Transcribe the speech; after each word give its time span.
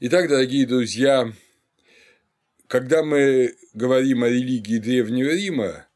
Итак, 0.00 0.28
дорогие 0.28 0.64
друзья, 0.64 1.32
когда 2.68 3.02
мы 3.02 3.56
говорим 3.74 4.22
о 4.22 4.28
религии 4.28 4.78
Древнего 4.78 5.30
Рима, 5.30 5.88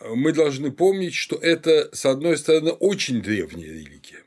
мы 0.00 0.32
должны 0.32 0.70
помнить, 0.70 1.14
что 1.14 1.34
это, 1.34 1.90
с 1.92 2.06
одной 2.06 2.38
стороны, 2.38 2.70
очень 2.70 3.20
древняя 3.20 3.70
религия, 3.70 4.22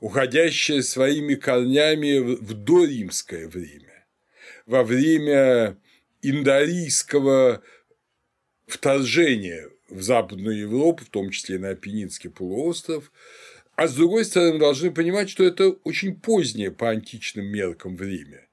уходящая 0.00 0.82
своими 0.82 1.34
корнями 1.34 2.18
в 2.18 2.52
доримское 2.52 3.48
время, 3.48 4.06
во 4.66 4.84
время 4.84 5.78
индарийского 6.20 7.62
вторжения 8.66 9.70
в 9.88 10.02
Западную 10.02 10.58
Европу, 10.58 11.06
в 11.06 11.08
том 11.08 11.30
числе 11.30 11.58
на 11.58 11.70
Апеннинский 11.70 12.28
полуостров, 12.28 13.10
а 13.76 13.88
с 13.88 13.94
другой 13.94 14.24
стороны, 14.24 14.54
мы 14.54 14.58
должны 14.60 14.90
понимать, 14.92 15.30
что 15.30 15.44
это 15.44 15.68
очень 15.84 16.14
позднее 16.14 16.70
по 16.70 16.90
античным 16.90 17.46
меркам 17.46 17.96
время. 17.96 18.48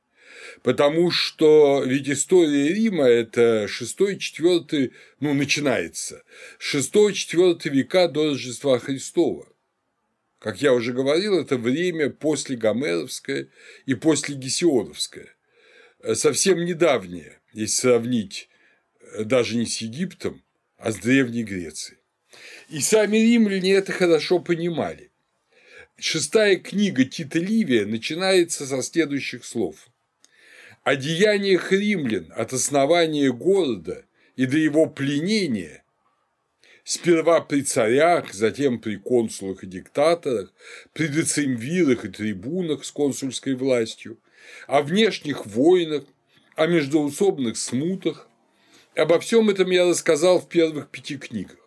Потому 0.63 1.11
что 1.11 1.83
ведь 1.85 2.09
история 2.09 2.73
Рима– 2.73 3.05
это 3.07 3.65
6-4, 3.65 4.91
ну, 5.19 5.33
начинается, 5.33 6.23
6-4 6.59 7.69
века 7.69 8.07
до 8.07 8.29
Рождества 8.29 8.79
Христова. 8.79 9.47
Как 10.39 10.61
я 10.61 10.73
уже 10.73 10.93
говорил, 10.93 11.39
это 11.39 11.57
время 11.57 12.09
после 12.09 12.55
Гомеровское 12.55 13.49
и 13.85 13.93
после 13.93 14.35
Гесиодовское. 14.35 15.35
Совсем 16.13 16.65
недавнее, 16.65 17.39
если 17.53 17.81
сравнить 17.81 18.49
даже 19.19 19.55
не 19.55 19.67
с 19.67 19.77
Египтом, 19.81 20.43
а 20.77 20.91
с 20.91 20.95
Древней 20.95 21.43
Грецией. 21.43 21.99
И 22.69 22.79
сами 22.79 23.17
римляне 23.17 23.73
это 23.73 23.91
хорошо 23.91 24.39
понимали. 24.39 25.10
Шестая 26.03 26.55
книга 26.55 27.05
Тита 27.05 27.37
Ливия 27.37 27.85
начинается 27.85 28.65
со 28.65 28.81
следующих 28.81 29.45
слов. 29.45 29.87
«О 30.83 30.95
деяниях 30.95 31.71
римлян 31.71 32.33
от 32.35 32.53
основания 32.53 33.31
города 33.31 34.03
и 34.35 34.47
до 34.47 34.57
его 34.57 34.87
пленения 34.87 35.83
сперва 36.83 37.39
при 37.39 37.61
царях, 37.61 38.33
затем 38.33 38.79
при 38.79 38.95
консулах 38.95 39.63
и 39.63 39.67
диктаторах, 39.67 40.51
при 40.93 41.07
децимвирах 41.07 42.03
и 42.03 42.09
трибунах 42.09 42.83
с 42.83 42.89
консульской 42.89 43.53
властью, 43.53 44.17
о 44.65 44.81
внешних 44.81 45.45
войнах, 45.45 46.05
о 46.55 46.65
междоусобных 46.65 47.57
смутах. 47.57 48.27
Обо 48.95 49.19
всем 49.19 49.51
этом 49.51 49.69
я 49.69 49.87
рассказал 49.87 50.41
в 50.41 50.49
первых 50.49 50.89
пяти 50.89 51.17
книгах. 51.17 51.59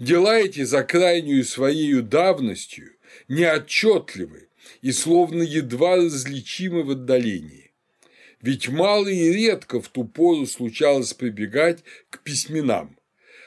Дела 0.00 0.36
эти 0.36 0.64
за 0.64 0.82
крайнюю 0.82 1.44
своей 1.44 2.00
давностью 2.00 2.96
неотчетливы 3.30 4.48
и 4.82 4.92
словно 4.92 5.42
едва 5.42 5.96
различимы 5.96 6.82
в 6.82 6.90
отдалении. 6.90 7.70
Ведь 8.42 8.68
мало 8.68 9.06
и 9.06 9.32
редко 9.32 9.80
в 9.80 9.88
ту 9.88 10.04
пору 10.04 10.46
случалось 10.46 11.14
прибегать 11.14 11.84
к 12.10 12.22
письменам, 12.22 12.98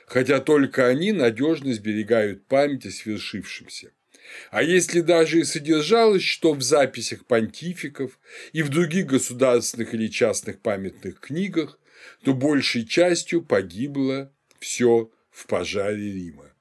хотя 0.08 0.40
только 0.40 0.88
они 0.88 1.12
надежно 1.12 1.74
сберегают 1.74 2.48
память 2.48 2.86
о 2.86 2.92
свершившемся. 2.92 3.92
А 4.52 4.64
если 4.64 5.02
даже 5.02 5.42
и 5.42 5.44
содержалось 5.44 6.24
что 6.24 6.54
в 6.54 6.62
записях 6.62 7.26
понтификов 7.26 8.20
и 8.54 8.62
в 8.64 8.70
других 8.70 9.08
государственных 9.08 9.94
или 9.94 10.08
частных 10.08 10.60
памятных 10.60 11.20
книгах, 11.20 11.78
то 12.24 12.34
большей 12.34 12.86
частью 12.86 13.42
погибло 13.42 14.32
все 14.60 15.12
в 15.30 15.46
пожаре 15.48 16.14
Рима. 16.14 16.53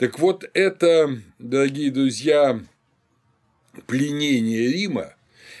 Так 0.00 0.18
вот, 0.18 0.48
это, 0.54 1.20
дорогие 1.38 1.90
друзья, 1.90 2.58
пленение 3.86 4.72
Рима, 4.72 5.14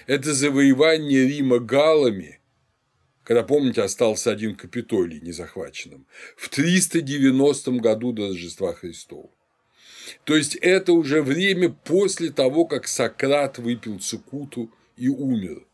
это 0.06 0.32
завоевание 0.32 1.28
Рима 1.28 1.58
галами, 1.58 2.40
когда, 3.22 3.42
помните, 3.42 3.82
остался 3.82 4.30
один 4.30 4.56
Капитолий 4.56 5.20
незахваченным, 5.20 6.06
в 6.38 6.48
390 6.48 7.72
году 7.82 8.12
до 8.12 8.28
Рождества 8.28 8.72
Христова. 8.72 9.28
То 10.24 10.34
есть 10.34 10.56
это 10.56 10.94
уже 10.94 11.20
время 11.20 11.68
после 11.68 12.30
того, 12.30 12.64
как 12.64 12.88
Сократ 12.88 13.58
выпил 13.58 13.98
цикуту 13.98 14.70
и 14.96 15.08
умер. 15.08 15.66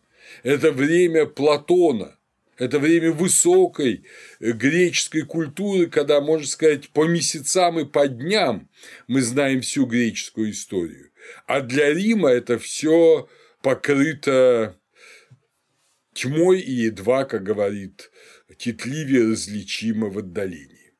Это 0.42 0.72
время 0.72 1.26
Платона, 1.26 2.15
это 2.58 2.78
время 2.78 3.12
высокой 3.12 4.04
э, 4.40 4.52
греческой 4.52 5.22
культуры, 5.22 5.86
когда, 5.86 6.20
можно 6.20 6.46
сказать, 6.46 6.90
по 6.90 7.06
месяцам 7.06 7.78
и 7.78 7.84
по 7.84 8.08
дням 8.08 8.68
мы 9.08 9.22
знаем 9.22 9.60
всю 9.60 9.86
греческую 9.86 10.50
историю. 10.50 11.10
А 11.46 11.60
для 11.60 11.92
Рима 11.92 12.30
это 12.30 12.58
все 12.58 13.28
покрыто 13.62 14.78
тьмой 16.14 16.60
и 16.60 16.72
едва, 16.72 17.24
как 17.24 17.42
говорит 17.42 18.10
Тит 18.58 18.86
различимо 18.86 20.08
в 20.08 20.18
отдалении. 20.18 20.94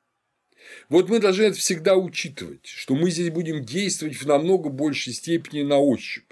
Вот 0.89 1.09
мы 1.09 1.19
должны 1.21 1.45
это 1.45 1.59
всегда 1.59 1.97
учитывать, 1.97 2.67
что 2.67 2.95
мы 2.95 3.11
здесь 3.11 3.31
будем 3.31 3.65
действовать 3.65 4.17
в 4.17 4.27
намного 4.27 4.69
большей 4.69 5.13
степени 5.13 5.63
на 5.63 5.79
ощупь. 5.79 6.31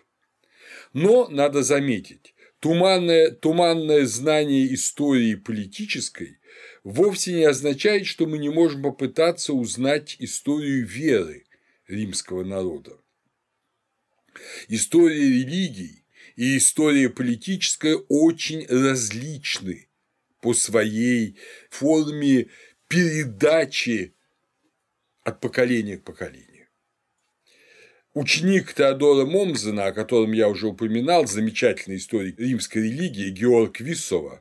Но 0.92 1.28
надо 1.28 1.62
заметить, 1.62 2.33
туманное, 2.64 3.30
туманное 3.30 4.06
знание 4.06 4.72
истории 4.72 5.34
политической 5.34 6.38
вовсе 6.82 7.34
не 7.34 7.44
означает, 7.44 8.06
что 8.06 8.26
мы 8.26 8.38
не 8.38 8.48
можем 8.48 8.82
попытаться 8.82 9.52
узнать 9.52 10.16
историю 10.18 10.86
веры 10.86 11.44
римского 11.86 12.42
народа. 12.42 12.96
История 14.68 15.28
религий 15.28 16.06
и 16.36 16.56
история 16.56 17.10
политическая 17.10 17.96
очень 18.08 18.64
различны 18.66 19.90
по 20.40 20.54
своей 20.54 21.36
форме 21.68 22.46
передачи 22.88 24.14
от 25.22 25.38
поколения 25.40 25.98
к 25.98 26.04
поколению. 26.04 26.53
Ученик 28.14 28.74
Теодора 28.74 29.26
Момзена, 29.26 29.86
о 29.86 29.92
котором 29.92 30.30
я 30.30 30.48
уже 30.48 30.68
упоминал, 30.68 31.26
замечательный 31.26 31.96
историк 31.96 32.38
римской 32.38 32.82
религии 32.82 33.30
Георг 33.30 33.80
Виссова, 33.80 34.40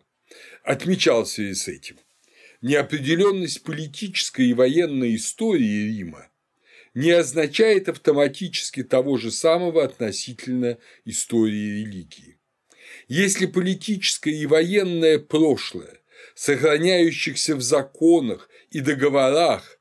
отмечал 0.64 1.24
в 1.24 1.30
связи 1.30 1.56
с 1.56 1.68
этим. 1.68 1.98
Неопределенность 2.62 3.64
политической 3.64 4.50
и 4.50 4.54
военной 4.54 5.16
истории 5.16 5.88
Рима 5.88 6.30
не 6.94 7.10
означает 7.10 7.90
автоматически 7.90 8.84
того 8.84 9.18
же 9.18 9.32
самого 9.32 9.84
относительно 9.84 10.78
истории 11.06 11.82
религии. 11.82 12.38
Если 13.08 13.48
политическое 13.48 14.36
и 14.36 14.46
военное 14.46 15.18
прошлое, 15.18 16.00
сохраняющихся 16.36 17.56
в 17.56 17.64
законах 17.64 18.50
и 18.70 18.82
договорах, 18.82 19.80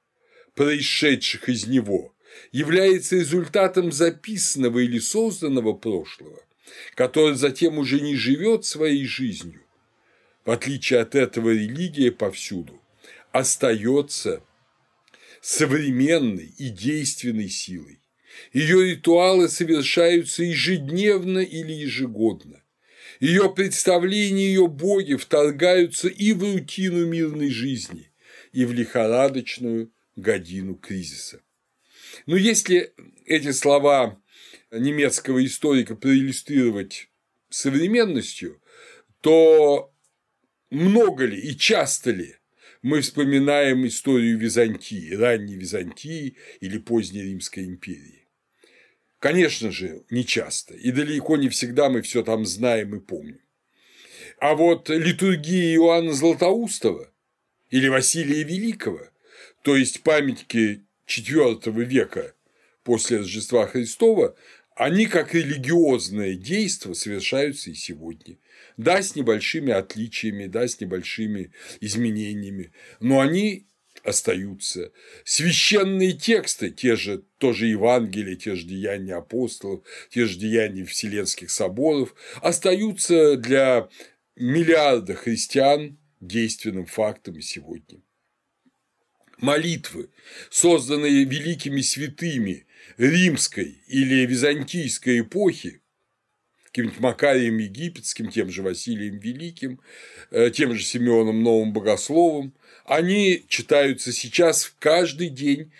происшедших 0.55 1.51
из 1.51 1.67
него, 1.67 2.15
является 2.51 3.17
результатом 3.17 3.93
записанного 3.93 4.81
или 4.81 4.99
созданного 4.99 5.73
прошлого, 5.73 6.41
которое 6.95 7.35
затем 7.35 7.79
уже 7.79 8.01
не 8.01 8.17
живет 8.17 8.65
своей 8.65 9.07
жизнью, 9.07 9.63
в 10.45 10.51
отличие 10.51 11.01
от 11.01 11.15
этого 11.15 11.51
религия 11.51 12.11
повсюду 12.11 12.81
остается 13.33 14.43
современной 15.41 16.55
и 16.59 16.69
действенной 16.69 17.49
силой. 17.49 18.01
Ее 18.53 18.91
ритуалы 18.91 19.49
совершаются 19.49 20.43
ежедневно 20.43 21.41
или 21.41 21.73
ежегодно. 21.73 22.63
Ее 23.21 23.53
представления, 23.53 24.47
ее 24.47 24.69
боги 24.69 25.15
вторгаются 25.15 26.09
и 26.09 26.33
в 26.33 26.43
рутину 26.43 27.07
мирной 27.07 27.51
жизни, 27.51 28.11
и 28.53 28.65
в 28.65 28.73
лихорадочную 28.73 29.93
годину 30.17 30.75
кризиса. 30.75 31.41
Но 32.27 32.37
если 32.37 32.93
эти 33.27 33.53
слова 33.53 34.21
немецкого 34.71 35.45
историка 35.45 35.95
проиллюстрировать 35.95 37.09
современностью, 37.49 38.61
то 39.21 39.93
много 40.71 41.27
ли 41.27 41.39
и 41.41 41.57
часто 41.57 42.11
ли 42.11 42.37
мы 42.83 43.01
вспоминаем 43.01 43.87
историю 43.87 44.39
Византии, 44.39 45.15
ранней 45.15 45.57
Византии 45.57 46.37
или 46.61 46.79
поздней 46.79 47.23
Римской 47.23 47.65
империи? 47.65 48.29
Конечно 49.19 49.71
же, 49.71 50.05
не 50.11 50.27
часто, 50.27 50.75
и 50.75 50.91
далеко 50.91 51.37
не 51.37 51.49
всегда 51.49 51.89
мы 51.89 52.03
все 52.03 52.25
там 52.25 52.45
знаем 52.45 52.97
и 52.97 53.01
помним. 53.01 53.41
А 54.39 54.55
вот 54.55 54.89
литургия 54.89 55.77
Иоанна 55.77 56.13
Златоустова 56.13 57.13
или 57.71 57.87
Василия 57.87 58.43
Великого 58.43 59.13
то 59.63 59.77
есть 59.77 60.03
памятники 60.03 60.85
IV 61.19 61.85
века 61.85 62.35
после 62.85 63.19
Рождества 63.19 63.67
Христова, 63.67 64.35
они 64.75 65.07
как 65.07 65.35
религиозное 65.35 66.35
действие 66.35 66.95
совершаются 66.95 67.71
и 67.71 67.75
сегодня. 67.75 68.39
Да, 68.77 69.03
с 69.03 69.15
небольшими 69.15 69.73
отличиями, 69.73 70.47
да, 70.47 70.67
с 70.67 70.81
небольшими 70.81 71.53
изменениями, 71.81 72.73
но 73.01 73.21
они 73.21 73.67
остаются. 74.03 74.91
Священные 75.25 76.13
тексты, 76.13 76.71
те 76.71 76.97
же 76.97 77.23
тоже 77.39 77.67
Евангелия, 77.67 78.35
те 78.35 78.55
же 78.55 78.67
деяния 78.67 79.15
апостолов, 79.15 79.85
те 80.11 80.25
же 80.25 80.39
деяния 80.39 80.85
Вселенских 80.85 81.51
соборов, 81.51 82.15
остаются 82.41 83.37
для 83.37 83.89
миллиарда 84.37 85.15
христиан 85.15 85.99
действенным 86.21 86.87
фактом 86.87 87.41
сегодня. 87.41 88.01
Молитвы, 89.43 90.09
созданные 90.51 91.25
великими 91.25 91.81
святыми 91.81 92.65
римской 92.97 93.83
или 93.89 94.25
византийской 94.25 95.21
эпохи, 95.21 95.81
каким-нибудь 96.67 97.01
Макарием 97.01 97.59
Египетским, 97.59 98.31
тем 98.31 98.51
же 98.51 98.63
Василием 98.63 99.19
Великим, 99.19 99.81
э, 100.31 100.51
тем 100.51 100.75
же 100.77 100.85
Симеоном 100.85 101.43
Новым 101.43 101.73
Богословом, 101.73 102.55
они 102.85 103.45
читаются 103.49 104.13
сейчас 104.13 104.73
каждый 104.79 105.29
день 105.29 105.73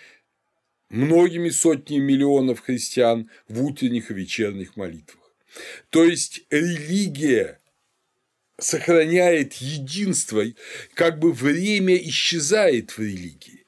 многими 0.89 1.47
сотнями 1.47 2.03
миллионов 2.03 2.59
христиан 2.59 3.29
в 3.47 3.63
утренних 3.63 4.11
и 4.11 4.13
вечерних 4.13 4.75
молитвах. 4.75 5.23
То 5.89 6.03
есть 6.03 6.43
религия 6.49 7.61
сохраняет 8.59 9.53
единство, 9.53 10.43
как 10.93 11.19
бы 11.19 11.33
время 11.33 11.95
исчезает 11.95 12.91
в 12.91 12.99
религии, 12.99 13.65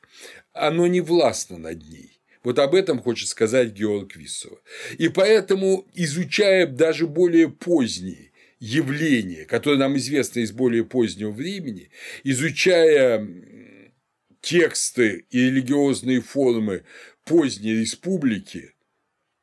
оно 0.53 0.87
не 0.87 1.01
властно 1.01 1.57
над 1.57 1.83
ней. 1.89 2.21
Вот 2.43 2.59
об 2.59 2.75
этом 2.75 3.01
хочет 3.01 3.27
сказать 3.27 3.71
Георг 3.71 4.15
Виссова. 4.15 4.61
И 4.99 5.09
поэтому, 5.09 5.87
изучая 5.95 6.67
даже 6.67 7.07
более 7.07 7.49
поздние 7.49 8.31
явления, 8.59 9.45
которые 9.45 9.79
нам 9.79 9.97
известны 9.97 10.41
из 10.41 10.51
более 10.51 10.85
позднего 10.85 11.31
времени, 11.31 11.89
изучая 12.23 13.27
тексты 14.41 15.25
и 15.31 15.39
религиозные 15.47 16.21
формы 16.21 16.83
поздней 17.23 17.73
республики, 17.73 18.75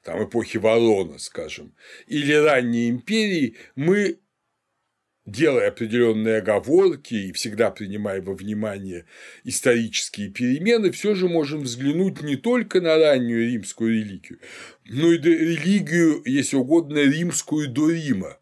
там 0.05 0.25
эпохи 0.25 0.59
Ворона, 0.59 1.19
скажем, 1.19 1.75
или 2.07 2.33
ранней 2.33 2.89
империи, 2.89 3.57
мы 3.75 4.19
делая 5.27 5.69
определенные 5.69 6.39
оговорки 6.39 7.15
и 7.15 7.33
всегда 7.33 7.71
принимая 7.71 8.21
во 8.21 8.35
внимание 8.35 9.07
исторические 9.45 10.31
перемены, 10.31 10.91
все 10.91 11.15
же 11.15 11.29
можем 11.29 11.63
взглянуть 11.63 12.23
не 12.23 12.37
только 12.37 12.81
на 12.81 12.97
раннюю 12.97 13.51
римскую 13.51 13.93
религию, 13.93 14.41
но 14.85 15.13
и 15.13 15.19
религию, 15.19 16.23
если 16.25 16.57
угодно, 16.57 16.99
римскую 16.99 17.69
до 17.69 17.91
Рима. 17.91 18.39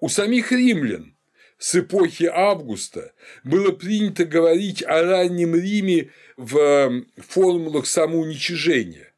У 0.00 0.08
самих 0.08 0.50
римлян 0.50 1.16
с 1.58 1.76
эпохи 1.76 2.24
Августа 2.24 3.12
было 3.44 3.70
принято 3.70 4.24
говорить 4.24 4.82
о 4.82 5.02
раннем 5.02 5.54
Риме 5.54 6.10
в 6.36 7.04
формулах 7.18 7.86
самоуничижения. 7.86 9.11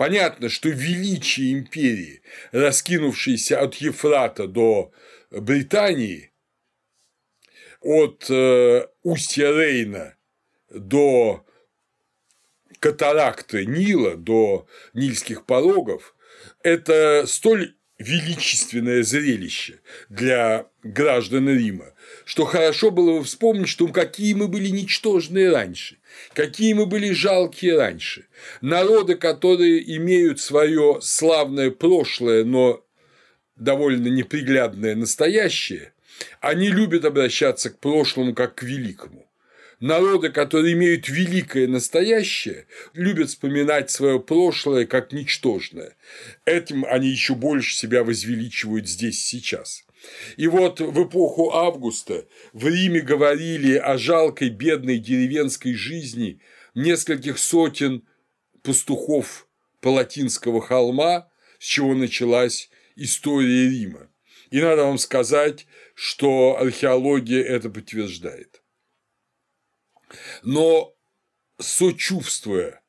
Понятно, 0.00 0.48
что 0.48 0.70
величие 0.70 1.52
империи, 1.52 2.22
раскинувшейся 2.52 3.60
от 3.60 3.74
Ефрата 3.74 4.46
до 4.46 4.92
Британии, 5.30 6.32
от 7.82 8.24
э, 8.30 8.86
устья 9.02 9.52
Рейна 9.52 10.16
до 10.70 11.44
катаракты 12.78 13.66
Нила, 13.66 14.16
до 14.16 14.66
Нильских 14.94 15.44
порогов, 15.44 16.16
это 16.62 17.24
столь 17.26 17.74
величественное 17.98 19.02
зрелище 19.02 19.80
для 20.08 20.66
граждан 20.82 21.46
Рима, 21.50 21.92
что 22.24 22.46
хорошо 22.46 22.90
было 22.90 23.18
бы 23.18 23.24
вспомнить, 23.24 23.68
что 23.68 23.86
какие 23.88 24.32
мы 24.32 24.48
были 24.48 24.68
ничтожные 24.70 25.50
раньше, 25.50 25.99
какие 26.34 26.72
мы 26.72 26.86
были 26.86 27.12
жалкие 27.12 27.76
раньше. 27.76 28.26
Народы, 28.60 29.14
которые 29.16 29.96
имеют 29.96 30.40
свое 30.40 30.98
славное 31.02 31.70
прошлое, 31.70 32.44
но 32.44 32.84
довольно 33.56 34.08
неприглядное 34.08 34.94
настоящее, 34.94 35.92
они 36.40 36.68
любят 36.68 37.04
обращаться 37.04 37.70
к 37.70 37.78
прошлому 37.78 38.34
как 38.34 38.56
к 38.56 38.62
великому. 38.62 39.26
Народы, 39.80 40.28
которые 40.28 40.74
имеют 40.74 41.08
великое 41.08 41.66
настоящее, 41.66 42.66
любят 42.92 43.30
вспоминать 43.30 43.90
свое 43.90 44.20
прошлое 44.20 44.84
как 44.84 45.12
ничтожное. 45.12 45.96
Этим 46.44 46.84
они 46.84 47.08
еще 47.08 47.34
больше 47.34 47.74
себя 47.74 48.04
возвеличивают 48.04 48.86
здесь 48.86 49.24
сейчас. 49.24 49.84
И 50.36 50.46
вот 50.46 50.80
в 50.80 51.04
эпоху 51.04 51.52
Августа 51.52 52.26
в 52.52 52.66
Риме 52.66 53.00
говорили 53.00 53.76
о 53.76 53.98
жалкой 53.98 54.50
бедной 54.50 54.98
деревенской 54.98 55.74
жизни 55.74 56.40
нескольких 56.74 57.38
сотен 57.38 58.06
пастухов 58.62 59.46
Палатинского 59.80 60.60
холма, 60.60 61.30
с 61.58 61.64
чего 61.64 61.94
началась 61.94 62.70
история 62.96 63.68
Рима. 63.68 64.08
И 64.50 64.60
надо 64.60 64.84
вам 64.84 64.98
сказать, 64.98 65.66
что 65.94 66.56
археология 66.58 67.42
это 67.42 67.70
подтверждает. 67.70 68.62
Но 70.42 70.96
сочувствуя 71.58 72.82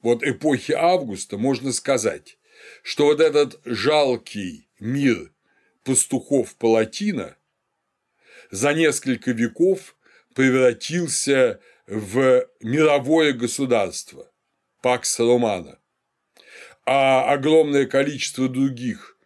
вот 0.00 0.22
эпохи 0.22 0.72
Августа, 0.72 1.36
можно 1.36 1.72
сказать, 1.72 2.38
что 2.82 3.06
вот 3.06 3.20
этот 3.20 3.60
жалкий 3.64 4.68
мир 4.78 5.33
пастухов 5.84 6.56
Палатина 6.56 7.36
за 8.50 8.74
несколько 8.74 9.30
веков 9.30 9.96
превратился 10.34 11.60
в 11.86 12.48
мировое 12.60 13.32
государство 13.32 14.30
Пакс 14.82 15.18
Романа, 15.18 15.78
а 16.84 17.32
огромное 17.32 17.86
количество 17.86 18.48
других 18.48 19.18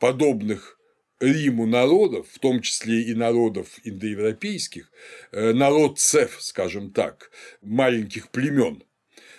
подобных 0.00 0.78
Риму 1.20 1.66
народов, 1.66 2.28
в 2.30 2.38
том 2.38 2.60
числе 2.60 3.02
и 3.02 3.14
народов 3.14 3.78
индоевропейских, 3.84 4.90
э, 5.30 5.52
народ 5.52 5.98
цеф, 5.98 6.38
скажем 6.40 6.90
так, 6.92 7.30
маленьких 7.62 8.30
племен, 8.30 8.82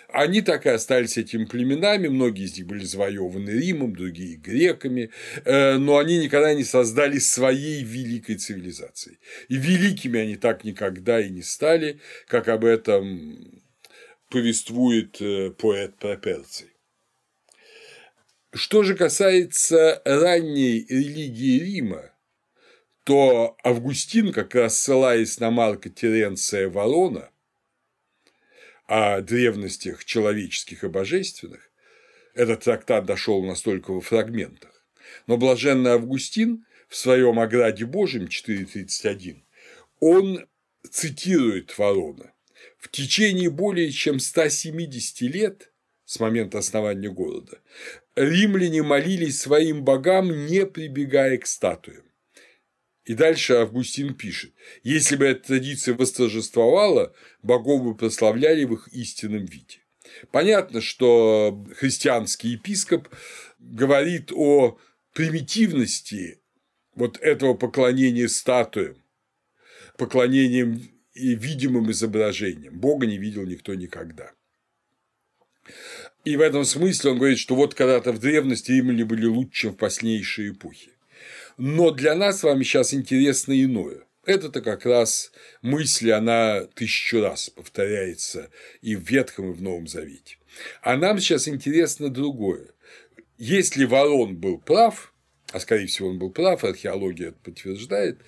они 0.08 0.40
так 0.40 0.66
и 0.66 0.70
остались 0.70 1.18
этими 1.18 1.44
племенами, 1.44 2.08
многие 2.08 2.44
из 2.44 2.56
них 2.56 2.66
были 2.66 2.84
завоеваны 2.84 3.50
Римом, 3.50 3.94
другие– 3.94 4.36
греками, 4.36 5.10
э, 5.44 5.76
но 5.78 5.98
они 5.98 6.18
никогда 6.18 6.54
не 6.54 6.64
создали 6.64 7.18
своей 7.18 7.82
великой 7.82 8.36
цивилизации. 8.36 9.18
И 9.48 9.56
великими 9.56 10.20
они 10.20 10.36
так 10.36 10.64
никогда 10.64 11.20
и 11.20 11.28
не 11.28 11.42
стали, 11.42 12.00
как 12.28 12.48
об 12.48 12.64
этом 12.64 13.62
повествует 14.30 15.20
э, 15.20 15.50
поэт 15.50 15.96
Проперций. 15.96 16.68
Что 18.52 18.82
же 18.84 18.94
касается 18.94 20.00
ранней 20.04 20.86
религии 20.88 21.58
Рима, 21.58 22.12
то 23.04 23.56
Августин, 23.62 24.32
как 24.32 24.54
раз 24.54 24.78
ссылаясь 24.78 25.38
на 25.38 25.50
Марка 25.50 25.90
Теренция 25.90 26.68
Ворона 26.68 27.30
о 28.86 29.20
древностях 29.20 30.04
человеческих 30.04 30.84
и 30.84 30.88
божественных, 30.88 31.70
этот 32.34 32.64
трактат 32.64 33.06
дошел 33.06 33.42
настолько 33.44 33.92
во 33.92 34.00
фрагментах. 34.00 34.86
Но 35.26 35.36
блаженный 35.36 35.92
Августин 35.92 36.66
в 36.88 36.96
своем 36.96 37.40
«Ограде 37.40 37.86
Божьем» 37.86 38.24
4.31 38.24 39.42
он 40.00 40.46
цитирует 40.90 41.76
Ворона. 41.78 42.32
В 42.78 42.90
течение 42.90 43.50
более 43.50 43.90
чем 43.90 44.20
170 44.20 45.20
лет 45.22 45.72
с 46.04 46.20
момента 46.20 46.58
основания 46.58 47.10
города 47.10 47.58
римляне 48.16 48.82
молились 48.82 49.40
своим 49.40 49.84
богам, 49.84 50.46
не 50.46 50.66
прибегая 50.66 51.36
к 51.38 51.46
статуям. 51.46 52.05
И 53.06 53.14
дальше 53.14 53.54
Августин 53.54 54.14
пишет, 54.14 54.52
если 54.82 55.14
бы 55.14 55.26
эта 55.26 55.46
традиция 55.46 55.94
восторжествовала, 55.94 57.14
богов 57.40 57.84
бы 57.84 57.94
прославляли 57.94 58.64
в 58.64 58.74
их 58.74 58.88
истинном 58.88 59.44
виде. 59.44 59.78
Понятно, 60.32 60.80
что 60.80 61.64
христианский 61.76 62.48
епископ 62.50 63.08
говорит 63.60 64.32
о 64.34 64.78
примитивности 65.12 66.40
вот 66.96 67.18
этого 67.18 67.54
поклонения 67.54 68.26
статуям, 68.26 68.96
поклонением 69.96 70.82
и 71.14 71.36
видимым 71.36 71.92
изображением. 71.92 72.80
Бога 72.80 73.06
не 73.06 73.18
видел 73.18 73.46
никто 73.46 73.74
никогда. 73.74 74.32
И 76.24 76.36
в 76.36 76.40
этом 76.40 76.64
смысле 76.64 77.12
он 77.12 77.18
говорит, 77.18 77.38
что 77.38 77.54
вот 77.54 77.74
когда-то 77.74 78.10
в 78.10 78.18
древности 78.18 78.72
римляне 78.72 79.04
были 79.04 79.26
лучше, 79.26 79.62
чем 79.62 79.74
в 79.74 79.76
позднейшие 79.76 80.50
эпохи. 80.50 80.95
Но 81.56 81.90
для 81.90 82.14
нас 82.14 82.40
с 82.40 82.42
вами 82.42 82.62
сейчас 82.62 82.92
интересно 82.92 83.52
иное. 83.60 84.04
Это-то 84.24 84.60
как 84.60 84.84
раз 84.84 85.32
мысль, 85.62 86.10
она 86.10 86.64
тысячу 86.74 87.20
раз 87.20 87.48
повторяется 87.48 88.50
и 88.82 88.96
в 88.96 89.08
Ветхом, 89.08 89.50
и 89.50 89.54
в 89.54 89.62
Новом 89.62 89.86
Завете. 89.86 90.38
А 90.82 90.96
нам 90.96 91.18
сейчас 91.20 91.48
интересно 91.48 92.10
другое. 92.10 92.68
Если 93.38 93.84
Ворон 93.84 94.36
был 94.36 94.58
прав, 94.58 95.14
а 95.52 95.60
скорее 95.60 95.86
всего 95.86 96.08
он 96.08 96.18
был 96.18 96.30
прав, 96.30 96.64
археология 96.64 97.28
это 97.28 97.38
подтверждает, 97.38 98.20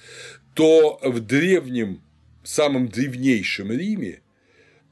то 0.54 1.00
в 1.02 1.20
древнем 1.20 2.02
самом 2.44 2.88
древнейшем 2.88 3.72
Риме 3.72 4.22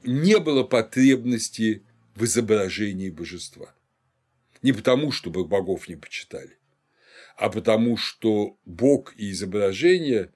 не 0.03 0.39
было 0.39 0.63
потребности 0.63 1.83
в 2.15 2.25
изображении 2.25 3.09
божества. 3.09 3.73
Не 4.61 4.73
потому, 4.73 5.11
чтобы 5.11 5.45
богов 5.45 5.87
не 5.87 5.95
почитали, 5.95 6.56
а 7.37 7.49
потому, 7.49 7.97
что 7.97 8.59
бог 8.65 9.13
и 9.15 9.29
изображение 9.29 10.33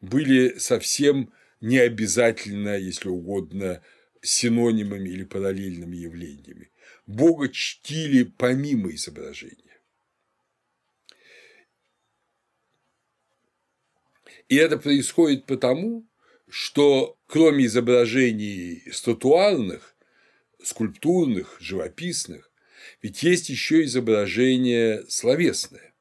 были 0.00 0.56
совсем 0.58 1.32
не 1.60 1.78
обязательно, 1.78 2.78
если 2.78 3.08
угодно, 3.08 3.82
синонимами 4.22 5.08
или 5.08 5.24
параллельными 5.24 5.96
явлениями. 5.96 6.70
Бога 7.06 7.48
чтили 7.48 8.22
помимо 8.22 8.94
изображения. 8.94 9.80
И 14.48 14.56
это 14.56 14.78
происходит 14.78 15.46
потому, 15.46 16.06
что 16.48 17.18
кроме 17.26 17.66
изображений 17.66 18.82
статуарных, 18.92 19.96
скульптурных, 20.62 21.56
живописных, 21.60 22.49
ведь 23.02 23.22
есть 23.22 23.48
еще 23.48 23.84
изображение 23.84 25.04
словесное. 25.08 25.94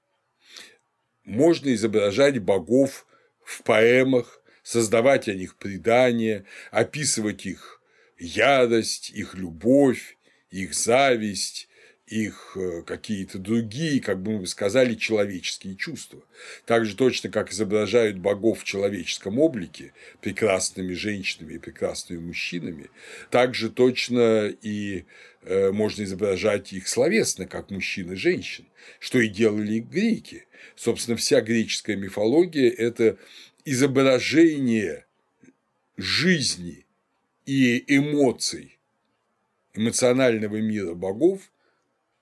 Можно 1.24 1.74
изображать 1.74 2.40
богов 2.40 3.06
в 3.44 3.64
поэмах, 3.64 4.42
создавать 4.64 5.28
о 5.28 5.34
них 5.34 5.56
предания, 5.56 6.46
описывать 6.72 7.46
их 7.46 7.82
ярость, 8.18 9.12
их 9.12 9.36
любовь, 9.36 10.18
их 10.52 10.74
зависть, 10.74 11.70
их 12.10 12.54
э, 12.56 12.82
какие-то 12.82 13.38
другие, 13.38 14.02
как 14.02 14.22
бы 14.22 14.40
мы 14.40 14.48
сказали, 14.48 14.96
человеческие 14.96 15.76
чувства. 15.76 16.24
Так 16.66 16.86
же 16.86 16.96
точно, 16.96 17.30
как 17.30 17.52
изображают 17.52 18.18
богов 18.18 18.62
в 18.62 18.64
человеческом 18.64 19.40
облике, 19.40 19.94
прекрасными 20.22 20.94
женщинами 20.94 21.54
и 21.54 21.60
прекрасными 21.60 22.20
мужчинами, 22.20 22.90
так 23.30 23.54
же 23.54 23.70
точно 23.70 24.48
и 24.62 25.06
можно 25.44 26.04
изображать 26.04 26.74
их 26.74 26.88
словесно, 26.88 27.46
как 27.46 27.72
мужчин 27.72 28.12
и 28.12 28.16
женщин, 28.16 28.66
что 29.00 29.20
и 29.20 29.28
делали 29.28 29.80
греки. 29.80 30.48
Собственно, 30.76 31.18
вся 31.18 31.42
греческая 31.42 31.96
мифология– 31.96 32.70
это 32.78 33.18
изображение 33.66 35.06
жизни 35.98 36.86
и 37.46 37.84
эмоций 37.88 38.80
эмоционального 39.74 40.58
мира 40.58 40.94
богов 40.94 41.52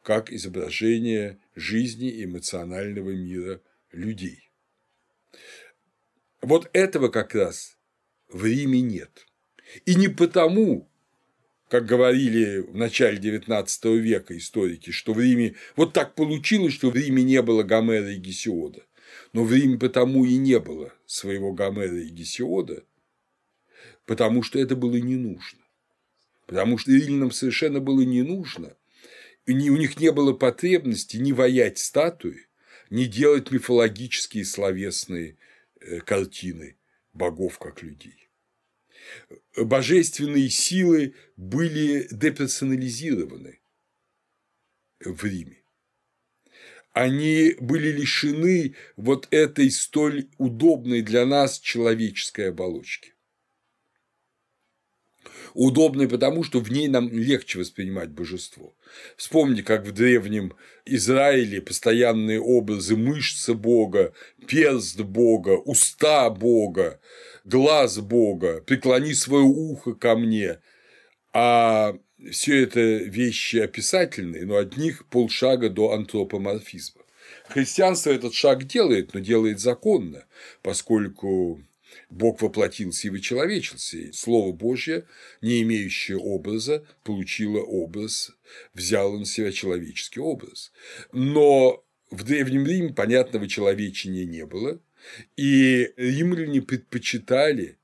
как 0.04 0.32
изображение 0.32 1.38
жизни 1.56 2.24
эмоционального 2.24 3.10
мира 3.10 3.62
людей. 3.92 4.50
Вот 6.42 6.70
этого 6.72 7.10
как 7.10 7.36
раз 7.36 7.78
в 8.30 8.46
Риме 8.46 8.82
нет. 8.82 9.28
И 9.86 9.96
не 9.96 10.08
потому, 10.08 10.90
как 11.70 11.86
говорили 11.86 12.60
в 12.60 12.76
начале 12.76 13.18
XIX 13.18 13.98
века 13.98 14.38
историки, 14.38 14.92
что 14.92 15.14
в 15.14 15.20
Риме 15.20 15.56
вот 15.76 15.94
так 15.94 16.16
получилось, 16.16 16.74
что 16.74 16.90
в 16.90 16.96
Риме 16.96 17.24
не 17.24 17.42
было 17.42 17.64
Гомера 17.64 18.12
и 18.12 18.18
Гесиода. 18.18 18.84
Но 19.34 19.44
в 19.44 19.54
Риме 19.54 19.78
потому 19.78 20.26
и 20.26 20.38
не 20.38 20.60
было 20.60 20.94
своего 21.06 21.54
Гомера 21.54 22.00
и 22.00 22.10
Гесиода, 22.10 22.84
потому 24.06 24.44
что 24.44 24.60
это 24.60 24.76
было 24.76 24.96
не 24.96 25.16
нужно. 25.16 25.60
Потому 26.46 26.78
что 26.78 26.92
римлянам 26.92 27.32
совершенно 27.32 27.80
было 27.80 28.02
не 28.02 28.22
нужно– 28.22 28.76
у 29.48 29.52
них 29.52 30.00
не 30.00 30.12
было 30.12 30.34
потребности 30.34 31.18
ни 31.18 31.32
воять 31.32 31.78
статуи, 31.78 32.48
ни 32.90 33.06
делать 33.06 33.52
мифологические 33.52 34.46
словесные 34.46 35.38
э, 35.80 36.00
картины 36.02 36.76
богов 37.14 37.58
как 37.58 37.82
людей. 37.82 38.27
Божественные 39.56 40.50
силы 40.50 41.16
были 41.36 42.08
деперсонализированы 42.12 43.60
в 45.00 45.24
Риме. 45.24 45.64
Они 46.94 47.56
были 47.60 47.92
лишены 47.92 48.76
вот 48.96 49.28
этой 49.30 49.70
столь 49.70 50.30
удобной 50.38 51.02
для 51.02 51.26
нас 51.26 51.60
человеческой 51.60 52.50
оболочки 52.50 53.14
удобной 55.58 56.08
потому, 56.08 56.44
что 56.44 56.60
в 56.60 56.72
ней 56.72 56.88
нам 56.88 57.10
легче 57.10 57.60
воспринимать 57.60 58.10
божество. 58.12 58.76
Вспомните, 59.16 59.64
как 59.64 59.86
в 59.86 59.92
древнем 59.92 60.54
Израиле 60.86 61.62
постоянные 61.62 62.40
образы 62.40 62.96
мышцы 62.96 63.56
Бога, 63.56 64.14
перст 64.48 65.02
Бога, 65.02 65.58
уста 65.58 66.30
Бога, 66.30 67.00
глаз 67.48 68.00
Бога, 68.00 68.62
преклони 68.62 69.14
свое 69.14 69.44
ухо 69.44 69.94
ко 69.94 70.16
мне, 70.16 70.60
а 71.34 71.98
все 72.32 72.64
это 72.64 72.80
вещи 72.80 73.58
описательные, 73.58 74.46
но 74.46 74.58
от 74.58 74.78
них 74.78 75.08
полшага 75.08 75.70
до 75.70 75.94
антропоморфизма. 75.94 77.02
Христианство 77.48 78.12
этот 78.12 78.34
шаг 78.34 78.66
делает, 78.66 79.14
но 79.14 79.20
делает 79.20 79.60
законно, 79.60 80.26
поскольку 80.62 81.62
Бог 82.10 82.42
воплотился 82.42 83.08
и 83.08 83.12
вычеловечился. 83.12 83.98
И 83.98 84.12
Слово 84.12 84.52
Божье, 84.52 85.06
не 85.42 85.62
имеющее 85.62 86.18
образа, 86.18 86.86
получило 87.04 87.60
образ, 87.60 88.32
взяло 88.74 89.18
на 89.18 89.26
себя 89.26 89.52
человеческий 89.52 90.20
образ. 90.20 90.72
Но 91.12 91.84
в 92.10 92.24
Древнем 92.24 92.66
Риме 92.66 92.94
понятного 92.94 93.48
человечения 93.48 94.26
не 94.26 94.46
было, 94.46 94.82
и 95.36 95.94
римляне 95.98 96.62
предпочитали 96.62 97.78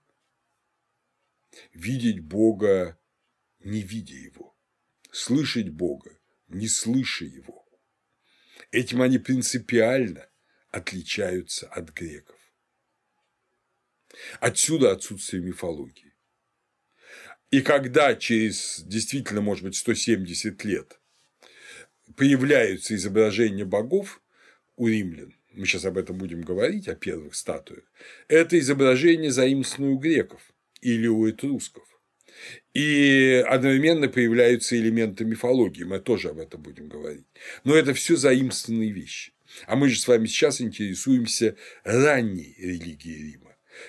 видеть 1.74 2.20
Бога, 2.20 2.98
не 3.60 3.82
видя 3.82 4.16
Его, 4.16 4.56
слышать 5.12 5.70
Бога, 5.70 6.20
не 6.48 6.68
слыша 6.68 7.26
Его. 7.26 7.68
Этим 8.72 9.02
они 9.02 9.20
принципиально 9.20 10.30
отличаются 10.70 11.68
от 11.68 11.92
греков. 11.92 12.40
Отсюда 14.40 14.92
отсутствие 14.92 15.42
мифологии. 15.42 16.14
И 17.52 17.62
когда 17.62 18.16
через 18.16 18.82
действительно, 18.84 19.42
может 19.42 19.64
быть, 19.64 19.76
170 19.76 20.64
лет 20.66 21.00
появляются 22.16 22.96
изображения 22.96 23.66
богов 23.66 24.22
у 24.76 24.88
римлян, 24.88 25.36
мы 25.54 25.66
сейчас 25.66 25.86
об 25.86 25.98
этом 25.98 26.18
будем 26.18 26.42
говорить, 26.42 26.88
о 26.88 26.96
первых 26.96 27.36
статуях, 27.36 27.84
это 28.28 28.58
изображение 28.60 29.32
заимствовано 29.32 29.94
у 29.94 29.98
греков 29.98 30.42
или 30.82 31.08
у 31.08 31.30
этрусков. 31.30 31.84
И 32.74 33.44
одновременно 33.48 34.08
появляются 34.08 34.76
элементы 34.78 35.24
мифологии, 35.24 35.84
мы 35.84 36.00
тоже 36.00 36.30
об 36.30 36.40
этом 36.40 36.62
будем 36.62 36.90
говорить. 36.90 37.28
Но 37.64 37.76
это 37.76 37.94
все 37.94 38.16
заимствованные 38.16 38.92
вещи. 38.92 39.34
А 39.68 39.76
мы 39.76 39.90
же 39.90 40.00
с 40.00 40.08
вами 40.08 40.26
сейчас 40.26 40.60
интересуемся 40.60 41.56
ранней 41.84 42.56
религией 42.58 43.32
Рима 43.32 43.44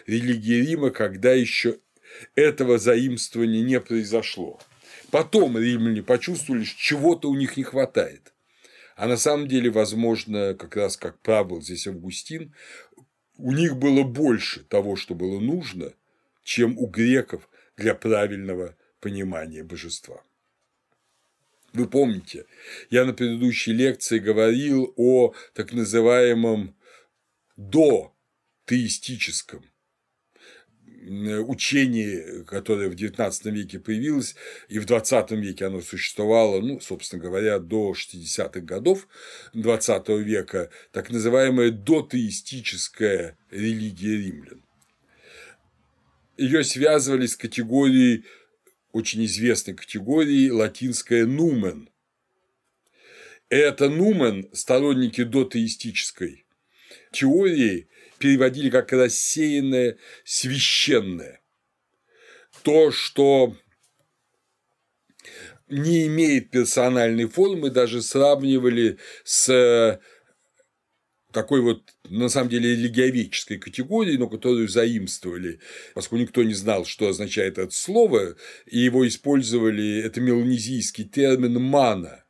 религии 0.07 0.67
Рима, 0.67 0.91
когда 0.91 1.33
еще 1.33 1.79
этого 2.35 2.79
заимствования 2.79 3.63
не 3.63 3.81
произошло. 3.81 4.61
Потом 5.11 5.59
римляне 5.59 6.03
почувствовали, 6.03 6.65
что 6.65 6.79
чего-то 6.79 7.31
у 7.31 7.35
них 7.35 7.57
не 7.57 7.63
хватает. 7.63 8.34
А 8.97 9.09
на 9.09 9.17
самом 9.17 9.49
деле, 9.49 9.71
возможно, 9.71 10.55
как 10.55 10.77
раз 10.77 10.97
как 10.97 11.19
правил 11.21 11.61
здесь 11.61 11.87
Августин, 11.87 12.55
у 13.37 13.53
них 13.53 13.77
было 13.77 14.05
больше 14.05 14.63
того, 14.65 14.97
что 14.97 15.15
было 15.15 15.41
нужно, 15.41 15.93
чем 16.45 16.79
у 16.79 16.87
греков 16.87 17.49
для 17.77 17.95
правильного 17.95 18.77
понимания 19.01 19.65
божества. 19.65 20.23
Вы 21.73 21.89
помните, 21.89 22.47
я 22.89 23.05
на 23.05 23.13
предыдущей 23.13 23.73
лекции 23.73 24.21
говорил 24.21 24.95
о 24.97 25.35
так 25.55 25.73
называемом 25.73 26.77
до 27.57 28.15
теистическом 28.67 29.65
учение, 31.07 32.45
которое 32.45 32.89
в 32.89 32.95
XIX 32.95 33.51
веке 33.51 33.79
появилось, 33.79 34.35
и 34.69 34.79
в 34.79 34.87
XX 34.87 35.37
веке 35.37 35.67
оно 35.67 35.81
существовало, 35.81 36.61
ну, 36.61 36.81
собственно 36.81 37.23
говоря, 37.23 37.59
до 37.59 37.93
60-х 37.93 38.61
годов 38.61 39.07
XX 39.55 40.23
века, 40.23 40.71
так 40.93 41.11
называемая 41.11 41.71
дотеистическая 41.71 43.37
религия 43.51 44.17
римлян. 44.17 44.63
Ее 46.37 46.65
связывали 46.65 47.27
с 47.27 47.37
категорией, 47.37 48.25
очень 48.93 49.25
известной 49.25 49.75
категорией, 49.75 50.51
латинская 50.51 51.27
«нумен». 51.27 51.89
Это 53.51 53.89
«нумен» 53.89 54.49
сторонники 54.53 55.23
дотеистической 55.23 56.45
теории 57.13 57.89
переводили 58.25 58.71
как 58.71 58.91
рассеянное 58.91 59.99
священное. 60.25 61.43
То, 62.63 62.91
что 62.91 63.55
не 65.69 66.07
имеет 66.07 66.51
персональной 66.51 67.27
формы, 67.27 67.69
даже 67.69 68.01
сравнивали 68.01 68.97
с 69.25 70.01
такой 71.33 71.61
вот, 71.61 71.83
на 72.09 72.31
самом 72.31 72.49
деле, 72.49 72.71
религиоведческой 72.75 73.59
категории, 73.59 74.17
но 74.17 74.27
которую 74.27 74.69
заимствовали, 74.69 75.61
поскольку 75.93 76.23
никто 76.23 76.43
не 76.45 76.55
знал, 76.55 76.87
что 76.87 77.09
означает 77.09 77.59
это 77.59 77.75
слово, 77.75 78.37
и 78.65 78.79
его 78.79 79.07
использовали, 79.07 79.99
это 79.99 80.23
меланезийский 80.23 81.05
термин 81.05 81.61
«мана», 81.61 82.24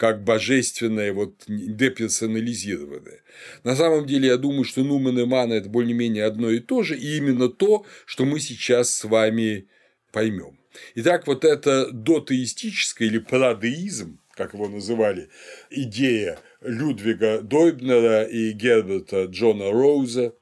как 0.00 0.24
божественное, 0.24 1.12
вот 1.12 1.34
деперсонализированное. 1.46 3.22
На 3.64 3.76
самом 3.76 4.06
деле, 4.06 4.28
я 4.28 4.38
думаю, 4.38 4.64
что 4.64 4.82
Нумен 4.82 5.18
и 5.18 5.26
Мана– 5.26 5.52
это 5.54 5.68
более-менее 5.68 6.24
одно 6.24 6.48
и 6.48 6.58
то 6.58 6.82
же, 6.82 6.96
и 6.96 7.18
именно 7.18 7.50
то, 7.50 7.84
что 8.06 8.24
мы 8.24 8.40
сейчас 8.40 8.94
с 8.94 9.04
вами 9.04 9.68
поймем. 10.10 10.58
Итак, 10.94 11.26
вот 11.26 11.44
это 11.44 11.90
дотеистическое 11.92 13.08
или 13.08 13.18
парадеизм, 13.18 14.18
как 14.30 14.54
его 14.54 14.70
называли, 14.70 15.28
идея 15.68 16.38
Людвига 16.62 17.42
Дойбнера 17.42 18.22
и 18.22 18.52
Герберта 18.52 19.24
Джона 19.24 19.70
Роуза, 19.70 20.34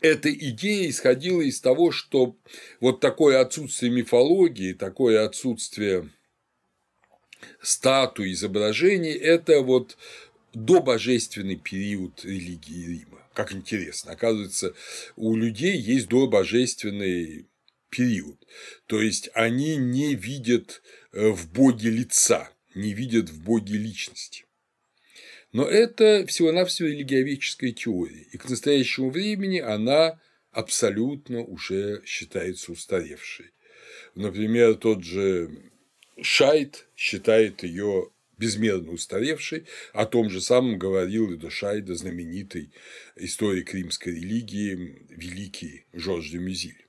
эта 0.00 0.32
идея 0.32 0.90
исходила 0.90 1.42
из 1.42 1.60
того, 1.60 1.92
что 1.92 2.36
вот 2.80 2.98
такое 2.98 3.40
отсутствие 3.40 3.92
мифологии, 3.92 4.72
такое 4.72 5.24
отсутствие 5.24 6.10
статуи, 7.60 8.32
изображений– 8.32 9.12
это 9.14 9.60
вот 9.60 9.96
добожественный 10.54 11.56
период 11.56 12.24
религии 12.24 12.86
Рима. 12.86 13.22
Как 13.34 13.52
интересно, 13.52 14.12
оказывается, 14.12 14.74
у 15.16 15.36
людей 15.36 15.76
есть 15.76 16.08
добожественный 16.08 17.46
период. 17.90 18.38
То 18.86 19.00
есть 19.00 19.28
они 19.34 19.76
не 19.76 20.14
видят 20.14 20.82
э, 21.12 21.28
в 21.28 21.52
Боге 21.52 21.90
лица, 21.90 22.50
не 22.74 22.94
видят 22.94 23.28
в 23.28 23.42
Боге 23.42 23.76
личности. 23.76 24.44
Но 25.52 25.64
это 25.64 26.26
всего-навсего 26.26 26.88
религиоведческая 26.88 27.72
теория, 27.72 28.26
и 28.32 28.36
к 28.36 28.48
настоящему 28.48 29.10
времени 29.10 29.58
она 29.58 30.20
абсолютно 30.50 31.42
уже 31.42 32.02
считается 32.04 32.72
устаревшей. 32.72 33.52
Например, 34.14 34.74
тот 34.74 35.04
же 35.04 35.50
Шайт 36.20 36.85
считает 36.96 37.62
ее 37.62 38.10
безмерно 38.38 38.92
устаревшей, 38.92 39.66
о 39.92 40.06
том 40.06 40.28
же 40.28 40.40
самом 40.40 40.78
говорил 40.78 41.32
и 41.32 41.36
до 41.36 41.50
Шайда 41.50 41.94
знаменитый 41.94 42.72
историк 43.16 43.72
римской 43.72 44.14
религии, 44.14 45.06
великий 45.08 45.86
Жорж 45.92 46.30
де 46.30 46.38
Мюзиль. 46.38 46.86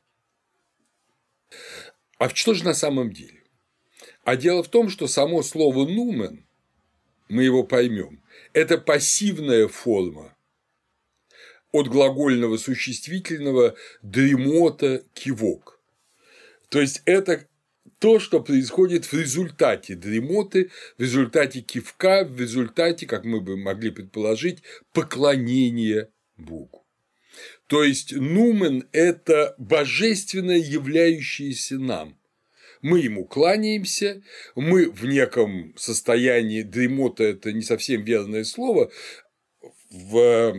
А 2.18 2.30
что 2.30 2.54
же 2.54 2.66
на 2.66 2.74
самом 2.74 3.14
деле? 3.14 3.44
А 4.24 4.36
дело 4.36 4.64
в 4.64 4.70
том, 4.70 4.90
что 4.90 5.08
само 5.08 5.42
слово 5.44 5.88
«нумен», 5.88 6.46
мы 7.30 7.44
его 7.44 7.64
поймем, 7.64 8.22
это 8.54 8.78
пассивная 8.78 9.68
форма 9.68 10.36
от 11.72 11.88
глагольного 11.88 12.58
существительного 12.58 13.76
дремота 14.02 15.06
кивок. 15.14 15.80
То 16.70 16.82
есть 16.82 17.02
это 17.06 17.47
то, 18.00 18.20
что 18.20 18.42
происходит 18.42 19.06
в 19.06 19.14
результате 19.14 19.96
дремоты, 19.96 20.70
в 20.98 21.02
результате 21.02 21.62
кивка, 21.62 22.24
в 22.24 22.40
результате, 22.40 23.06
как 23.06 23.26
мы 23.26 23.42
бы 23.42 23.58
могли 23.58 23.92
предположить, 23.92 24.62
поклонения 24.94 26.10
Богу. 26.38 26.86
То 27.68 27.84
есть 27.84 28.14
нумен– 28.16 28.88
это 28.92 29.56
божественное, 29.58 30.58
являющееся 30.58 31.78
нам. 31.78 32.18
Мы 32.82 33.00
ему 33.00 33.26
кланяемся, 33.26 34.22
мы 34.56 34.90
в 34.90 35.06
неком 35.06 35.74
состоянии 35.78 36.62
дремота– 36.62 37.24
это 37.26 37.52
не 37.52 37.64
совсем 37.64 38.04
верное 38.04 38.44
слово, 38.44 38.92
в 39.90 40.54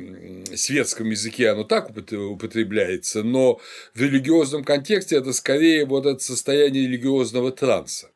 светском 0.57 1.11
языке 1.11 1.51
оно 1.51 1.65
так 1.65 1.91
употребляется, 1.91 3.23
но 3.23 3.61
в 3.95 4.01
религиозном 4.01 4.65
контексте 4.65 5.17
это 5.17 5.33
скорее 5.33 5.85
вот 5.85 6.07
это 6.07 6.23
состояние 6.23 6.85
религиозного 6.87 7.53
транса. 7.53 8.11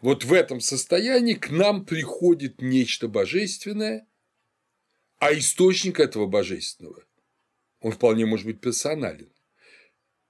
Вот 0.00 0.24
в 0.24 0.32
этом 0.32 0.60
состоянии 0.60 1.34
к 1.34 1.50
нам 1.50 1.84
приходит 1.84 2.60
нечто 2.60 3.06
божественное, 3.06 4.06
а 5.18 5.32
источник 5.32 6.00
этого 6.00 6.26
божественного 6.26 7.04
он 7.80 7.92
вполне 7.92 8.26
может 8.26 8.46
быть 8.46 8.60
персонален. 8.60 9.30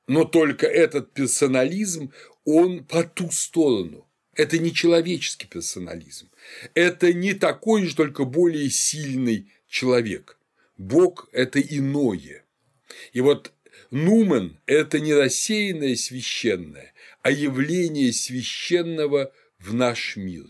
Но 0.07 0.25
только 0.25 0.67
этот 0.67 1.13
персонализм, 1.13 2.13
он 2.45 2.85
по 2.85 3.05
ту 3.05 3.31
сторону. 3.31 4.09
Это 4.35 4.59
не 4.59 4.73
человеческий 4.73 5.47
персонализм. 5.47 6.31
Это 6.75 7.13
не 7.13 7.35
такой 7.35 7.85
же, 7.85 7.97
только 7.97 8.25
более 8.25 8.71
сильный 8.71 9.53
человек. 9.69 10.39
Бог– 10.77 11.29
это 11.33 11.61
иное. 11.61 12.45
И 13.13 13.21
вот 13.21 13.53
Нумен– 13.91 14.59
это 14.67 15.01
не 15.01 15.15
рассеянное 15.15 15.97
священное, 15.97 16.93
а 17.23 17.31
явление 17.31 18.13
священного 18.13 19.33
в 19.59 19.75
наш 19.75 20.17
мир. 20.17 20.47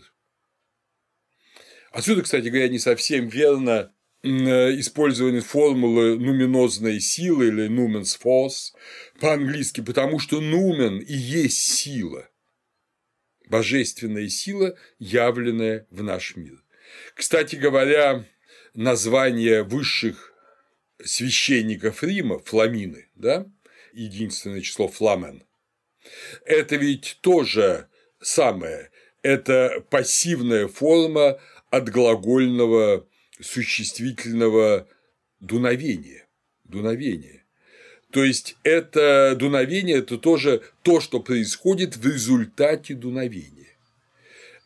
Отсюда, 1.91 2.21
кстати 2.21 2.47
говоря, 2.47 2.67
не 2.67 2.79
совсем 2.79 3.27
верно 3.27 3.93
Э, 4.21 4.77
использование 4.77 5.39
формулы 5.39 6.19
нуменозной 6.19 6.99
силы 6.99 7.47
или 7.47 7.69
numen's 7.69 8.19
force 8.21 8.73
по-английски, 9.21 9.79
потому 9.79 10.19
что 10.19 10.41
нумен 10.41 10.99
и 10.99 11.13
есть 11.13 11.59
сила, 11.59 12.29
божественная 13.47 14.27
сила, 14.27 14.75
явленная 14.97 15.87
в 15.89 16.03
наш 16.03 16.35
мир. 16.35 16.61
Кстати 17.15 17.55
говоря, 17.55 18.25
название 18.73 19.63
высших 19.63 20.33
священников 21.03 22.03
Рима, 22.03 22.39
фламины, 22.39 23.07
да, 23.15 23.45
единственное 23.93 24.61
число 24.61 24.87
фламен, 24.87 25.43
это 26.45 26.75
ведь 26.75 27.17
тоже 27.21 27.87
самое, 28.21 28.91
это 29.21 29.83
пассивная 29.89 30.67
форма 30.67 31.39
от 31.69 31.89
глагольного 31.89 33.07
существительного 33.39 34.87
дуновения. 35.39 36.27
дуновения. 36.63 37.45
То 38.11 38.23
есть 38.23 38.57
это 38.63 39.35
дуновение– 39.37 39.97
это 39.99 40.17
тоже 40.17 40.63
то, 40.81 40.99
что 40.99 41.19
происходит 41.19 41.95
в 41.95 42.05
результате 42.05 42.95
дуновения. 42.95 43.77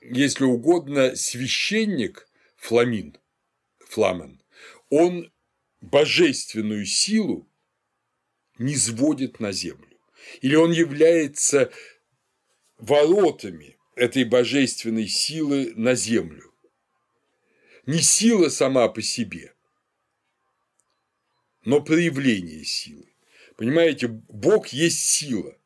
Если 0.02 0.46
угодно, 0.46 1.16
священник 1.16 2.28
Фламин, 2.58 3.18
Фламен, 3.93 4.41
он 4.89 5.32
божественную 5.82 6.86
силу 6.86 7.47
не 8.58 8.75
сводит 8.75 9.39
на 9.39 9.51
землю. 9.51 9.99
Или 10.41 10.56
он 10.56 10.71
является 10.71 11.71
воротами 12.77 13.77
этой 13.95 14.23
божественной 14.23 15.08
силы 15.08 15.73
на 15.75 15.95
землю 15.95 16.53
не 17.86 17.99
сила 18.01 18.49
сама 18.49 18.88
по 18.88 19.01
себе, 19.01 19.53
но 21.65 21.82
проявление 21.82 22.63
силы. 22.63 23.13
Понимаете, 23.58 24.08
Бог 24.08 24.69
есть 24.69 25.06
сила. 25.06 25.58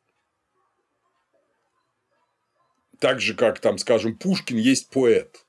Так 2.98 3.20
же, 3.20 3.34
как 3.34 3.60
там, 3.60 3.78
скажем, 3.78 4.18
Пушкин 4.18 4.58
есть 4.58 4.90
поэт. 4.90 5.46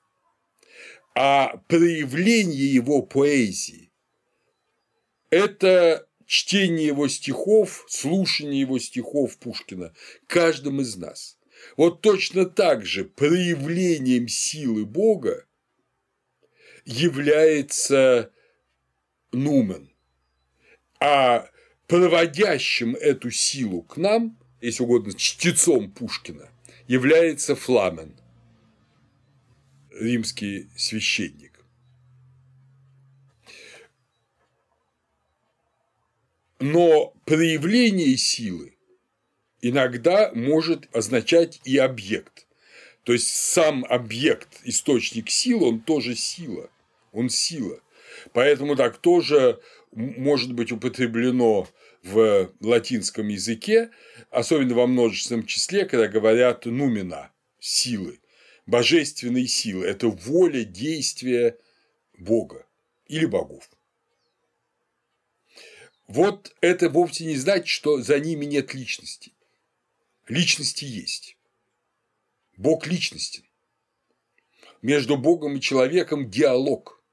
А 1.16 1.58
проявление 1.68 2.74
его 2.74 3.02
поэзии– 3.02 3.92
это 5.30 6.08
чтение 6.26 6.88
его 6.88 7.08
стихов, 7.08 7.86
слушание 7.90 8.62
его 8.62 8.78
стихов 8.80 9.38
Пушкина 9.40 9.94
каждым 10.28 10.82
из 10.82 10.96
нас. 10.96 11.38
Вот 11.76 12.02
точно 12.02 12.46
так 12.46 12.86
же 12.86 13.04
проявлением 13.04 14.28
силы 14.28 14.86
Бога 14.86 15.46
является 16.86 18.32
Нумен, 19.32 19.92
а 21.00 21.50
проводящим 21.88 22.96
эту 22.96 23.32
силу 23.32 23.82
к 23.82 23.98
нам, 23.98 24.38
если 24.62 24.84
угодно, 24.84 25.14
чтецом 25.14 25.92
Пушкина, 25.92 26.50
является 26.88 27.56
Фламен, 27.56 28.19
римский 30.00 30.70
священник. 30.76 31.60
Но 36.60 37.14
проявление 37.26 38.18
силы 38.18 38.76
иногда 39.62 40.32
может 40.34 40.94
означать 40.96 41.62
и 41.64 41.78
объект. 41.78 42.48
То 43.04 43.14
есть 43.14 43.30
сам 43.30 43.86
объект, 43.86 44.60
источник 44.66 45.30
силы, 45.30 45.70
он 45.70 45.80
тоже 45.80 46.16
сила 46.16 46.70
он 47.12 47.30
сила. 47.30 47.80
Поэтому 48.34 48.76
так 48.76 48.98
тоже 48.98 49.60
может 49.92 50.54
быть 50.54 50.72
употреблено 50.72 51.68
в 52.04 52.52
латинском 52.62 53.28
языке, 53.28 53.90
особенно 54.30 54.76
во 54.76 54.88
множественном 54.88 55.46
числе, 55.46 55.86
когда 55.86 56.08
говорят 56.08 56.66
нумена– 56.66 57.32
силы, 57.60 58.20
божественные 58.70 59.48
силы– 59.48 59.86
это 59.88 60.08
воля 60.08 60.64
действия 60.64 61.58
Бога 62.18 62.66
или 63.08 63.26
богов. 63.26 63.70
Вот 66.08 66.56
это 66.62 66.90
вовсе 66.90 67.26
не 67.26 67.36
значит, 67.36 67.68
что 67.68 68.02
за 68.02 68.20
ними 68.20 68.46
нет 68.46 68.74
личности. 68.74 69.34
Личности 70.28 70.86
есть. 70.86 71.38
Бог 72.58 72.88
личностен. 72.88 73.44
Между 74.82 75.18
Богом 75.18 75.58
и 75.58 75.62
человеком 75.62 76.30
диалог. 76.30 77.04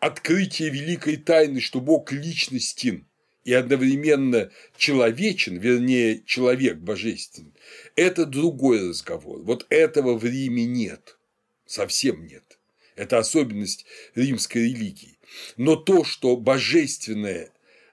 Открытие 0.00 0.70
великой 0.70 1.16
тайны, 1.16 1.60
что 1.60 1.80
Бог 1.80 2.10
личностен 2.10 3.06
и 3.44 3.52
одновременно 3.52 4.50
человечен, 4.76 5.58
вернее, 5.58 6.22
человек 6.24 6.78
божественный, 6.78 7.52
это 7.96 8.24
другой 8.24 8.88
разговор. 8.90 9.42
Вот 9.42 9.66
этого 9.68 10.16
в 10.16 10.24
Риме 10.24 10.64
нет. 10.64 11.18
Совсем 11.66 12.26
нет. 12.26 12.58
Это 12.94 13.18
особенность 13.18 13.86
римской 14.14 14.64
религии. 14.64 15.18
Но 15.56 15.76
то, 15.76 16.04
что 16.04 16.36
божественное 16.36 17.52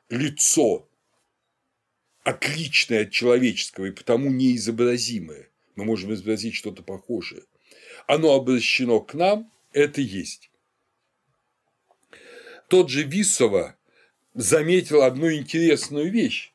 лицо 0.09 0.88
отличное 2.23 3.03
от 3.03 3.12
человеческого 3.12 3.85
и 3.85 3.91
потому 3.91 4.29
неизобразимое, 4.29 5.49
мы 5.75 5.85
можем 5.85 6.13
изобразить 6.13 6.55
что-то 6.55 6.83
похожее, 6.83 7.43
оно 8.07 8.33
обращено 8.33 8.99
к 8.99 9.13
нам, 9.13 9.51
это 9.71 10.01
есть. 10.01 10.51
Тот 12.67 12.89
же 12.89 13.03
Виссова 13.03 13.78
заметил 14.33 15.01
одну 15.01 15.31
интересную 15.33 16.11
вещь 16.11 16.53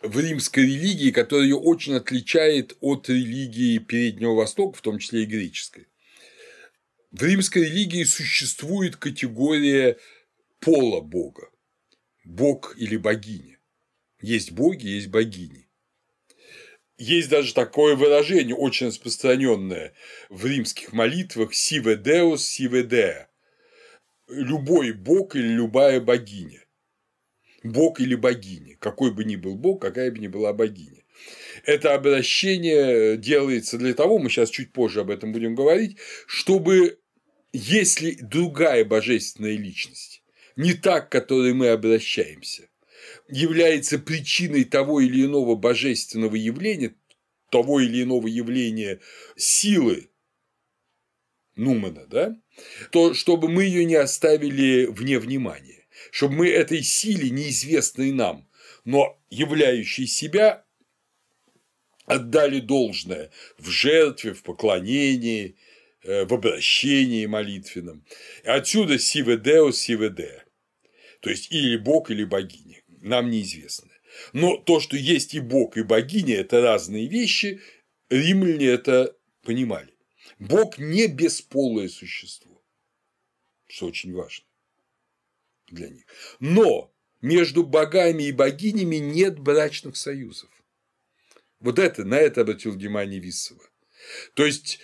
в 0.00 0.18
римской 0.18 0.64
религии, 0.64 1.10
которая 1.10 1.46
ее 1.46 1.56
очень 1.56 1.94
отличает 1.94 2.76
от 2.80 3.08
религии 3.08 3.78
Переднего 3.78 4.34
Востока, 4.34 4.78
в 4.78 4.82
том 4.82 4.98
числе 4.98 5.22
и 5.22 5.26
греческой. 5.26 5.86
В 7.10 7.22
римской 7.22 7.64
религии 7.64 8.04
существует 8.04 8.96
категория 8.96 9.98
пола 10.60 11.00
Бога– 11.00 11.50
Бог 12.24 12.74
или 12.78 12.96
богиня. 12.96 13.58
Есть 14.20 14.52
боги, 14.52 14.86
есть 14.86 15.08
богини. 15.08 15.68
Есть 16.96 17.28
даже 17.28 17.52
такое 17.52 17.96
выражение, 17.96 18.54
очень 18.54 18.86
распространенное 18.86 19.92
в 20.28 20.46
римских 20.46 20.92
молитвах 20.92 21.52
«Сиве 21.52 21.96
Деус, 21.96 22.44
Сиве 22.44 22.84
Деа»– 22.84 23.28
любой 24.28 24.92
бог 24.92 25.34
или 25.34 25.48
любая 25.48 26.00
богиня. 26.00 26.61
Бог 27.62 28.00
или 28.00 28.14
богиня, 28.14 28.76
какой 28.78 29.12
бы 29.12 29.24
ни 29.24 29.36
был 29.36 29.56
бог, 29.56 29.80
какая 29.80 30.10
бы 30.10 30.18
ни 30.18 30.28
была 30.28 30.52
богиня. 30.52 31.02
Это 31.64 31.94
обращение 31.94 33.16
делается 33.16 33.78
для 33.78 33.94
того, 33.94 34.18
мы 34.18 34.30
сейчас 34.30 34.50
чуть 34.50 34.72
позже 34.72 35.00
об 35.00 35.10
этом 35.10 35.32
будем 35.32 35.54
говорить, 35.54 35.98
чтобы 36.26 36.98
если 37.52 38.12
другая 38.20 38.84
божественная 38.84 39.56
личность, 39.56 40.22
не 40.56 40.74
так, 40.74 41.08
к 41.08 41.12
которой 41.12 41.52
мы 41.52 41.68
обращаемся, 41.68 42.68
является 43.28 43.98
причиной 43.98 44.64
того 44.64 45.00
или 45.00 45.24
иного 45.24 45.54
божественного 45.54 46.34
явления, 46.34 46.94
того 47.50 47.80
или 47.80 48.02
иного 48.02 48.26
явления 48.26 49.00
силы 49.36 50.08
Нумана, 51.54 52.06
да, 52.06 52.40
то 52.90 53.12
чтобы 53.12 53.48
мы 53.48 53.64
ее 53.64 53.84
не 53.84 53.96
оставили 53.96 54.86
вне 54.86 55.18
внимания, 55.18 55.81
чтобы 56.12 56.34
мы 56.36 56.48
этой 56.48 56.84
силе, 56.84 57.30
неизвестной 57.30 58.12
нам, 58.12 58.48
но 58.84 59.20
являющей 59.30 60.06
себя, 60.06 60.64
отдали 62.06 62.60
должное 62.60 63.32
в 63.58 63.68
жертве, 63.68 64.32
в 64.32 64.44
поклонении, 64.44 65.56
Э, 66.04 66.24
в 66.24 66.34
обращении 66.34 67.26
молитвенном. 67.26 68.04
Отсюда 68.44 68.98
сиведео 68.98 69.70
сиведе, 69.70 70.44
то 71.20 71.30
есть 71.30 71.52
или 71.52 71.76
бог, 71.76 72.10
или 72.10 72.24
богиня, 72.24 72.82
нам 73.02 73.30
неизвестно. 73.30 73.92
Но 74.32 74.56
то, 74.56 74.80
что 74.80 74.96
есть 74.96 75.34
и 75.34 75.38
бог, 75.38 75.76
и 75.76 75.82
богиня– 75.82 76.36
это 76.38 76.60
разные 76.60 77.06
вещи, 77.06 77.60
римляне 78.10 78.66
это 78.66 79.16
понимали. 79.42 79.94
Бог 80.40 80.76
не 80.76 81.06
бесполое 81.06 81.88
существо, 81.88 82.64
что 83.68 83.86
очень 83.86 84.12
важно 84.12 84.44
для 85.72 85.88
них. 85.88 86.04
Но 86.40 86.92
между 87.20 87.64
богами 87.64 88.24
и 88.24 88.32
богинями 88.32 88.96
нет 88.96 89.38
брачных 89.38 89.96
союзов. 89.96 90.50
Вот 91.60 91.78
это, 91.78 92.04
на 92.04 92.16
это 92.16 92.40
обратил 92.40 92.72
внимание 92.72 93.20
Виссова. 93.20 93.62
То 94.34 94.44
есть 94.44 94.80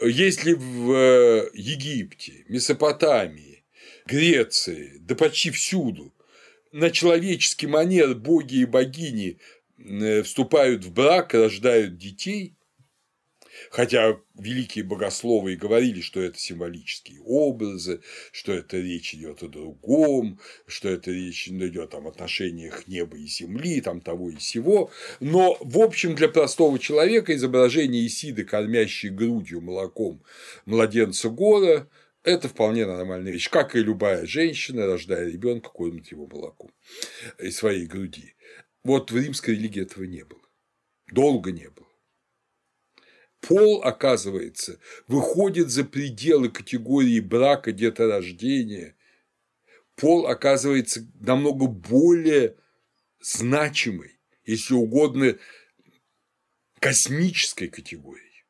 если 0.00 0.54
в 0.54 0.92
э, 0.92 1.50
Египте, 1.54 2.44
Месопотамии, 2.48 3.64
Греции, 4.06 4.96
да 4.98 5.14
почти 5.14 5.50
всюду 5.50 6.12
на 6.72 6.90
человеческий 6.90 7.66
манер 7.66 8.14
боги 8.14 8.56
и 8.56 8.64
богини 8.64 9.38
э, 9.78 10.22
вступают 10.22 10.84
в 10.84 10.92
брак, 10.92 11.34
рождают 11.34 11.98
детей, 11.98 12.56
Хотя 13.70 14.18
великие 14.34 14.84
богословы 14.84 15.54
и 15.54 15.56
говорили, 15.56 16.00
что 16.00 16.20
это 16.20 16.38
символические 16.38 17.20
образы, 17.22 18.00
что 18.32 18.52
это 18.52 18.78
речь 18.78 19.14
идет 19.14 19.42
о 19.42 19.48
другом, 19.48 20.40
что 20.66 20.88
это 20.88 21.10
речь 21.10 21.48
идет 21.48 21.94
о 21.94 21.98
отношениях 22.08 22.86
неба 22.88 23.16
и 23.16 23.26
земли, 23.26 23.80
там 23.80 24.00
того 24.00 24.30
и 24.30 24.38
сего. 24.38 24.90
Но, 25.20 25.56
в 25.60 25.78
общем, 25.78 26.14
для 26.14 26.28
простого 26.28 26.78
человека 26.78 27.34
изображение 27.34 28.06
Исиды, 28.06 28.44
кормящей 28.44 29.10
грудью 29.10 29.60
молоком 29.60 30.22
младенца 30.66 31.28
Гора, 31.28 31.88
это 32.24 32.48
вполне 32.48 32.86
нормальная 32.86 33.32
вещь, 33.32 33.50
как 33.50 33.74
и 33.74 33.80
любая 33.80 34.26
женщина, 34.26 34.86
рождая 34.86 35.28
ребенка, 35.28 35.70
кормит 35.70 36.10
его 36.12 36.26
молоком 36.26 36.70
из 37.38 37.56
своей 37.56 37.86
груди. 37.86 38.34
Вот 38.84 39.10
в 39.10 39.16
римской 39.16 39.54
религии 39.54 39.82
этого 39.82 40.04
не 40.04 40.24
было. 40.24 40.40
Долго 41.10 41.50
не 41.50 41.68
было 41.68 41.91
пол, 43.42 43.82
оказывается, 43.82 44.80
выходит 45.08 45.68
за 45.68 45.84
пределы 45.84 46.48
категории 46.48 47.20
брака, 47.20 47.72
деторождения. 47.72 48.96
Пол 49.96 50.26
оказывается 50.26 51.06
намного 51.20 51.66
более 51.66 52.56
значимой, 53.20 54.18
если 54.44 54.74
угодно, 54.74 55.36
космической 56.78 57.68
категорией. 57.68 58.44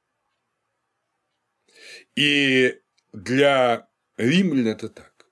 И 2.14 2.78
для 3.12 3.88
римлян 4.16 4.68
это 4.68 4.88
так. 4.88 5.26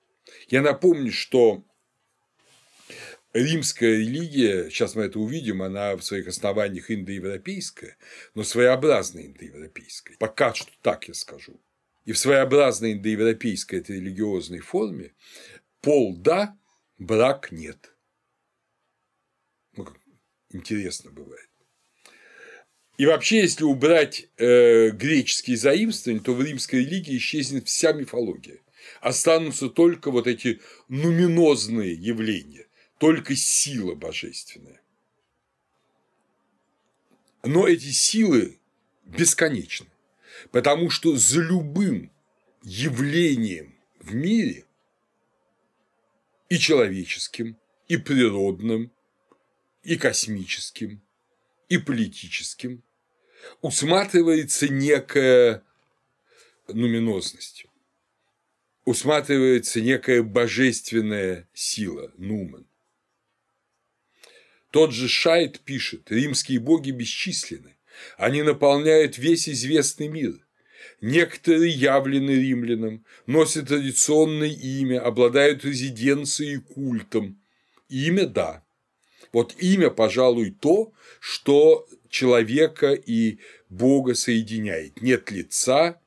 Я 0.47 0.61
напомню, 0.61 1.11
что 1.11 1.63
римская 3.33 3.97
религия, 3.97 4.69
сейчас 4.69 4.95
мы 4.95 5.03
это 5.03 5.19
увидим, 5.19 5.61
она 5.61 5.95
в 5.95 6.03
своих 6.03 6.27
основаниях 6.27 6.91
индоевропейская, 6.91 7.97
но 8.35 8.43
своеобразная 8.43 9.27
индоевропейская. 9.27 10.17
Пока 10.17 10.53
что 10.53 10.71
так 10.81 11.07
я 11.07 11.13
скажу. 11.13 11.59
И 12.05 12.13
в 12.13 12.17
своеобразной 12.17 12.93
индоевропейской 12.93 13.79
этой 13.79 13.97
религиозной 13.97 14.59
форме 14.59 15.13
пол– 15.81 16.15
да, 16.17 16.57
брак– 16.97 17.49
нет. 17.51 17.95
Ну, 19.77 19.85
как 19.85 19.97
интересно 20.49 21.11
бывает. 21.11 21.47
И 22.97 23.05
вообще, 23.05 23.39
если 23.39 23.63
убрать 23.63 24.27
э, 24.37 24.89
греческие 24.89 25.57
заимствования, 25.57 26.21
то 26.21 26.33
в 26.33 26.41
римской 26.43 26.81
религии 26.81 27.17
исчезнет 27.17 27.67
вся 27.67 27.93
мифология. 27.93 28.59
Останутся 28.99 29.69
только 29.69 30.11
вот 30.11 30.27
эти 30.27 30.59
нуминозные 30.87 31.93
явления 31.93 32.67
только 33.01 33.35
сила 33.35 33.95
божественная. 33.95 34.79
Но 37.41 37.67
эти 37.67 37.89
силы 37.89 38.59
бесконечны, 39.05 39.87
потому 40.51 40.91
что 40.91 41.15
за 41.15 41.41
любым 41.41 42.11
явлением 42.61 43.75
в 43.99 44.13
мире 44.13 44.67
и 46.47 46.59
человеческим, 46.59 47.57
и 47.87 47.97
природным, 47.97 48.91
и 49.81 49.95
космическим, 49.95 51.01
и 51.69 51.79
политическим 51.79 52.83
усматривается 53.63 54.67
некая 54.67 55.63
нуминозность, 56.67 57.65
усматривается 58.85 59.81
некая 59.81 60.21
божественная 60.21 61.49
сила, 61.55 62.11
нумен. 62.17 62.67
Тот 64.71 64.93
же 64.93 65.09
Шайт 65.09 65.59
пишет, 65.59 66.09
римские 66.09 66.59
боги 66.59 66.91
бесчисленны, 66.91 67.75
они 68.17 68.41
наполняют 68.41 69.17
весь 69.17 69.47
известный 69.49 70.07
мир. 70.07 70.39
Некоторые 71.01 71.71
явлены 71.71 72.31
римлянам, 72.31 73.05
носят 73.27 73.67
традиционное 73.67 74.49
имя, 74.49 75.01
обладают 75.01 75.65
резиденцией 75.65 76.55
и 76.55 76.59
культом. 76.59 77.41
Имя– 77.89 78.25
да. 78.27 78.63
Вот 79.33 79.55
имя, 79.59 79.89
пожалуй, 79.89 80.51
то, 80.51 80.93
что 81.19 81.87
человека 82.09 82.93
и 82.93 83.39
Бога 83.69 84.15
соединяет. 84.15 85.01
Нет 85.01 85.31
лица, 85.31 85.99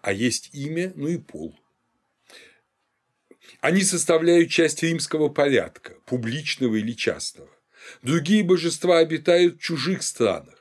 а 0.00 0.12
есть 0.12 0.50
имя, 0.52 0.92
ну 0.96 1.08
и 1.08 1.18
пол. 1.18 1.54
Они 3.62 3.84
составляют 3.84 4.50
часть 4.50 4.82
римского 4.82 5.28
порядка, 5.28 5.94
публичного 6.04 6.74
или 6.74 6.92
частного. 6.94 7.48
Другие 8.02 8.42
божества 8.42 8.98
обитают 8.98 9.56
в 9.56 9.60
чужих 9.60 10.02
странах. 10.02 10.58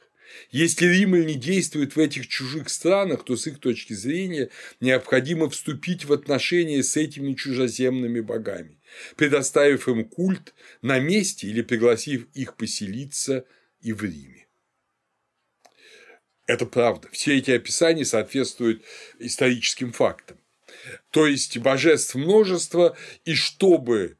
Если 0.52 0.86
римляне 0.86 1.34
действуют 1.34 1.96
в 1.96 2.00
этих 2.00 2.28
чужих 2.28 2.70
странах, 2.70 3.26
то 3.26 3.36
с 3.36 3.48
их 3.48 3.60
точки 3.60 3.94
зрения 3.94 4.52
необходимо 4.82 5.50
вступить 5.50 6.06
в 6.06 6.14
отношения 6.14 6.84
с 6.84 6.96
этими 6.96 7.34
чужеземными 7.34 8.20
богами, 8.20 8.80
предоставив 9.16 9.88
им 9.88 10.06
культ 10.06 10.54
на 10.84 11.00
месте 11.00 11.48
или 11.48 11.64
пригласив 11.64 12.28
их 12.36 12.56
поселиться 12.56 13.46
и 13.82 13.94
в 13.94 14.04
Риме. 14.04 14.46
Это 16.46 16.68
правда. 16.68 17.10
Все 17.12 17.36
эти 17.36 17.50
описания 17.50 18.06
соответствуют 18.06 18.84
историческим 19.18 19.92
фактам. 19.92 20.38
То 21.12 21.28
есть 21.28 21.58
божеств 21.58 22.16
множество, 22.16 22.96
и 23.26 23.36
чтобы 23.36 24.18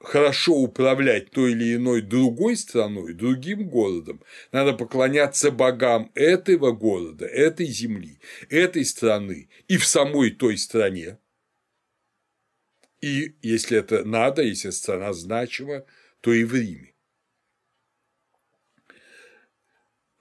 хорошо 0.00 0.54
управлять 0.54 1.30
той 1.30 1.52
или 1.52 1.76
иной 1.76 2.00
другой 2.00 2.56
страной, 2.56 3.12
другим 3.12 3.68
городом, 3.68 4.22
надо 4.50 4.72
поклоняться 4.72 5.50
богам 5.50 6.10
этого 6.14 6.72
города, 6.72 7.26
этой 7.26 7.66
земли, 7.66 8.18
этой 8.48 8.84
страны 8.84 9.48
и 9.68 9.76
в 9.76 9.86
самой 9.86 10.30
той 10.30 10.56
стране. 10.56 11.18
И 13.00 13.34
если 13.42 13.78
это 13.78 14.04
надо, 14.04 14.42
если 14.42 14.70
страна 14.70 15.12
значима, 15.12 15.84
то 16.20 16.32
и 16.32 16.44
в 16.44 16.54
Риме. 16.54 16.94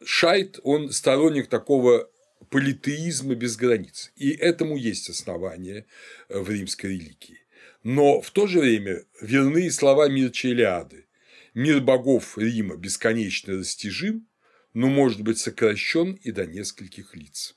Шайт, 0.04 0.60
он 0.63 0.91
сторонник 0.91 1.49
такого 1.49 2.10
политеизма 2.49 3.35
без 3.35 3.55
границ, 3.57 4.12
и 4.15 4.31
этому 4.31 4.77
есть 4.77 5.09
основание 5.09 5.85
в 6.29 6.49
римской 6.49 6.91
религии 6.91 7.39
но 7.83 8.21
в 8.21 8.31
то 8.31 8.47
же 8.47 8.59
время 8.59 9.05
верны 9.21 9.71
слова 9.71 10.07
Мирча 10.09 10.49
Илиады. 10.49 11.07
Мир 11.53 11.81
богов 11.81 12.38
Рима 12.38 12.75
бесконечно 12.75 13.53
растяжим, 13.53 14.27
но 14.73 14.88
может 14.88 15.21
быть 15.21 15.39
сокращен 15.39 16.13
и 16.13 16.31
до 16.31 16.45
нескольких 16.45 17.15
лиц. 17.15 17.55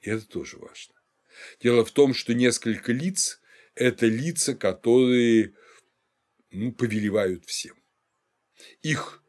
И 0.00 0.10
это 0.10 0.26
тоже 0.26 0.58
важно. 0.58 0.94
Дело 1.60 1.84
в 1.84 1.90
том, 1.92 2.14
что 2.14 2.34
несколько 2.34 2.92
лиц– 2.92 3.40
это 3.74 4.06
лица, 4.06 4.54
которые 4.54 5.54
ну, 6.50 6.72
повелевают 6.72 7.44
всем. 7.44 7.76
Их 8.82 9.22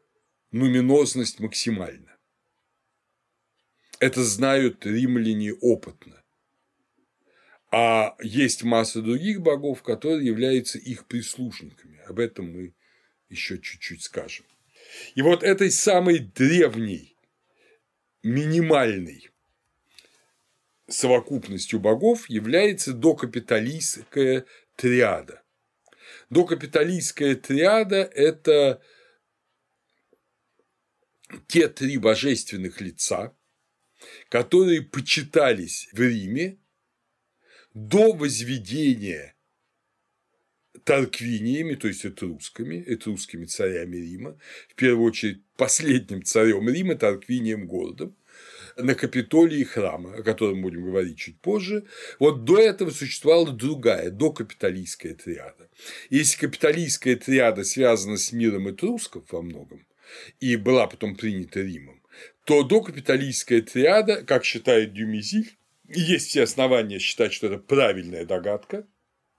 нуминозность 0.50 1.40
максимальна. 1.40 2.15
Это 3.98 4.22
знают 4.22 4.84
римляне 4.84 5.54
опытно. 5.54 6.22
А 7.70 8.16
есть 8.22 8.62
масса 8.62 9.02
других 9.02 9.40
богов, 9.40 9.82
которые 9.82 10.26
являются 10.26 10.78
их 10.78 11.06
прислужниками. 11.06 12.00
Об 12.06 12.18
этом 12.18 12.52
мы 12.52 12.74
еще 13.28 13.58
чуть-чуть 13.58 14.02
скажем. 14.02 14.46
И 15.14 15.22
вот 15.22 15.42
этой 15.42 15.70
самой 15.70 16.18
древней, 16.18 17.16
минимальной 18.22 19.30
совокупностью 20.88 21.80
богов 21.80 22.28
является 22.28 22.92
докапиталистская 22.92 24.46
триада. 24.76 25.42
Докапиталистская 26.30 27.34
триада– 27.34 27.96
это 28.14 28.80
те 31.48 31.68
три 31.68 31.98
божественных 31.98 32.80
лица, 32.80 33.34
которые 34.28 34.82
почитались 34.82 35.88
в 35.92 36.00
Риме 36.00 36.58
до 37.74 38.12
возведения 38.12 39.34
Тарквиниями, 40.84 41.74
то 41.74 41.88
есть 41.88 42.04
этрусками, 42.04 42.82
этрусскими 42.86 43.44
царями 43.44 43.96
Рима, 43.96 44.38
в 44.68 44.74
первую 44.76 45.08
очередь 45.08 45.42
последним 45.56 46.22
царем 46.22 46.68
Рима, 46.68 46.94
Тарквинием 46.94 47.66
городом, 47.66 48.16
на 48.76 48.94
Капитолии 48.94 49.64
храма, 49.64 50.14
о 50.14 50.22
котором 50.22 50.62
будем 50.62 50.84
говорить 50.84 51.18
чуть 51.18 51.40
позже, 51.40 51.86
вот 52.18 52.44
до 52.44 52.58
этого 52.58 52.90
существовала 52.90 53.50
другая, 53.50 54.10
докапиталистская 54.10 55.14
триада. 55.14 55.68
Если 56.10 56.38
капиталистская 56.38 57.16
триада 57.16 57.64
связана 57.64 58.16
с 58.16 58.32
миром 58.32 58.68
этрусков 58.68 59.24
во 59.32 59.42
многом 59.42 59.86
и 60.40 60.56
была 60.56 60.86
потом 60.86 61.16
принята 61.16 61.62
Римом, 61.62 61.95
то 62.46 62.62
докапиталистская 62.62 63.60
триада, 63.60 64.22
как 64.22 64.44
считает 64.44 64.92
Дюмизиль, 64.92 65.58
есть 65.88 66.28
все 66.28 66.44
основания 66.44 67.00
считать, 67.00 67.32
что 67.32 67.48
это 67.48 67.58
правильная 67.58 68.24
догадка, 68.24 68.86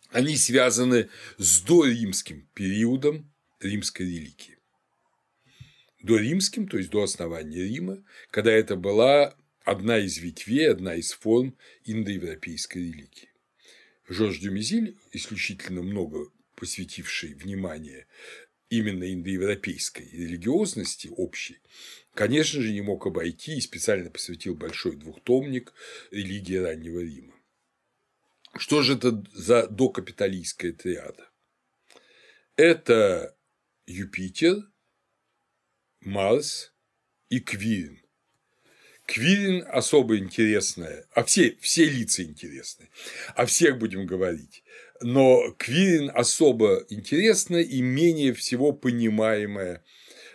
они 0.10 0.36
связаны 0.36 1.10
с 1.38 1.62
доримским 1.62 2.50
периодом 2.54 3.34
римской 3.62 4.06
религии. 4.06 4.58
Доримским, 6.04 6.68
то 6.68 6.78
есть 6.78 6.90
до 6.90 7.04
основания 7.04 7.64
Рима, 7.64 8.04
когда 8.30 8.52
это 8.52 8.76
была 8.76 9.38
одна 9.64 10.00
из 10.00 10.18
ветвей, 10.18 10.70
одна 10.70 10.96
из 10.96 11.14
форм 11.14 11.58
индоевропейской 11.86 12.82
религии. 12.82 13.30
Жорж 14.10 14.40
Дюмизиль, 14.40 14.98
исключительно 15.14 15.82
много 15.82 16.30
посвятивший 16.56 17.36
внимание 17.36 18.06
именно 18.70 19.12
индоевропейской 19.14 20.10
религиозности 20.12 21.08
общей, 21.08 21.60
конечно 22.18 22.62
же, 22.62 22.74
не 22.74 22.82
мог 22.82 23.06
обойти 23.06 23.58
и 23.58 23.62
специально 23.62 24.10
посвятил 24.10 24.56
большой 24.56 24.96
двухтомник 24.96 25.72
религии 26.10 26.56
раннего 26.56 27.00
Рима. 27.00 27.36
Что 28.58 28.82
же 28.82 28.96
это 28.96 29.24
за 29.34 29.68
докапиталистская 29.68 30.74
триада? 30.74 31.30
Это 32.56 33.38
Юпитер, 33.86 34.56
Марс 36.02 36.74
и 37.30 37.40
Квирин. 37.40 38.02
Квирин 39.06 39.64
особо 39.68 40.18
интересная, 40.18 41.08
а 41.12 41.24
все, 41.24 41.56
все 41.62 41.86
лица 41.86 42.24
интересны, 42.24 42.90
о 43.36 43.46
всех 43.46 43.78
будем 43.78 44.08
говорить. 44.08 44.64
Но 45.02 45.52
Квирин 45.60 46.12
особо 46.14 46.84
интересное 46.90 47.62
и 47.62 47.82
менее 47.82 48.34
всего 48.34 48.74
понимаемое 48.74 49.86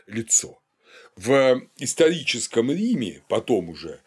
лицо. 0.06 0.61
В 1.16 1.62
историческом 1.76 2.70
Риме, 2.70 3.22
потом 3.28 3.68
уже, 3.68 4.00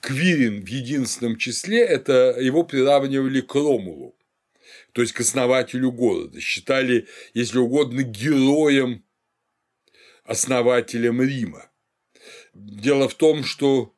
Квирин 0.00 0.64
в 0.64 0.68
единственном 0.68 1.36
числе– 1.36 1.78
это 1.84 2.36
его 2.38 2.62
приравнивали 2.62 3.40
к 3.40 3.54
Ромулу, 3.54 4.14
то 4.92 5.02
есть 5.02 5.14
к 5.14 5.20
основателю 5.20 5.90
города, 5.90 6.40
считали, 6.40 7.08
если 7.32 7.58
угодно, 7.58 8.02
героем, 8.02 9.04
основателем 10.22 11.20
Рима. 11.22 11.70
Дело 12.54 13.08
в 13.08 13.14
том, 13.14 13.42
что 13.42 13.92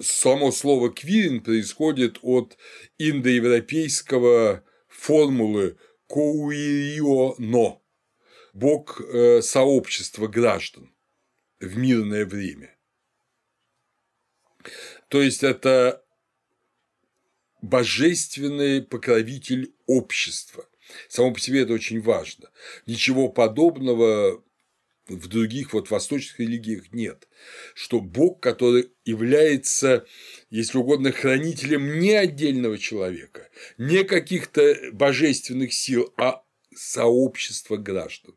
само 0.00 0.50
слово 0.50 0.90
«квирин» 0.90 1.40
происходит 1.40 2.18
от 2.22 2.58
индоевропейского 2.98 4.64
формулы 4.88 5.76
«коуирио-но»– 6.08 7.80
бог 8.54 9.00
э, 9.00 9.40
сообщества 9.40 10.26
граждан 10.26 10.91
в 11.62 11.78
мирное 11.78 12.26
время. 12.26 12.76
То 15.08 15.22
есть 15.22 15.42
это 15.42 16.04
божественный 17.60 18.82
покровитель 18.82 19.72
общества. 19.86 20.68
Само 21.08 21.32
по 21.32 21.40
себе 21.40 21.62
это 21.62 21.72
очень 21.72 22.00
важно. 22.00 22.50
Ничего 22.86 23.28
подобного 23.28 24.42
в 25.06 25.28
других 25.28 25.72
вот 25.72 25.90
восточных 25.90 26.40
религиях 26.40 26.92
нет, 26.92 27.28
что 27.74 28.00
Бог, 28.00 28.40
который 28.40 28.90
является, 29.04 30.06
если 30.50 30.78
угодно, 30.78 31.12
хранителем 31.12 31.98
не 31.98 32.12
отдельного 32.12 32.78
человека, 32.78 33.48
не 33.78 34.04
каких-то 34.04 34.76
божественных 34.92 35.72
сил, 35.72 36.12
а 36.16 36.44
сообщества 36.74 37.76
граждан. 37.76 38.34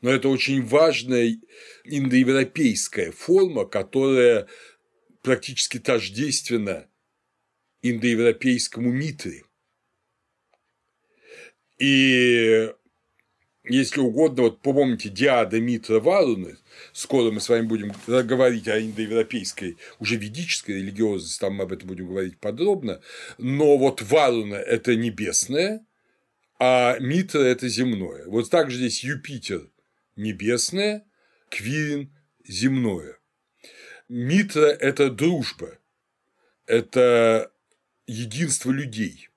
Но 0.00 0.10
это 0.10 0.28
очень 0.28 0.64
важная 0.64 1.36
индоевропейская 1.84 3.12
форма, 3.12 3.64
которая 3.64 4.46
практически 5.22 5.78
тождественна 5.78 6.88
индоевропейскому 7.82 8.90
Митре. 8.90 9.44
И 11.78 12.72
если 13.64 14.00
угодно, 14.00 14.44
вот 14.44 14.62
помните 14.62 15.10
Диада 15.10 15.60
Митра 15.60 16.00
Варуны, 16.00 16.56
скоро 16.92 17.30
мы 17.30 17.40
с 17.40 17.48
вами 17.48 17.66
будем 17.66 17.92
говорить 18.06 18.66
о 18.68 18.80
индоевропейской, 18.80 19.76
уже 19.98 20.16
ведической 20.16 20.76
религиозности, 20.76 21.40
там 21.40 21.54
мы 21.54 21.64
об 21.64 21.72
этом 21.72 21.88
будем 21.88 22.08
говорить 22.08 22.38
подробно, 22.38 23.00
но 23.36 23.76
вот 23.76 24.00
Варуна– 24.02 24.54
это 24.56 24.96
небесное, 24.96 25.84
а 26.58 26.98
Митра– 26.98 27.38
это 27.40 27.68
земное. 27.68 28.26
Вот 28.26 28.50
так 28.50 28.70
же 28.70 28.76
здесь 28.78 29.04
Юпитер– 29.04 29.68
небесное, 30.16 31.04
Квирин– 31.50 32.12
земное. 32.44 33.18
Митра– 34.08 34.66
это 34.80 35.10
дружба, 35.10 35.78
это 36.66 37.52
единство 38.06 38.70
людей. 38.70 39.27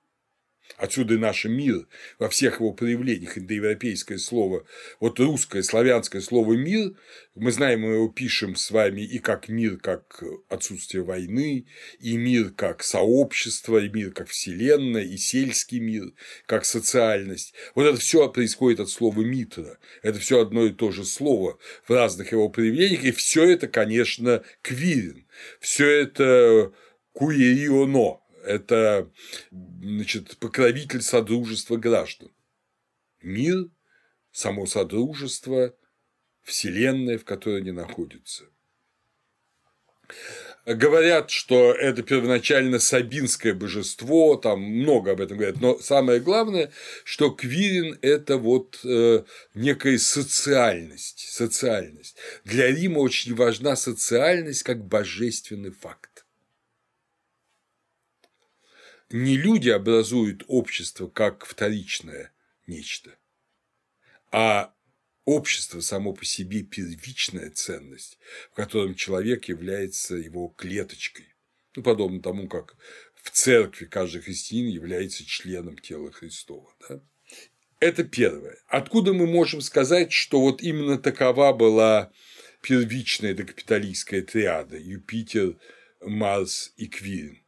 Отсюда 0.82 1.14
и 1.14 1.16
наш 1.16 1.44
мир 1.44 1.86
во 2.18 2.28
всех 2.28 2.58
его 2.58 2.72
проявлениях, 2.72 3.38
индоевропейское 3.38 4.18
слово, 4.18 4.66
вот 4.98 5.20
русское, 5.20 5.62
славянское 5.62 6.20
слово 6.20 6.54
«мир», 6.54 6.94
мы 7.36 7.52
знаем, 7.52 7.82
мы 7.82 7.94
его 7.94 8.08
пишем 8.08 8.56
с 8.56 8.68
вами 8.72 9.02
и 9.02 9.20
как 9.20 9.48
мир, 9.48 9.76
как 9.76 10.24
отсутствие 10.48 11.04
войны, 11.04 11.66
и 12.00 12.16
мир 12.16 12.50
как 12.50 12.82
сообщество, 12.82 13.78
и 13.78 13.88
мир 13.90 14.10
как 14.10 14.26
вселенная, 14.26 15.04
и 15.04 15.16
сельский 15.18 15.78
мир, 15.78 16.14
как 16.46 16.64
социальность. 16.64 17.54
Вот 17.76 17.84
это 17.84 18.00
все 18.00 18.28
происходит 18.28 18.80
от 18.80 18.90
слова 18.90 19.20
«митра», 19.20 19.78
это 20.02 20.18
все 20.18 20.40
одно 20.40 20.66
и 20.66 20.72
то 20.72 20.90
же 20.90 21.04
слово 21.04 21.60
в 21.86 21.92
разных 21.92 22.32
его 22.32 22.48
проявлениях, 22.48 23.04
и 23.04 23.12
все 23.12 23.48
это, 23.48 23.68
конечно, 23.68 24.42
квирин, 24.62 25.26
все 25.60 25.88
это 25.88 26.72
куерионо, 27.12 28.21
это 28.44 29.10
значит, 29.50 30.36
покровитель 30.38 31.02
Содружества 31.02 31.76
граждан. 31.76 32.30
Мир, 33.20 33.68
само 34.30 34.66
Содружество, 34.66 35.74
Вселенная, 36.42 37.18
в 37.18 37.24
которой 37.24 37.60
они 37.60 37.70
находятся. 37.70 38.44
Говорят, 40.64 41.30
что 41.30 41.72
это 41.72 42.04
первоначально 42.04 42.78
сабинское 42.78 43.52
божество, 43.52 44.36
там 44.36 44.60
много 44.60 45.10
об 45.10 45.20
этом 45.20 45.36
говорят, 45.36 45.60
но 45.60 45.78
самое 45.80 46.20
главное, 46.20 46.70
что 47.02 47.30
Квирин– 47.30 47.98
это 48.02 48.36
вот 48.36 48.78
э, 48.84 49.24
некая 49.54 49.98
социальность, 49.98 51.18
социальность. 51.32 52.16
Для 52.44 52.68
Рима 52.68 53.00
очень 53.00 53.34
важна 53.34 53.74
социальность 53.74 54.62
как 54.62 54.84
божественный 54.86 55.72
факт. 55.72 56.11
Не 59.12 59.36
люди 59.36 59.68
образуют 59.68 60.44
общество 60.48 61.06
как 61.06 61.44
вторичное 61.44 62.32
нечто, 62.66 63.10
а 64.30 64.74
общество 65.24 65.80
само 65.80 66.12
по 66.14 66.24
себе 66.24 66.62
первичная 66.62 67.50
ценность, 67.50 68.18
в 68.50 68.54
котором 68.54 68.94
человек 68.94 69.46
является 69.46 70.16
его 70.16 70.48
клеточкой. 70.48 71.34
Ну, 71.76 71.82
подобно 71.82 72.20
тому, 72.20 72.48
как 72.48 72.76
в 73.22 73.30
церкви 73.30 73.86
каждый 73.86 74.22
христианин 74.22 74.70
является 74.70 75.24
членом 75.24 75.78
тела 75.78 76.10
Христова. 76.10 76.74
Да? 76.88 77.00
Это 77.78 78.04
первое. 78.04 78.58
Откуда 78.68 79.12
мы 79.12 79.26
можем 79.26 79.60
сказать, 79.60 80.12
что 80.12 80.40
вот 80.40 80.62
именно 80.62 80.98
такова 80.98 81.52
была 81.52 82.12
первичная 82.60 83.34
докапиталистская 83.34 84.22
триада– 84.22 84.76
Юпитер, 84.78 85.56
Марс 86.00 86.72
и 86.76 86.86
Квирин? 86.86 87.41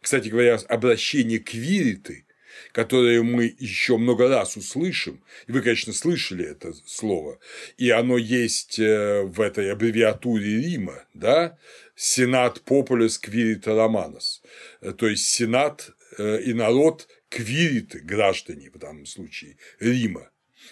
Кстати 0.00 0.28
говоря, 0.28 0.56
обращение 0.68 1.38
квириты, 1.38 2.24
которое 2.72 3.22
мы 3.22 3.54
еще 3.58 3.96
много 3.96 4.28
раз 4.28 4.56
услышим, 4.56 5.22
и 5.46 5.52
вы, 5.52 5.62
конечно, 5.62 5.92
слышали 5.92 6.44
это 6.44 6.72
слово, 6.86 7.38
и 7.76 7.90
оно 7.90 8.16
есть 8.16 8.78
э, 8.78 9.22
в 9.22 9.40
этой 9.40 9.72
аббревиатуре 9.72 10.60
Рима, 10.60 11.04
да, 11.14 11.58
Сенат 11.96 12.60
Квирита 12.60 13.74
Романос, 13.74 14.42
э, 14.80 14.92
то 14.92 15.08
есть 15.08 15.28
Сенат 15.28 15.90
э, 16.18 16.42
и 16.42 16.52
народ 16.52 17.08
квириты, 17.28 18.00
граждане 18.00 18.70
в 18.70 18.78
данном 18.78 19.06
случае 19.06 19.56
Рима, 19.80 20.30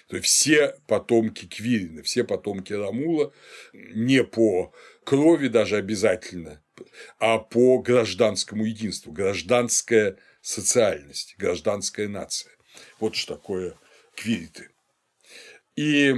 то 0.09 0.17
есть 0.17 0.29
все 0.29 0.77
потомки 0.87 1.47
Квирина, 1.47 2.03
все 2.03 2.25
потомки 2.25 2.73
Рамула 2.73 3.33
не 3.73 4.25
по 4.25 4.73
крови 5.05 5.49
даже 5.49 5.77
обязательно, 5.77 6.63
а 7.19 7.39
по 7.39 7.79
гражданскому 7.79 8.65
единству, 8.65 9.13
гражданская 9.13 10.19
социальность, 10.41 11.35
гражданская 11.39 12.09
нация. 12.09 12.53
Вот 13.01 13.17
что 13.17 13.35
такое 13.35 13.75
квириты. 14.15 14.71
И 15.77 16.15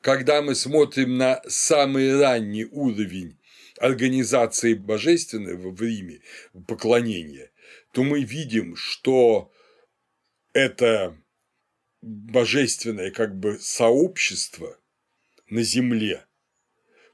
когда 0.00 0.42
мы 0.42 0.54
смотрим 0.54 1.16
на 1.16 1.42
самый 1.46 2.18
ранний 2.18 2.64
уровень 2.64 3.38
организации 3.78 4.74
божественной 4.74 5.56
в 5.56 5.80
Риме, 5.80 6.20
поклонения, 6.66 7.50
то 7.92 8.02
мы 8.02 8.22
видим, 8.22 8.76
что 8.76 9.52
это 10.52 11.16
божественное 12.00 13.10
как 13.10 13.38
бы 13.38 13.58
сообщество 13.60 14.78
на 15.48 15.62
земле 15.62 16.26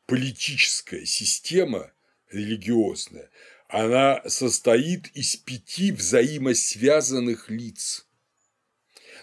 политическая 0.09 1.05
система 1.05 1.93
религиозная, 2.31 3.31
она 3.69 4.23
состоит 4.27 5.09
из 5.09 5.37
пяти 5.37 5.93
взаимосвязанных 5.93 7.51
лиц. 7.51 8.07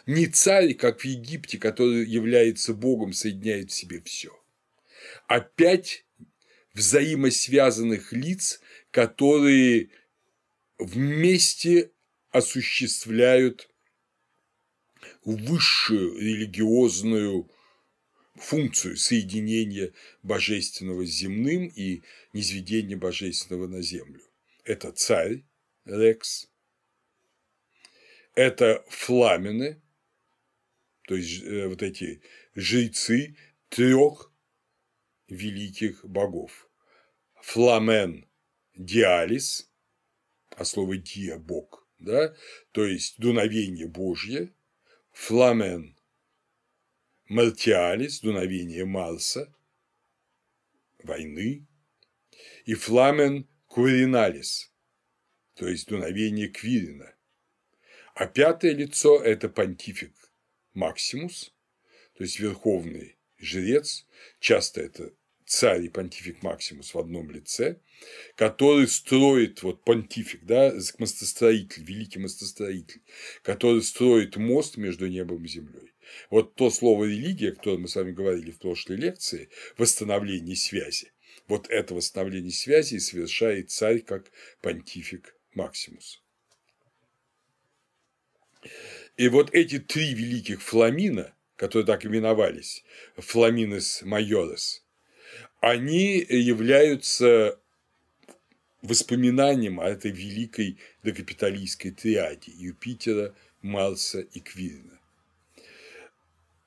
Не 0.06 0.28
царь, 0.28 0.76
как 0.76 1.02
в 1.02 1.06
Египте, 1.06 1.58
который 1.58 2.06
является 2.06 2.76
Богом, 2.76 3.13
соединяет 3.13 3.71
в 3.71 3.74
себе 3.74 4.00
все, 4.02 4.32
а 5.28 5.39
пять 5.39 6.06
взаимосвязанных 6.76 8.13
лиц, 8.13 8.62
которые 8.91 9.89
вместе 10.78 11.89
осуществляют 12.30 13.71
высшую 15.24 16.19
религиозную 16.19 17.50
функцию 18.36 18.98
соединения 18.98 19.93
божественного 20.24 21.06
с 21.06 21.10
земным 21.10 21.67
и 21.67 22.04
низведения 22.34 22.98
божественного 22.98 23.67
на 23.67 23.82
землю. 23.82 24.21
Это 24.63 24.91
царь 24.91 25.43
Рекс, 25.86 26.50
это 28.34 28.84
фламены, 28.89 29.82
то 31.08 31.15
есть 31.15 31.43
э, 31.43 31.67
вот 31.67 31.82
эти 31.84 32.21
жрецы 32.56 33.38
трех 33.69 34.34
великих 35.28 36.04
богов. 36.06 36.69
Фламен 37.41 38.28
Диалис, 38.76 39.69
а 40.50 40.65
слово 40.65 40.98
диа– 40.98 41.38
бог, 41.39 41.88
да, 42.00 42.36
то 42.71 42.86
есть 42.86 43.19
дуновение 43.19 43.88
Божье, 43.88 44.54
фламен 45.12 45.94
Мартиалис, 47.27 48.19
дуновение 48.21 48.85
Марса, 48.85 49.51
войны, 51.01 51.65
и 52.65 52.75
Фламен 52.75 53.47
Куриналис, 53.65 54.71
то 55.55 55.67
есть 55.67 55.88
дуновение 55.88 56.49
Квирина. 56.49 57.15
А 58.13 58.27
пятое 58.27 58.73
лицо– 58.73 59.21
это 59.23 59.49
понтифик 59.49 60.13
Максимус, 60.75 61.51
то 62.13 62.23
есть 62.23 62.39
верховный 62.39 63.17
жрец, 63.39 64.05
часто 64.39 64.81
это 64.81 65.11
царь 65.47 65.85
и 65.85 65.89
понтифик 65.89 66.43
Максимус 66.43 66.93
в 66.93 66.99
одном 66.99 67.31
лице, 67.31 67.79
который 68.35 68.88
строит, 68.88 69.63
вот 69.63 69.83
понтифик, 69.83 70.43
да, 70.45 70.71
мостостроитель, 70.99 71.83
великий 71.83 72.19
мостостроитель, 72.19 73.01
который 73.41 73.81
строит 73.81 74.38
мост 74.38 74.77
между 74.77 75.07
небом 75.07 75.43
и 75.43 75.47
землей. 75.47 75.94
Вот 76.30 76.56
то 76.56 76.69
слово 76.69 77.06
религия, 77.06 77.49
о 77.49 77.56
котором 77.56 77.82
мы 77.82 77.88
с 77.88 77.95
вами 77.95 78.12
говорили 78.12 78.51
в 78.51 78.60
прошлой 78.60 78.97
лекции, 78.97 79.49
восстановление 79.78 80.56
связи, 80.56 81.12
вот 81.47 81.67
это 81.69 81.93
восстановление 81.93 82.51
связи 82.51 82.97
совершает 82.97 83.69
царь 83.69 84.01
как 84.01 84.32
понтифик 84.62 85.36
Максимус. 85.54 86.21
И 89.17 89.30
вот 89.30 89.54
эти 89.54 89.80
три 89.80 90.13
великих 90.13 90.62
фламина, 90.62 91.34
которые 91.56 91.86
так 91.86 92.06
именовались, 92.06 92.84
фламинес 93.15 94.01
майорес, 94.01 94.84
они 95.62 96.17
являются 96.17 97.60
воспоминанием 98.82 99.80
о 99.80 99.86
этой 99.86 100.12
великой 100.12 100.78
докапиталистской 101.04 101.91
триаде 101.91 102.51
Юпитера, 102.51 103.34
Марса 103.62 104.19
и 104.19 104.39
Квирина. 104.39 104.94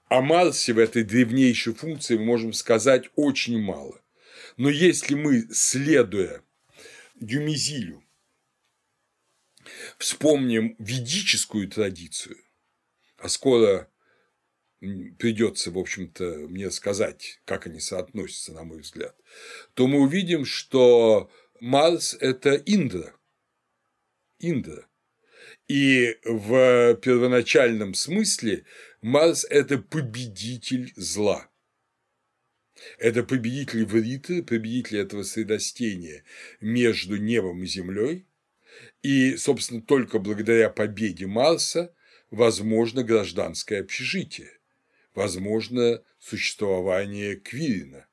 О 0.08 0.22
Марсе 0.22 0.72
в 0.72 0.78
этой 0.78 1.04
древнейшей 1.04 1.74
функции 1.74 2.16
мы 2.16 2.24
можем 2.24 2.52
сказать 2.54 3.10
очень 3.14 3.60
мало. 3.60 4.00
Но 4.56 4.70
если 4.70 5.14
мы, 5.14 5.46
следуя 5.52 6.42
Дюмизилю, 7.16 8.02
вспомним 9.98 10.76
ведическую 10.78 11.68
традицию, 11.68 12.38
а 13.18 13.28
скоро 13.28 13.90
придется, 14.80 15.70
в 15.70 15.78
общем-то, 15.78 16.24
мне 16.48 16.70
сказать, 16.70 17.40
как 17.44 17.66
они 17.66 17.80
соотносятся, 17.80 18.52
на 18.52 18.64
мой 18.64 18.80
взгляд, 18.80 19.14
то 19.74 19.86
мы 19.86 20.00
увидим, 20.00 20.46
что 20.46 21.30
Марс– 21.60 22.16
это 22.20 22.54
Индра. 22.54 23.14
Индра. 24.38 24.86
И 25.66 26.18
в 26.24 26.94
первоначальном 26.94 27.92
смысле 27.92 28.64
Марс– 29.00 29.44
это 29.50 29.78
победитель 29.78 30.92
зла. 30.96 31.48
Это 32.98 33.22
победитель 33.22 33.84
Вриты, 33.84 34.42
победитель 34.42 34.98
этого 34.98 35.22
средостения 35.22 36.24
между 36.60 37.16
небом 37.16 37.62
и 37.62 37.66
землей, 37.66 38.26
И, 39.02 39.36
собственно, 39.36 39.82
только 39.82 40.18
благодаря 40.18 40.70
победе 40.70 41.26
Марса 41.26 41.94
возможно 42.30 43.02
гражданское 43.02 43.80
общежитие, 43.80 44.58
возможно 45.14 46.02
существование 46.18 47.36
Квирина. 47.36 48.06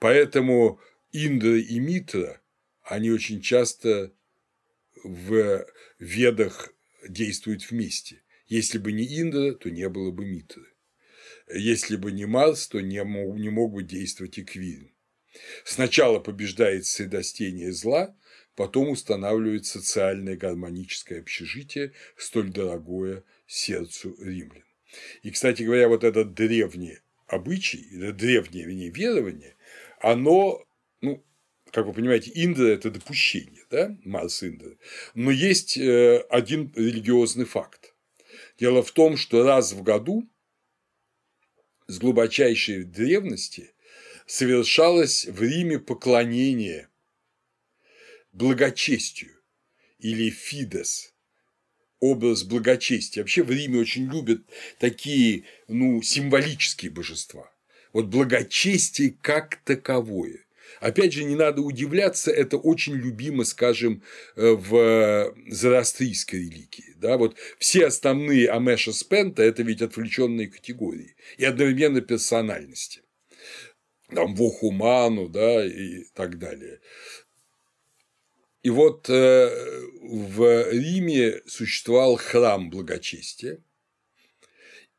Поэтому 0.00 0.80
Индра 1.12 1.58
и 1.58 1.78
Митра, 1.78 2.40
они 2.82 3.10
очень 3.10 3.40
часто 3.40 4.12
в 5.02 5.66
ведах 5.98 6.72
действуют 7.08 7.68
вместе. 7.70 8.22
Если 8.50 8.78
бы 8.78 8.90
не 8.90 9.04
Индра, 9.04 9.52
то 9.52 9.70
не 9.70 9.88
было 9.88 10.10
бы 10.10 10.24
Митры. 10.26 10.66
Если 11.54 11.94
бы 11.94 12.10
не 12.10 12.26
Марс, 12.26 12.66
то 12.66 12.80
не 12.80 13.02
мог, 13.04 13.38
не 13.38 13.48
мог 13.48 13.72
бы 13.72 13.84
действовать 13.84 14.38
и 14.38 14.42
Квирин. 14.42 14.92
Сначала 15.64 16.18
побеждает 16.18 16.84
средостение 16.84 17.72
зла, 17.72 18.16
потом 18.56 18.88
устанавливает 18.90 19.66
социальное 19.66 20.36
гармоническое 20.36 21.20
общежитие, 21.20 21.92
столь 22.16 22.50
дорогое 22.50 23.22
сердцу 23.46 24.16
римлян. 24.20 24.64
И, 25.22 25.30
кстати 25.30 25.62
говоря, 25.62 25.86
вот 25.86 26.02
этот 26.02 26.34
древний 26.34 26.98
обычай, 27.28 27.86
древнее 28.12 28.66
вернее, 28.66 28.90
верование, 28.90 29.54
оно, 30.00 30.66
ну, 31.00 31.24
как 31.70 31.86
вы 31.86 31.92
понимаете, 31.92 32.32
Индра– 32.34 32.66
это 32.66 32.90
допущение, 32.90 33.62
да, 33.70 33.96
Марс 34.04 34.42
Индра, 34.42 34.76
но 35.14 35.30
есть 35.30 35.78
э, 35.78 36.24
один 36.28 36.72
религиозный 36.74 37.44
факт. 37.44 37.89
Дело 38.60 38.82
в 38.82 38.92
том, 38.92 39.16
что 39.16 39.42
раз 39.42 39.72
в 39.72 39.82
году 39.82 40.28
с 41.86 41.98
глубочайшей 41.98 42.84
древности 42.84 43.72
совершалось 44.26 45.24
в 45.24 45.42
Риме 45.42 45.78
поклонение 45.78 46.90
благочестию 48.32 49.34
или 49.98 50.28
фидес, 50.28 51.14
образ 52.00 52.44
благочестия. 52.44 53.22
Вообще 53.22 53.42
в 53.42 53.50
Риме 53.50 53.80
очень 53.80 54.04
любят 54.04 54.42
такие 54.78 55.44
ну, 55.66 56.02
символические 56.02 56.90
божества. 56.90 57.50
Вот 57.94 58.06
благочестие 58.06 59.16
как 59.22 59.56
таковое. 59.64 60.44
Опять 60.80 61.12
же, 61.12 61.24
не 61.24 61.34
надо 61.34 61.62
удивляться, 61.62 62.30
это 62.30 62.56
очень 62.56 62.94
любимо, 62.94 63.44
скажем, 63.44 64.02
э, 64.36 64.52
в 64.52 65.34
зороастрийской 65.48 66.40
религии. 66.40 66.94
Да? 66.96 67.16
Вот 67.16 67.36
все 67.58 67.86
основные 67.86 68.50
Амеша 68.50 68.92
Спента– 68.92 69.42
это 69.44 69.62
ведь 69.62 69.82
отвлеченные 69.82 70.48
категории 70.48 71.16
и 71.38 71.44
одновременно 71.44 72.00
персональности. 72.00 73.02
Там 74.14 74.34
Вохуману, 74.34 75.28
да, 75.28 75.64
и 75.64 76.04
так 76.14 76.38
далее. 76.38 76.80
И 78.62 78.70
вот 78.70 79.08
э, 79.08 79.48
в 80.02 80.70
Риме 80.70 81.40
существовал 81.46 82.16
храм 82.16 82.68
благочестия, 82.68 83.62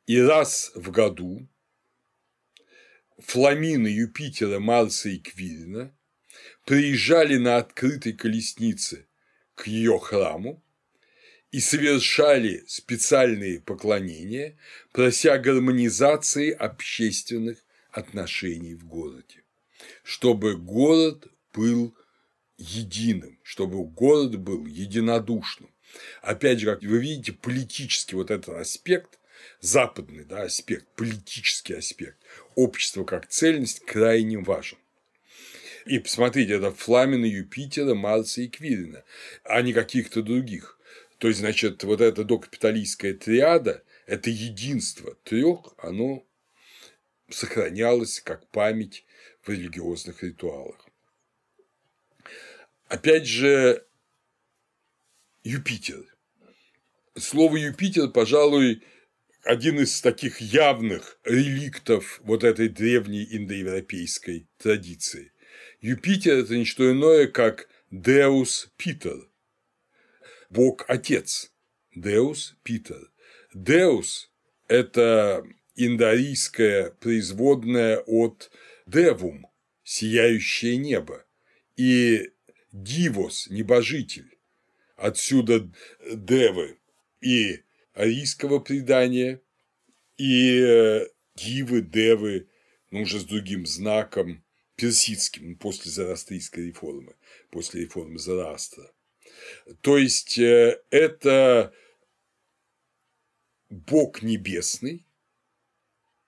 и 0.08 0.20
раз 0.20 0.72
в 0.76 0.90
году 0.92 1.48
Фламины 3.26 3.88
Юпитера, 3.88 4.60
Марса 4.60 5.10
и 5.10 5.18
Квирина 5.18 5.96
приезжали 6.66 7.38
на 7.38 7.58
открытой 7.58 8.14
колеснице 8.14 9.08
к 9.56 9.68
ее 9.68 10.00
храму 10.00 10.64
и 11.52 11.60
совершали 11.60 12.64
специальные 12.68 13.60
поклонения, 13.60 14.58
прося 14.92 15.38
гармонизации 15.38 16.52
общественных 16.52 17.64
отношений 17.92 18.76
в 18.76 18.86
городе, 18.88 19.44
чтобы 20.04 20.56
город 20.56 21.28
был 21.54 21.96
единым, 22.58 23.40
чтобы 23.44 23.84
город 23.84 24.38
был 24.38 24.66
единодушным. 24.66 25.70
Опять 26.22 26.60
же, 26.60 26.68
как 26.68 26.82
вы 26.84 27.00
видите, 27.00 27.34
политический 27.34 28.16
вот 28.16 28.32
этот 28.32 28.56
аспект, 28.56 29.20
западный 29.60 30.24
да, 30.24 30.44
аспект, 30.44 30.88
политический 30.96 31.74
аспект, 31.74 32.18
общество 32.56 33.04
как 33.04 33.28
цельность 33.28 33.86
крайне 33.86 34.38
важен. 34.38 34.78
И 35.86 36.00
посмотрите, 36.00 36.54
это 36.54 36.72
фламины 36.72 37.26
Юпитера, 37.26 37.96
Марса 37.96 38.42
и 38.42 38.48
Квирина, 38.48 39.04
а 39.44 39.62
не 39.62 39.74
каких-то 39.74 40.22
других. 40.22 40.80
То 41.18 41.28
есть, 41.28 41.40
значит, 41.40 41.84
вот 41.84 42.02
эта 42.02 42.24
докапиталистская 42.24 43.14
триада– 43.14 43.84
это 44.06 44.30
единство 44.30 45.16
трех, 45.24 45.74
оно 45.78 46.26
сохранялось 47.30 48.20
как 48.20 48.48
память 48.50 49.06
в 49.42 49.50
религиозных 49.50 50.24
ритуалах. 50.24 50.88
Опять 52.88 53.26
же, 53.26 53.86
Юпитер. 55.44 56.06
Слово 57.18 57.58
Юпитер, 57.58 58.10
пожалуй, 58.10 58.84
один 59.44 59.80
из 59.80 60.02
таких 60.02 60.40
явных 60.40 61.20
реликтов 61.24 62.22
вот 62.24 62.44
этой 62.44 62.70
древней 62.70 63.28
индоевропейской 63.30 64.48
традиции. 64.58 65.32
Юпитер– 65.80 66.38
это 66.40 66.56
не 66.56 66.66
что 66.66 66.92
иное, 66.92 67.28
как 67.28 67.68
Деус 67.90 68.72
Питер, 68.78 69.28
Бог 70.50 70.86
Отец, 70.88 71.52
Деус 71.96 72.56
Питер. 72.64 73.12
Деус– 73.54 74.32
это 74.68 75.46
индоарийское 75.76 76.92
производное 76.92 77.98
от 78.00 78.52
Девум– 78.86 79.48
сияющее 79.84 80.78
небо, 80.78 81.26
и 81.76 82.30
Дивос– 82.72 83.48
небожитель, 83.50 84.38
отсюда 84.96 85.70
Девы 86.14 86.78
и 87.22 87.62
арийского 87.94 88.60
предания, 88.60 89.42
и 90.18 90.60
э, 90.60 91.08
Дивы, 91.36 91.82
Девы, 91.82 92.48
ну, 92.92 93.02
уже 93.02 93.20
с 93.20 93.24
другим 93.24 93.66
знаком, 93.66 94.44
персидским, 94.76 95.52
ну, 95.52 95.56
после 95.56 95.92
Зарастрийской 95.92 96.68
реформы, 96.68 97.16
после 97.50 97.82
реформы 97.82 98.20
Зарастра. 98.20 98.92
То 99.82 99.98
есть, 99.98 100.38
э, 100.38 100.82
это 100.90 101.74
Бог 103.70 104.22
небесный, 104.22 105.06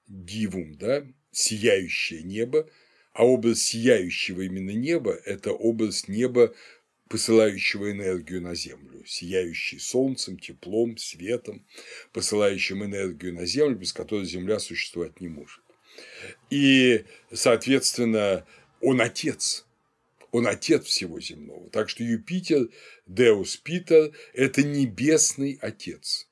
дивум, 0.08 0.76
да, 0.76 1.06
сияющее 1.32 2.24
небо, 2.24 2.70
а 3.14 3.26
образ 3.26 3.62
сияющего 3.62 4.42
именно 4.42 4.72
неба– 4.72 5.12
это 5.26 5.52
образ 5.52 6.08
неба, 6.08 6.54
посылающего 7.14 7.92
энергию 7.92 8.42
на 8.42 8.56
Землю, 8.56 9.06
сияющий 9.06 9.78
солнцем, 9.78 10.40
теплом, 10.40 10.98
светом, 10.98 11.64
посылающим 12.12 12.84
энергию 12.84 13.36
на 13.36 13.46
Землю, 13.46 13.76
без 13.76 13.94
которой 13.94 14.26
Земля 14.26 14.58
существовать 14.58 15.22
не 15.22 15.28
может. 15.28 15.62
И, 16.50 17.06
соответственно, 17.32 18.48
он 18.82 19.00
отец, 19.00 19.68
он 20.32 20.48
отец 20.48 20.86
всего 20.86 21.20
земного. 21.20 21.70
Так 21.70 21.88
что 21.88 22.04
Юпитер, 22.04 22.70
Деус 23.06 23.58
Питер– 23.58 24.12
это 24.34 24.64
небесный 24.64 25.60
отец. 25.62 26.28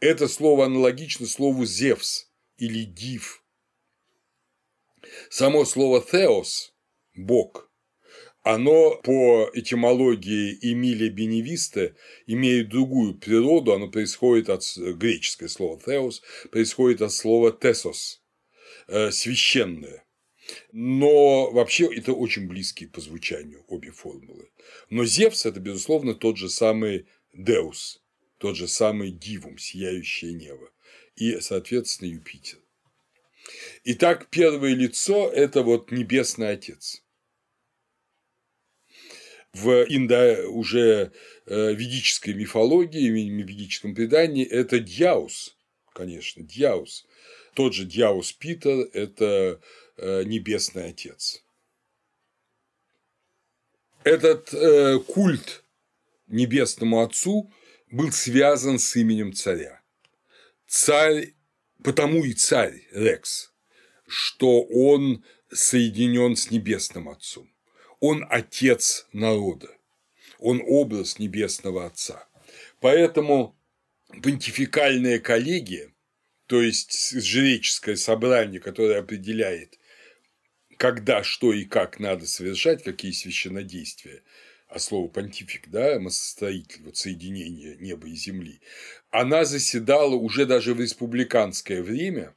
Это 0.00 0.28
слово 0.28 0.64
аналогично 0.64 1.26
слову 1.26 1.66
Зевс 1.66 2.30
или 2.56 2.84
Див. 2.84 3.44
Само 5.28 5.66
слово 5.66 6.00
Теос– 6.00 6.72
Бог, 7.14 7.67
оно 8.48 8.96
по 9.02 9.50
этимологии 9.52 10.58
Эмилия 10.62 11.10
Беневиста 11.10 11.94
имеет 12.26 12.70
другую 12.70 13.12
природу, 13.12 13.74
оно 13.74 13.90
происходит 13.90 14.48
от 14.48 14.64
греческое 14.74 15.50
слово 15.50 15.78
«теос», 15.78 16.22
происходит 16.50 17.02
от 17.02 17.12
слова 17.12 17.52
«тесос»– 17.52 18.22
священное. 19.10 20.02
Но 20.72 21.50
вообще 21.50 21.94
это 21.94 22.14
очень 22.14 22.48
близкие 22.48 22.88
по 22.88 23.02
звучанию 23.02 23.66
обе 23.68 23.90
формулы. 23.90 24.48
Но 24.88 25.04
Зевс– 25.04 25.44
это, 25.44 25.60
безусловно, 25.60 26.14
тот 26.14 26.38
же 26.38 26.48
самый 26.48 27.06
Деус, 27.34 28.02
тот 28.38 28.56
же 28.56 28.66
самый 28.66 29.10
Дивум, 29.10 29.58
сияющее 29.58 30.32
небо, 30.32 30.70
и, 31.16 31.38
соответственно, 31.40 32.08
Юпитер. 32.08 32.60
Итак, 33.84 34.28
первое 34.30 34.74
лицо– 34.74 35.30
это 35.34 35.60
вот 35.60 35.92
Небесный 35.92 36.52
Отец. 36.52 37.02
В 39.54 39.84
индо 39.88 40.48
уже 40.50 41.12
э, 41.46 41.74
ведической 41.74 42.34
мифологии, 42.34 43.08
ведическом 43.08 43.94
предании 43.94 44.44
это 44.44 44.78
Дьяус, 44.78 45.56
конечно, 45.94 46.42
Дьяус. 46.42 47.06
Тот 47.54 47.74
же 47.74 47.84
Дьяус 47.86 48.32
Питер– 48.32 48.88
это 48.92 49.60
э, 49.96 50.24
Небесный 50.24 50.90
Отец. 50.90 51.42
Этот 54.04 54.52
э, 54.52 54.98
культ 55.00 55.64
Небесному 56.28 57.00
Отцу 57.00 57.52
был 57.90 58.12
связан 58.12 58.78
с 58.78 58.96
именем 58.96 59.32
царя. 59.32 59.80
Царь, 60.66 61.34
потому 61.82 62.24
и 62.24 62.34
царь 62.34 62.86
Рекс, 62.92 63.52
что 64.06 64.62
он 64.62 65.24
соединен 65.50 66.36
с 66.36 66.50
Небесным 66.50 67.08
Отцом. 67.08 67.50
Он 68.00 68.26
отец 68.28 69.06
народа. 69.12 69.68
он 70.38 70.62
образ 70.64 71.18
Небесного 71.18 71.86
Отца. 71.86 72.28
Поэтому 72.80 73.56
понтификальная 74.22 75.18
коллегия, 75.18 75.92
то 76.46 76.62
есть 76.62 77.12
жреческое 77.12 77.96
собрание, 77.96 78.60
которое 78.60 79.00
определяет, 79.00 79.78
когда, 80.76 81.24
что 81.24 81.52
и 81.52 81.64
как 81.64 81.98
надо 81.98 82.26
совершать, 82.26 82.84
какие 82.84 83.10
священнодействия, 83.10 84.22
а 84.68 84.78
слово 84.78 85.08
понтифик, 85.08 85.68
да, 85.68 85.98
массостроитель, 85.98 86.84
вот 86.84 86.96
соединение 86.96 87.76
неба 87.78 88.06
и 88.06 88.14
земли, 88.14 88.60
она 89.10 89.44
заседала 89.44 90.14
уже 90.14 90.46
даже 90.46 90.74
в 90.74 90.80
республиканское 90.80 91.82
время, 91.82 92.34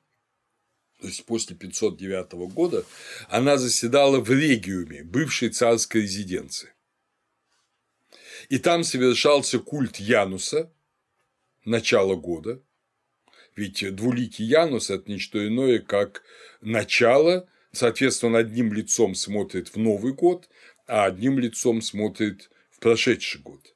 то 1.02 1.08
есть 1.08 1.26
после 1.26 1.56
509 1.56 2.34
года, 2.54 2.86
она 3.28 3.58
заседала 3.58 4.20
в 4.20 4.30
региуме, 4.30 5.04
бывшей 5.04 5.50
царской 5.50 6.04
резиденции. 6.04 6.70
И 8.50 8.60
там 8.60 8.84
совершался 8.84 9.58
культ 9.58 9.98
Януса, 9.98 10.72
начала 11.66 12.16
года, 12.16 12.62
ведь 13.56 13.84
двуликий 13.96 14.46
Янус– 14.46 14.90
это 14.92 15.10
не 15.10 15.18
что 15.18 15.46
иное, 15.46 15.80
как 15.80 16.22
начало, 16.62 17.50
соответственно, 17.72 18.38
одним 18.38 18.72
лицом 18.72 19.16
смотрит 19.16 19.70
в 19.70 19.78
Новый 19.78 20.14
год, 20.14 20.50
а 20.86 21.06
одним 21.06 21.40
лицом 21.40 21.82
смотрит 21.82 22.52
в 22.70 22.80
прошедший 22.80 23.42
год. 23.42 23.76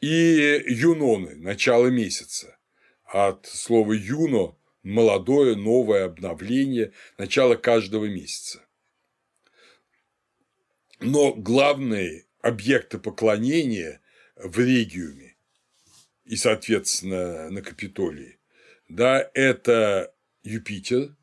И 0.00 0.64
юноны– 0.68 1.34
начало 1.36 1.88
месяца. 1.88 2.56
От 3.04 3.44
слова 3.44 3.92
юно– 3.92 4.56
молодое, 4.86 5.56
новое 5.56 6.04
обновление, 6.04 6.92
начало 7.18 7.56
каждого 7.56 8.04
месяца. 8.04 8.64
Но 11.00 11.34
главные 11.34 12.26
объекты 12.40 12.98
поклонения 12.98 14.00
в 14.36 14.58
региуме 14.60 15.36
и, 16.24 16.36
соответственно, 16.36 17.50
на 17.50 17.62
Капитолии, 17.62 18.38
да, 18.88 19.28
это 19.34 20.14
Юпитер, 20.44 21.16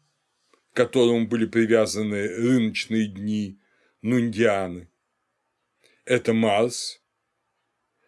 к 0.74 0.76
которому 0.76 1.28
были 1.28 1.45
привязаны 1.45 2.28
рыночные 2.28 3.07
дни 3.07 3.59
Нундианы, 4.01 4.89
это 6.03 6.34
Марс 6.34 7.01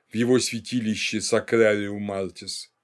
в 0.10 0.16
его 0.16 0.38
святилище 0.40 1.22
Сакрариум 1.22 2.02
Мартис, 2.02 2.75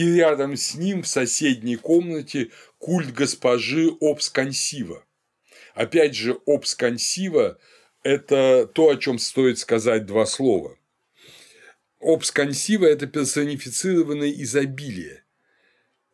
и 0.00 0.14
рядом 0.14 0.56
с 0.56 0.76
ним 0.76 1.02
в 1.02 1.06
соседней 1.06 1.76
комнате 1.76 2.50
культ 2.78 3.12
госпожи 3.12 3.90
Обскансива. 4.00 5.04
Опять 5.74 6.14
же, 6.14 6.38
Обскансива– 6.46 7.58
это 8.02 8.66
то, 8.66 8.88
о 8.88 8.96
чем 8.96 9.18
стоит 9.18 9.58
сказать 9.58 10.06
два 10.06 10.24
слова. 10.24 10.78
Обскансива– 12.00 12.86
это 12.86 13.06
персонифицированное 13.06 14.30
изобилие. 14.30 15.22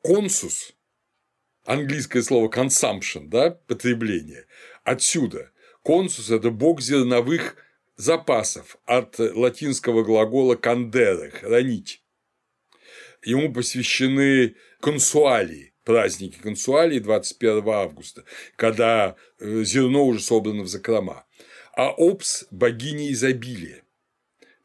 Консус– 0.02 0.72
английское 1.64 2.22
слово 2.22 2.48
consumption, 2.48 3.28
да, 3.28 3.50
потребление. 3.50 4.46
Отсюда. 4.82 5.52
Консус– 5.82 6.30
это 6.30 6.50
бог 6.50 6.80
зерновых 6.80 7.54
запасов 7.94 8.78
от 8.84 9.20
латинского 9.20 10.02
глагола 10.02 10.56
«кандера»– 10.56 11.30
«хранить». 11.32 12.02
Ему 13.26 13.52
посвящены 13.52 14.54
консуалии, 14.80 15.74
праздники 15.82 16.38
консуалии 16.38 17.00
21 17.00 17.68
августа, 17.68 18.24
когда 18.54 19.16
э, 19.40 19.64
зерно 19.64 20.06
уже 20.06 20.20
собрано 20.20 20.62
в 20.62 20.68
закрома. 20.68 21.26
А 21.72 21.90
Опс– 21.90 22.46
богиня 22.52 23.10
изобилия, 23.10 23.82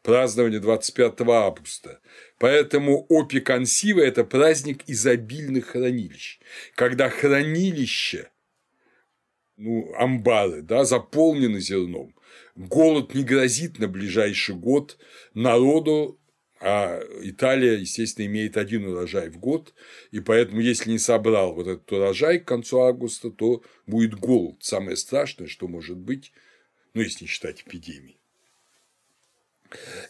празднование 0.03 0.59
25 0.59 1.21
августа. 1.21 2.01
Поэтому 2.37 3.07
Опи 3.09 3.39
Консива– 3.39 3.99
это 4.01 4.23
праздник 4.23 4.83
изобильных 4.85 5.69
хранилищ, 5.69 6.39
когда 6.75 7.09
хранилища, 7.09 8.29
ну, 9.57 9.91
амбары, 9.95 10.61
да, 10.61 10.85
заполнены 10.85 11.59
зерном, 11.59 12.15
голод 12.55 13.15
не 13.15 13.23
грозит 13.23 13.79
на 13.79 13.87
ближайший 13.87 14.53
год 14.53 14.99
народу, 15.33 16.20
а 16.61 17.01
Италия, 17.23 17.73
естественно, 17.73 18.27
имеет 18.27 18.55
один 18.55 18.85
урожай 18.85 19.29
в 19.29 19.39
год, 19.39 19.73
и 20.11 20.19
поэтому, 20.19 20.61
если 20.61 20.91
не 20.91 20.99
собрал 20.99 21.55
вот 21.55 21.65
этот 21.65 21.91
урожай 21.91 22.39
к 22.39 22.45
концу 22.45 22.81
августа, 22.81 23.31
то 23.31 23.63
будет 23.87 24.13
голод. 24.13 24.57
Самое 24.63 24.95
страшное, 24.95 25.47
что 25.47 25.67
может 25.67 25.97
быть, 25.97 26.31
ну, 26.93 27.01
если 27.01 27.23
не 27.23 27.27
считать 27.27 27.63
эпидемии. 27.63 28.19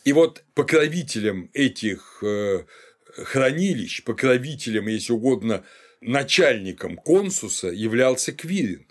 И 0.03 0.11
вот 0.11 0.43
покровителем 0.53 1.49
этих 1.53 2.21
э, 2.21 2.65
хранилищ, 3.05 4.03
покровителем, 4.03 4.87
если 4.87 5.13
угодно, 5.13 5.63
начальником 6.01 6.97
консуса 6.97 7.69
являлся 7.69 8.33
Квирин, 8.33 8.87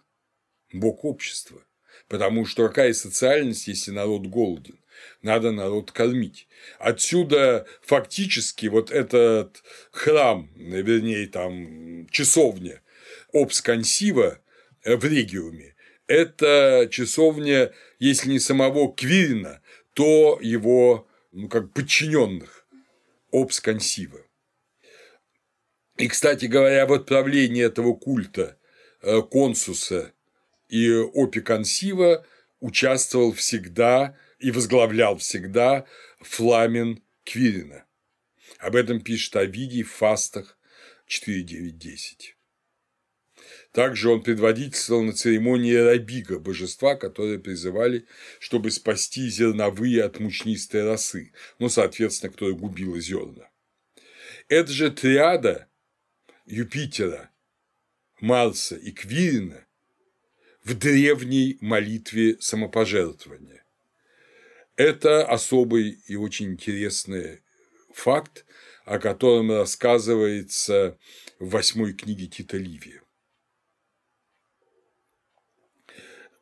бог 0.72 1.04
общества. 1.04 1.62
Потому 2.08 2.46
что 2.46 2.66
какая 2.68 2.94
социальность, 2.94 3.68
если 3.68 3.90
народ 3.90 4.26
голоден? 4.26 4.78
Надо 5.22 5.52
народ 5.52 5.92
кормить. 5.92 6.48
Отсюда 6.78 7.66
фактически 7.82 8.66
вот 8.66 8.90
этот 8.90 9.62
храм, 9.90 10.50
вернее, 10.56 11.26
там 11.26 12.06
часовня 12.10 12.82
Обскансива 13.32 14.38
в 14.84 15.04
Региуме– 15.04 15.74
это 16.10 16.88
часовня, 16.90 17.72
если 18.00 18.30
не 18.30 18.40
самого 18.40 18.92
Квирина, 18.92 19.62
то 19.94 20.40
его 20.42 21.06
ну, 21.30 21.48
как 21.48 21.72
подчиненных 21.72 22.66
Обскансива. 23.30 24.18
И, 25.98 26.08
кстати 26.08 26.46
говоря, 26.46 26.86
в 26.86 26.92
отправлении 26.92 27.62
этого 27.64 27.94
культа 27.94 28.58
э, 29.02 29.22
консуса 29.22 30.12
и 30.68 30.90
опиконсива 30.90 32.26
участвовал 32.58 33.32
всегда 33.32 34.16
и 34.40 34.50
возглавлял 34.50 35.18
всегда 35.18 35.86
Фламен 36.20 37.02
Квирина. 37.24 37.84
Об 38.58 38.74
этом 38.74 39.00
пишет 39.00 39.36
Овидий 39.36 39.82
в 39.82 39.92
фастах 39.92 40.58
4.9.10. 41.08 42.34
Также 43.72 44.10
он 44.10 44.22
предводительствовал 44.22 45.02
на 45.02 45.12
церемонии 45.12 45.74
Рабига, 45.74 46.38
божества, 46.38 46.96
которые 46.96 47.38
призывали, 47.38 48.06
чтобы 48.40 48.70
спасти 48.70 49.28
зерновые 49.28 50.02
от 50.02 50.18
мучнистой 50.18 50.84
росы, 50.84 51.32
ну, 51.58 51.68
соответственно, 51.68 52.32
которая 52.32 52.56
губила 52.56 52.98
зерна. 52.98 53.48
Это 54.48 54.72
же 54.72 54.90
триада 54.90 55.68
Юпитера, 56.46 57.30
Марса 58.20 58.76
и 58.76 58.90
Квирина 58.90 59.66
в 60.64 60.74
древней 60.74 61.56
молитве 61.60 62.36
самопожертвования. 62.40 63.59
Это 64.80 65.26
особый 65.26 66.00
и 66.06 66.16
очень 66.16 66.52
интересный 66.52 67.42
факт, 67.92 68.46
о 68.86 68.98
котором 68.98 69.50
рассказывается 69.52 70.98
в 71.38 71.50
восьмой 71.50 71.92
книге 71.92 72.28
Тита 72.28 72.56
Ливия. 72.56 73.02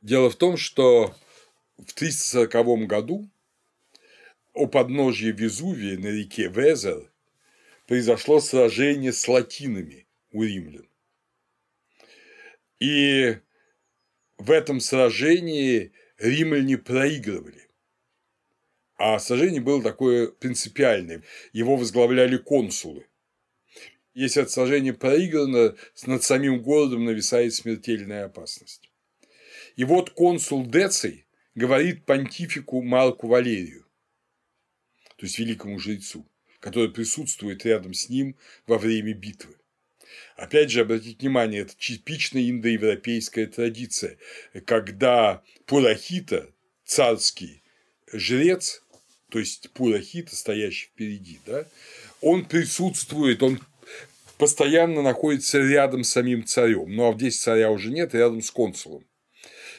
Дело 0.02 0.30
в 0.30 0.36
том, 0.36 0.56
что 0.56 1.16
в 1.78 1.92
340 1.94 2.86
году 2.86 3.28
у 4.54 4.68
подножья 4.68 5.32
Везувия 5.32 5.98
на 5.98 6.06
реке 6.06 6.46
Везер 6.46 7.10
произошло 7.88 8.38
сражение 8.38 9.12
с 9.12 9.26
латинами 9.26 10.06
у 10.30 10.44
римлян. 10.44 10.88
И 12.78 13.36
в 14.36 14.52
этом 14.52 14.78
сражении 14.78 15.90
римляне 16.18 16.78
проигрывали. 16.78 17.67
А 18.98 19.20
сражение 19.20 19.60
было 19.60 19.80
такое 19.80 20.26
принципиальное. 20.26 21.22
Его 21.52 21.76
возглавляли 21.76 22.36
консулы. 22.36 23.06
Если 24.12 24.42
это 24.42 24.50
сражение 24.50 24.92
проиграно, 24.92 25.76
над 26.04 26.22
самим 26.24 26.60
городом 26.60 27.04
нависает 27.04 27.54
смертельная 27.54 28.24
опасность. 28.24 28.90
И 29.76 29.84
вот 29.84 30.10
консул 30.10 30.66
Деций 30.66 31.26
говорит 31.54 32.04
понтифику 32.04 32.82
Марку 32.82 33.28
Валерию, 33.28 33.86
то 35.16 35.26
есть 35.26 35.38
великому 35.38 35.78
жрецу, 35.78 36.26
который 36.58 36.90
присутствует 36.90 37.64
рядом 37.64 37.94
с 37.94 38.08
ним 38.08 38.36
во 38.66 38.78
время 38.78 39.14
битвы. 39.14 39.54
Опять 40.36 40.72
же, 40.72 40.80
обратите 40.80 41.16
внимание, 41.20 41.62
это 41.62 41.76
типичная 41.76 42.50
индоевропейская 42.50 43.46
традиция, 43.46 44.18
когда 44.66 45.42
Пурахита, 45.66 46.50
царский 46.84 47.62
жрец, 48.12 48.82
то 49.30 49.38
есть 49.38 49.70
Пурахита, 49.70 50.34
стоящий 50.34 50.86
впереди, 50.86 51.40
да, 51.46 51.66
он 52.20 52.44
присутствует, 52.44 53.42
он 53.42 53.60
постоянно 54.38 55.02
находится 55.02 55.58
рядом 55.58 56.04
с 56.04 56.10
самим 56.10 56.46
царем. 56.46 56.94
Ну 56.94 57.10
а 57.10 57.14
здесь 57.14 57.40
царя 57.40 57.70
уже 57.70 57.90
нет, 57.90 58.14
рядом 58.14 58.40
с 58.40 58.50
консулом. 58.50 59.04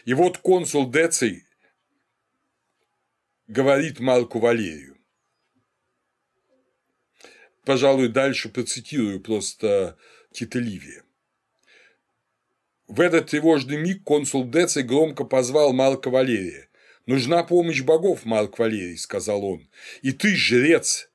И 0.05 0.13
вот 0.13 0.37
консул 0.37 0.89
Деций 0.89 1.45
говорит 3.47 3.99
Марку 3.99 4.39
Валерию. 4.39 4.97
Пожалуй, 7.65 8.09
дальше 8.09 8.49
процитирую 8.49 9.19
просто 9.19 9.97
Тита 10.31 10.59
Ливия. 10.59 11.03
В 12.87 13.01
этот 13.01 13.29
тревожный 13.29 13.77
миг 13.77 14.03
консул 14.03 14.45
Деций 14.45 14.83
громко 14.83 15.23
позвал 15.23 15.73
Марка 15.73 16.09
Валерия. 16.09 16.68
«Нужна 17.09 17.43
помощь 17.43 17.81
богов, 17.81 18.23
Марк 18.23 18.59
Валерий»,– 18.59 18.95
сказал 18.99 19.43
он. 19.43 19.67
«И 20.03 20.11
ты, 20.11 20.35
жрец, 20.35 21.09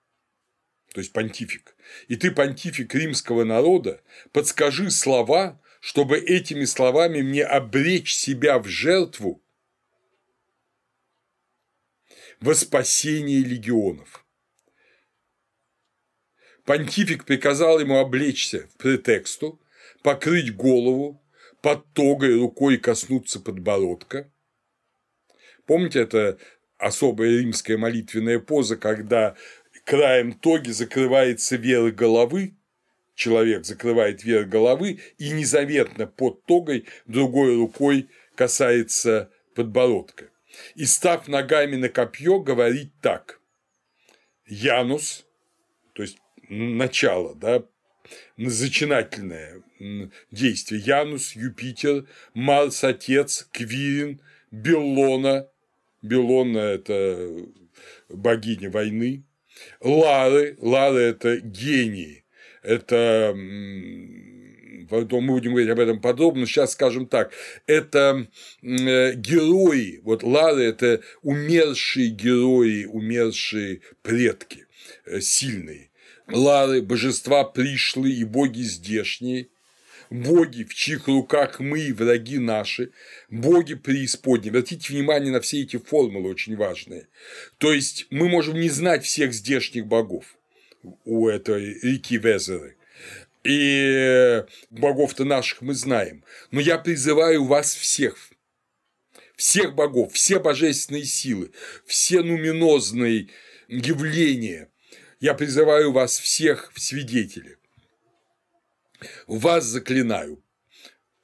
то 0.93 1.01
есть 1.01 1.13
понтифик, 1.13 1.77
и 2.09 2.17
ты, 2.17 2.33
понтифик 2.33 2.93
римского 2.93 3.45
народа, 3.45 4.03
подскажи 4.33 4.91
слова, 4.91 5.63
чтобы 5.79 6.19
этими 6.19 6.65
словами 6.65 7.23
мне 7.23 7.45
обречь 7.45 8.13
себя 8.13 8.59
в 8.59 8.67
жертву 8.67 9.41
во 12.41 12.57
спасение 12.57 13.45
легионов. 13.45 14.27
Понтифик 16.65 17.25
приказал 17.25 17.79
ему 17.79 17.99
облечься 17.99 18.67
в 18.67 18.79
претексту, 18.79 19.63
покрыть 20.03 20.57
голову, 20.57 21.25
под 21.63 21.87
тогой 21.93 22.35
рукой 22.35 22.79
коснуться 22.79 23.39
подбородка. 23.39 24.34
Помните, 25.67 26.01
это 26.01 26.39
особая 26.79 27.39
римская 27.39 27.79
молитвенная 27.79 28.39
поза, 28.39 28.77
когда 28.77 29.35
краем 29.85 30.33
тоги 30.33 30.71
закрывается 30.71 31.57
верх 31.57 31.95
головы, 31.95 32.55
человек 33.15 33.65
закрывает 33.65 34.25
верх 34.25 34.49
головы 34.49 35.01
и 35.19 35.31
незаметно 35.31 36.07
под 36.07 36.45
тогой 36.47 36.87
другой 37.07 37.57
рукой 37.57 38.09
касается 38.35 39.31
подбородка. 39.55 40.31
И 40.75 40.85
став 40.85 41.29
ногами 41.29 41.77
на 41.77 41.89
копье, 41.89 42.41
говорить 42.41 42.93
так. 43.01 43.41
Янус, 44.47 45.27
то 45.95 46.03
есть 46.03 46.19
начало, 46.49 47.35
да, 47.35 47.65
зачинательное 48.37 49.63
действие. 50.31 50.81
Янус, 50.81 51.35
Юпитер, 51.35 52.07
Марс, 52.35 52.85
Отец, 52.85 53.49
Квирин, 53.53 54.21
Беллона. 54.51 55.49
Беллона– 56.05 56.59
это 56.59 57.47
богиня 58.09 58.71
войны. 58.71 59.25
Лары, 59.81 60.57
Лары– 60.61 61.01
это 61.01 61.41
гении, 61.41 62.25
это 62.63 63.35
потом 64.91 65.25
мы 65.25 65.35
будем 65.35 65.53
говорить 65.53 65.71
об 65.71 65.81
этом 65.81 66.01
подробно, 66.01 66.47
сейчас 66.47 66.73
скажем 66.73 67.07
так, 67.07 67.33
это 67.67 68.29
герои, 68.63 70.01
вот 70.03 70.23
Лары– 70.23 70.65
это 70.65 71.01
умершие 71.23 72.09
герои, 72.09 72.85
умершие 72.85 73.81
предки, 74.03 74.67
э, 75.07 75.21
сильные. 75.21 75.91
Лары– 76.29 76.83
божества 76.83 77.45
пришлые 77.45 78.17
и 78.17 78.25
боги 78.25 78.63
здешние, 78.63 79.49
боги, 80.15 80.63
в 80.63 80.75
чьих 80.75 81.09
руках 81.09 81.59
мы, 81.59 81.93
враги 81.93 82.39
наши, 82.39 82.91
боги 83.31 83.75
преисподние. 83.75 84.51
Обратите 84.51 84.93
внимание 84.93 85.33
на 85.33 85.41
все 85.41 85.63
эти 85.63 85.77
формулы 85.77 86.31
очень 86.31 86.57
важные. 86.57 87.09
То 87.59 87.73
есть 87.73 88.07
мы 88.11 88.29
можем 88.29 88.61
не 88.61 88.69
знать 88.69 89.05
всех 89.05 89.35
здешних 89.35 89.87
богов 89.87 90.37
у 91.05 91.29
этой 91.29 91.81
реки 91.81 92.17
Везеры, 92.17 92.77
и 93.43 94.45
богов-то 94.71 95.25
наших 95.25 95.63
мы 95.63 95.75
знаем, 95.75 96.25
но 96.51 96.61
я 96.61 96.79
призываю 96.79 97.45
вас 97.45 97.75
всех, 97.75 98.17
всех 99.37 99.75
богов, 99.75 100.13
все 100.13 100.39
божественные 100.39 101.05
силы, 101.05 101.51
все 101.87 102.23
нуминозные 102.23 103.29
явления, 103.69 104.69
я 105.21 105.35
призываю 105.35 105.91
вас 105.93 106.19
всех 106.19 106.71
в 106.73 106.81
свидетели 106.81 107.59
вас 109.27 109.65
заклинаю, 109.65 110.43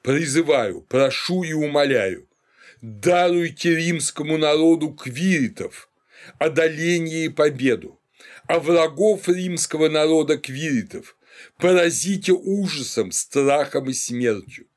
призываю, 0.01 0.81
прошу 0.81 1.43
и 1.43 1.53
умоляю, 1.53 2.27
даруйте 2.81 3.75
римскому 3.75 4.37
народу 4.37 4.93
квиритов, 4.93 5.89
одоление 6.39 7.25
и 7.25 7.29
победу, 7.29 7.99
а 8.47 8.59
врагов 8.59 9.27
римского 9.27 9.89
народа 9.89 10.37
квиритов 10.37 11.17
поразите 11.57 12.33
ужасом, 12.33 13.11
страхом 13.11 13.89
и 13.89 13.93
смертью. 13.93 14.67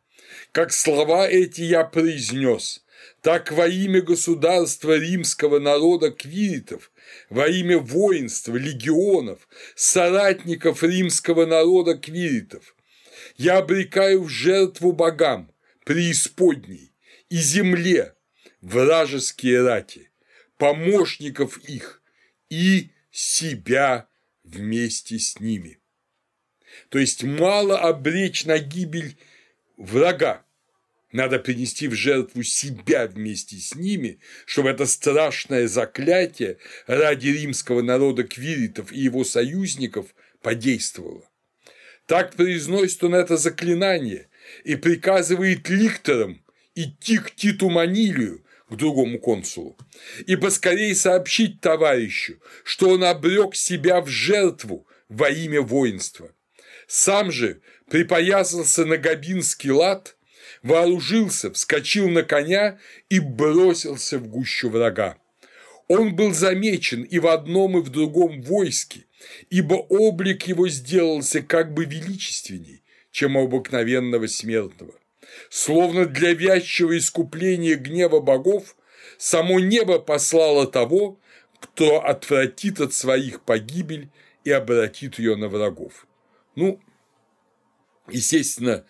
Как 0.52 0.72
слова 0.72 1.28
эти 1.28 1.62
я 1.62 1.84
произнес, 1.84 2.84
так 3.22 3.52
во 3.52 3.66
имя 3.66 4.02
государства 4.02 4.96
римского 4.96 5.58
народа 5.58 6.10
квиритов, 6.10 6.92
во 7.30 7.48
имя 7.48 7.78
воинства, 7.78 8.56
легионов, 8.56 9.48
соратников 9.74 10.82
римского 10.82 11.46
народа 11.46 11.96
квиритов, 11.96 12.73
я 13.36 13.58
обрекаю 13.58 14.22
в 14.22 14.28
жертву 14.28 14.92
богам, 14.92 15.52
преисподней 15.84 16.92
и 17.28 17.36
земле 17.36 18.14
вражеские 18.60 19.62
рати, 19.62 20.10
помощников 20.56 21.58
их 21.58 22.02
и 22.48 22.90
себя 23.10 24.08
вместе 24.42 25.18
с 25.18 25.38
ними. 25.40 25.80
То 26.88 26.98
есть 26.98 27.22
мало 27.22 27.78
обречь 27.78 28.44
на 28.44 28.58
гибель 28.58 29.16
врага, 29.76 30.44
надо 31.12 31.38
принести 31.38 31.86
в 31.86 31.94
жертву 31.94 32.42
себя 32.42 33.06
вместе 33.06 33.56
с 33.56 33.76
ними, 33.76 34.18
чтобы 34.46 34.70
это 34.70 34.84
страшное 34.86 35.68
заклятие 35.68 36.58
ради 36.88 37.28
римского 37.28 37.82
народа 37.82 38.24
квиритов 38.24 38.90
и 38.92 38.98
его 38.98 39.22
союзников 39.24 40.14
подействовало. 40.42 41.30
Так 42.06 42.34
произносит 42.34 43.02
он 43.02 43.14
это 43.14 43.36
заклинание 43.36 44.28
и 44.64 44.76
приказывает 44.76 45.68
ликторам 45.68 46.42
идти 46.74 47.18
к 47.18 47.30
Титу 47.34 47.70
Манилию, 47.70 48.44
к 48.68 48.76
другому 48.76 49.18
консулу, 49.18 49.76
и 50.26 50.36
поскорее 50.36 50.94
сообщить 50.94 51.60
товарищу, 51.60 52.40
что 52.62 52.90
он 52.90 53.04
обрек 53.04 53.54
себя 53.54 54.00
в 54.00 54.08
жертву 54.08 54.86
во 55.08 55.30
имя 55.30 55.62
воинства. 55.62 56.30
Сам 56.86 57.30
же 57.30 57.60
припоясался 57.88 58.84
на 58.84 58.96
габинский 58.96 59.70
лад, 59.70 60.16
вооружился, 60.62 61.50
вскочил 61.52 62.08
на 62.08 62.22
коня 62.22 62.78
и 63.08 63.20
бросился 63.20 64.18
в 64.18 64.26
гущу 64.28 64.68
врага. 64.70 65.16
Он 65.88 66.16
был 66.16 66.32
замечен 66.32 67.02
и 67.02 67.18
в 67.18 67.26
одном, 67.26 67.78
и 67.78 67.82
в 67.82 67.90
другом 67.90 68.42
войске, 68.42 69.04
ибо 69.50 69.74
облик 69.74 70.46
его 70.46 70.68
сделался 70.68 71.42
как 71.42 71.72
бы 71.72 71.84
величественней, 71.84 72.82
чем 73.10 73.36
у 73.36 73.44
обыкновенного 73.44 74.26
смертного. 74.26 74.94
Словно 75.50 76.06
для 76.06 76.32
вязчего 76.32 76.96
искупления 76.96 77.76
гнева 77.76 78.20
богов 78.20 78.76
само 79.18 79.60
небо 79.60 79.98
послало 79.98 80.66
того, 80.66 81.18
кто 81.60 82.04
отвратит 82.04 82.80
от 82.80 82.92
своих 82.92 83.40
погибель 83.42 84.10
и 84.44 84.50
обратит 84.50 85.18
ее 85.18 85.36
на 85.36 85.48
врагов. 85.48 86.06
Ну, 86.56 86.80
естественно, 88.08 88.84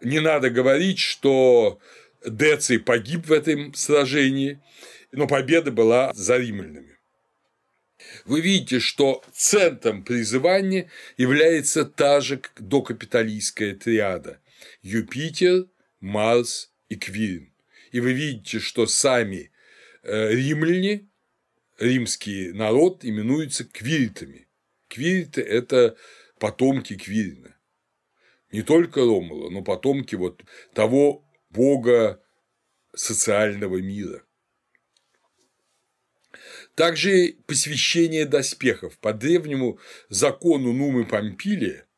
не 0.00 0.20
надо 0.20 0.50
говорить, 0.50 0.98
что 0.98 1.78
Деций 2.24 2.78
погиб 2.78 3.26
в 3.26 3.32
этом 3.32 3.74
сражении, 3.74 4.60
но 5.12 5.26
победа 5.26 5.70
была 5.70 6.12
за 6.14 6.36
римлянами. 6.36 6.97
Вы 8.28 8.42
видите, 8.42 8.78
что 8.78 9.24
центром 9.32 10.04
призывания 10.04 10.90
является 11.16 11.86
та 11.86 12.20
же 12.20 12.42
докапиталистская 12.58 13.74
триада– 13.74 14.38
Юпитер, 14.82 15.66
Марс 16.00 16.70
и 16.90 16.96
Квирин. 16.96 17.54
И 17.90 18.00
вы 18.00 18.12
видите, 18.12 18.58
что 18.58 18.86
сами 18.86 19.50
э, 20.02 20.34
римляне, 20.34 21.08
римский 21.78 22.52
народ 22.52 23.02
именуются 23.02 23.64
квиритами. 23.64 24.46
Квириты– 24.88 25.40
это 25.42 25.96
потомки 26.38 26.96
Квирина. 26.96 27.56
Не 28.52 28.60
только 28.60 29.00
Ромула, 29.00 29.48
но 29.48 29.62
потомки 29.62 30.16
вот 30.16 30.42
того 30.74 31.24
бога 31.48 32.22
социального 32.94 33.78
мира. 33.78 34.22
Также 36.78 37.34
посвящение 37.48 38.24
доспехов. 38.24 38.96
По 39.00 39.12
древнему 39.12 39.80
закону 40.10 40.72
Нумы 40.72 41.04
Помпилия, 41.06 41.88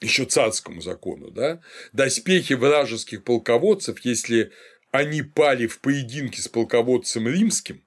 еще 0.00 0.24
царскому 0.24 0.80
закону, 0.80 1.30
да, 1.30 1.60
доспехи 1.92 2.54
вражеских 2.54 3.24
полководцев, 3.24 4.00
если 4.00 4.52
они 4.90 5.20
пали 5.20 5.66
в 5.66 5.80
поединке 5.80 6.40
с 6.40 6.48
полководцем 6.48 7.28
римским, 7.28 7.84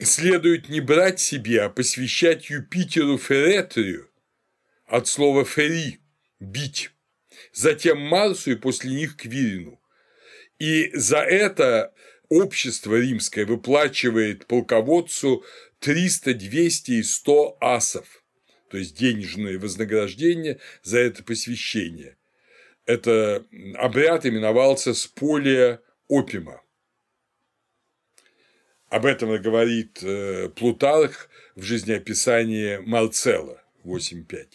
следует 0.00 0.68
не 0.68 0.80
брать 0.80 1.18
себе, 1.18 1.62
а 1.62 1.68
посвящать 1.68 2.48
Юпитеру 2.48 3.18
Феретрию 3.18 4.08
от 4.86 5.08
слова 5.08 5.44
«фери»– 5.44 5.98
«бить», 6.38 6.92
затем 7.52 7.98
Марсу 7.98 8.52
и 8.52 8.54
после 8.54 8.92
них 8.92 9.16
Квирину. 9.16 9.80
И 10.60 10.92
за 10.94 11.18
это 11.18 11.92
общество 12.28 12.96
римское 12.96 13.46
выплачивает 13.46 14.46
полководцу 14.46 15.44
300, 15.80 16.34
200 16.34 16.90
и 16.92 17.02
100 17.02 17.58
асов, 17.60 18.24
то 18.70 18.78
есть 18.78 18.96
денежное 18.96 19.58
вознаграждение 19.58 20.60
за 20.82 20.98
это 20.98 21.22
посвящение. 21.22 22.16
Это 22.84 23.46
обряд 23.76 24.24
именовался 24.26 24.94
сполия 24.94 25.80
опима. 26.08 26.62
Об 28.88 29.04
этом 29.04 29.40
говорит 29.42 30.02
э, 30.02 30.48
Плутарх 30.48 31.28
в 31.54 31.62
жизнеописании 31.62 32.78
Марцелла 32.78 33.62
8.5. 33.84 34.46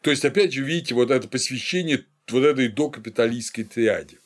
То 0.00 0.10
есть, 0.10 0.24
опять 0.24 0.54
же, 0.54 0.64
видите, 0.64 0.94
вот 0.94 1.10
это 1.10 1.28
посвящение 1.28 2.06
вот 2.30 2.44
этой 2.44 2.68
докапиталистской 2.68 3.64
триаде. 3.64 4.18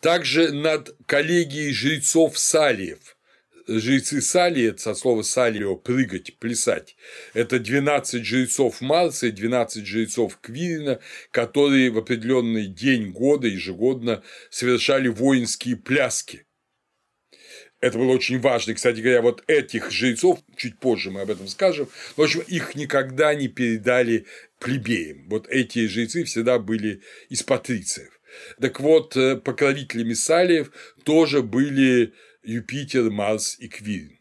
Также 0.00 0.50
над 0.52 0.96
коллегией 1.04 1.72
жрецов 1.72 2.38
Салиев. 2.38 3.16
Жрецы 3.68 4.22
Салии, 4.22 4.74
со 4.76 4.94
слова 4.94 5.22
Салио– 5.22 5.76
прыгать, 5.76 6.38
плясать. 6.38 6.96
Это 7.34 7.58
12 7.58 8.24
жрецов 8.24 8.80
Марса 8.80 9.26
и 9.26 9.30
12 9.30 9.86
жрецов 9.86 10.38
Квирина, 10.40 11.00
которые 11.30 11.90
в 11.90 11.98
определенный 11.98 12.66
день 12.66 13.10
года 13.10 13.46
ежегодно 13.46 14.22
совершали 14.48 15.08
воинские 15.08 15.76
пляски. 15.76 16.46
Это 17.80 17.98
было 17.98 18.12
очень 18.12 18.40
важно. 18.40 18.74
Кстати 18.74 19.00
говоря, 19.00 19.22
вот 19.22 19.44
этих 19.46 19.90
жрецов, 19.90 20.40
чуть 20.56 20.78
позже 20.78 21.10
мы 21.10 21.20
об 21.20 21.30
этом 21.30 21.46
скажем, 21.46 21.88
в 22.16 22.22
общем, 22.22 22.40
их 22.40 22.74
никогда 22.74 23.34
не 23.34 23.48
передали 23.48 24.26
плебеям. 24.58 25.28
Вот 25.28 25.46
эти 25.48 25.86
жрецы 25.86 26.24
всегда 26.24 26.58
были 26.58 27.02
из 27.28 27.42
патрициев. 27.42 28.19
Так 28.60 28.80
вот, 28.80 29.16
э, 29.16 29.36
покровителями 29.36 30.14
Салиев 30.14 30.70
тоже 31.04 31.42
были 31.42 32.12
Юпитер, 32.42 33.10
Марс 33.10 33.58
и 33.58 33.68
Квирин. 33.68 34.18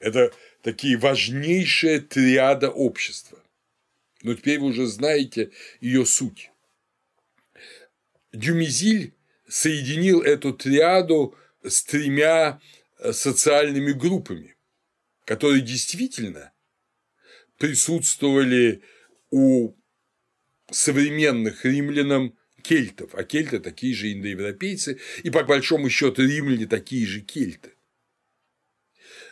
Это 0.00 0.32
такие 0.62 0.96
важнейшие 0.96 2.00
триада 2.00 2.70
общества. 2.70 3.38
Но 4.22 4.34
теперь 4.34 4.58
вы 4.58 4.68
уже 4.68 4.86
знаете 4.86 5.50
ее 5.80 6.04
суть. 6.04 6.50
Дюмизиль 8.32 9.14
соединил 9.48 10.22
эту 10.22 10.52
триаду 10.52 11.36
с 11.62 11.82
тремя 11.82 12.60
э, 12.98 13.12
социальными 13.12 13.92
группами, 13.92 14.56
которые 15.24 15.62
действительно 15.62 16.52
присутствовали 17.58 18.82
у 19.30 19.74
современных 20.70 21.64
римлянам 21.64 22.36
кельтов, 22.62 23.14
а 23.14 23.24
кельты 23.24 23.60
такие 23.60 23.94
же 23.94 24.12
индоевропейцы, 24.12 24.98
и 25.22 25.30
по 25.30 25.42
большому 25.42 25.90
счету 25.90 26.22
римляне 26.22 26.66
такие 26.66 27.06
же 27.06 27.20
кельты 27.20 27.70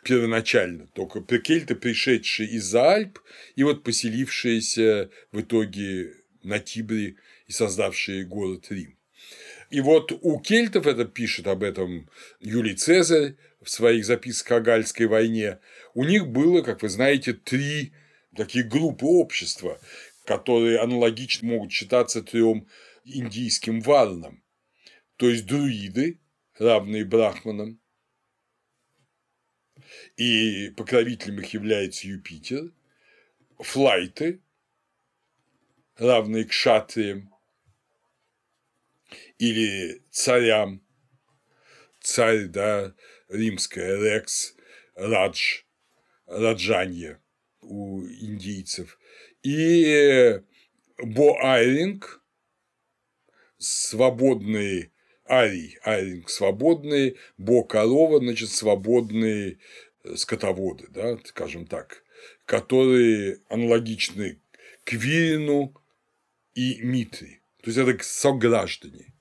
первоначально, 0.03 0.87
только 0.95 1.20
кельты, 1.39 1.74
пришедшие 1.74 2.49
из-за 2.51 2.95
Альп 2.95 3.18
и 3.57 3.62
вот 3.62 3.83
поселившиеся 3.83 5.11
в 5.33 5.41
итоге 5.41 6.14
на 6.43 6.59
Тибре 6.59 7.16
и 7.47 7.53
создавшие 7.53 8.24
город 8.24 8.66
Рим. 8.70 8.97
И 9.70 9.81
вот 9.81 10.12
у 10.12 10.41
кельтов, 10.41 10.87
это 10.87 11.05
пишет 11.05 11.47
об 11.47 11.62
этом 11.62 12.09
Юлий 12.41 12.74
Цезарь 12.74 13.35
в 13.61 13.68
своих 13.68 14.07
записках 14.07 14.59
о 14.59 14.61
Гальской 14.61 15.07
войне, 15.07 15.59
у 15.95 16.05
них 16.05 16.29
было, 16.29 16.62
как 16.62 16.83
вы 16.83 16.89
знаете, 16.89 17.33
три 17.35 17.93
такие 18.35 18.64
группы 18.64 19.05
общества, 19.05 19.79
которые 20.24 20.79
аналогично 20.79 21.49
могут 21.49 21.72
считаться 21.72 22.22
трем 22.22 22.66
индийским 23.15 23.81
варнам, 23.81 24.43
то 25.17 25.29
есть 25.29 25.47
друиды, 25.47 26.21
равные 26.59 27.05
брахманам, 27.05 27.81
и 30.17 30.71
покровителем 30.77 31.41
их 31.41 31.53
является 31.55 32.07
Юпитер, 32.09 32.73
флайты, 33.59 34.41
равные 35.97 36.45
к 36.45 36.53
шатриям, 36.53 37.35
или 39.39 40.03
царям, 40.11 40.83
царь, 42.01 42.47
да, 42.47 42.95
римская, 43.29 44.01
рекс, 44.01 44.55
радж, 44.95 45.63
раджанье 46.27 47.21
у 47.61 48.05
индийцев, 48.05 48.99
и 49.43 50.41
боайринг, 50.99 52.18
свободные 53.59 54.91
арий, 55.29 55.79
айринг 55.85 56.31
свободные, 56.31 57.17
бо 57.37 57.63
корова, 57.63 58.19
значит, 58.19 58.51
свободные 58.51 59.59
скотоводы, 60.17 60.87
да, 60.91 61.19
скажем 61.25 61.67
так, 61.67 62.03
которые 62.47 63.41
аналогичны 63.49 64.39
Квирину 64.85 65.75
и 66.55 66.81
Митри. 66.83 67.41
То 67.63 67.71
есть 67.71 67.79
это 67.79 68.05
сограждане. 68.05 69.13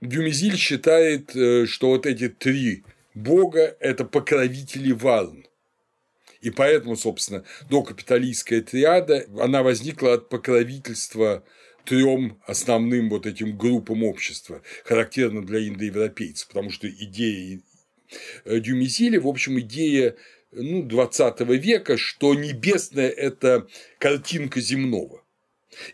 Дюмизиль 0.00 0.56
считает, 0.56 1.34
э, 1.34 1.66
что 1.66 1.88
вот 1.88 2.06
эти 2.06 2.28
три 2.28 2.84
бога– 3.14 3.76
это 3.80 4.04
покровители 4.04 4.92
Варн. 4.92 5.46
И 6.40 6.50
поэтому, 6.50 6.96
собственно, 6.96 7.44
докапиталистская 7.70 8.60
триада, 8.60 9.26
она 9.40 9.62
возникла 9.62 10.14
от 10.14 10.28
покровительства 10.28 11.42
трем 11.84 12.40
основным 12.46 13.10
вот 13.10 13.26
этим 13.26 13.56
группам 13.56 14.02
общества, 14.02 14.62
характерно 14.84 15.44
для 15.44 15.66
индоевропейцев, 15.66 16.48
потому 16.48 16.70
что 16.70 16.88
идея 16.88 17.60
э, 18.44 18.60
Дюмизиля, 18.60 19.20
в 19.20 19.28
общем, 19.28 19.58
идея 19.60 20.16
ну, 20.52 20.82
20 20.82 21.40
века, 21.40 21.96
что 21.96 22.34
небесное– 22.34 23.08
это 23.10 23.66
картинка 23.98 24.60
земного. 24.60 25.22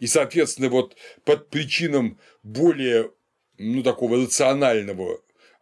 И, 0.01 0.07
соответственно, 0.07 0.68
вот 0.68 0.97
под 1.24 1.49
причинам 1.49 2.18
более 2.43 3.11
ну, 3.59 3.82
такого 3.82 4.22
рационального 4.22 5.20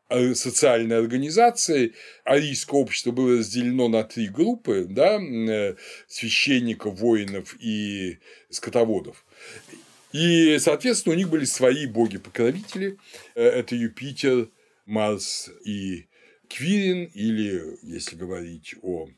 э, 0.08 0.34
социальной 0.34 0.98
организации 0.98 1.94
арийское 2.24 2.80
общество 2.80 3.12
было 3.12 3.38
разделено 3.38 3.88
на 3.88 4.02
три 4.04 4.28
группы 4.28 4.86
да, 4.88 5.20
э, 5.20 5.76
священников, 6.08 6.98
воинов 6.98 7.56
и 7.60 8.18
скотоводов. 8.50 9.24
И, 10.12 10.59
соответственно, 10.59 11.14
у 11.14 11.18
них 11.18 11.28
были 11.28 11.44
свои 11.44 11.86
боги-покровители. 11.86 12.98
Э, 13.34 13.42
это 13.42 13.74
Юпитер, 13.74 14.50
Марс 14.86 15.50
и 15.64 16.09
Квирин, 16.48 17.04
или, 17.14 17.78
если 17.82 18.16
говорить 18.16 18.74
о 18.82 19.09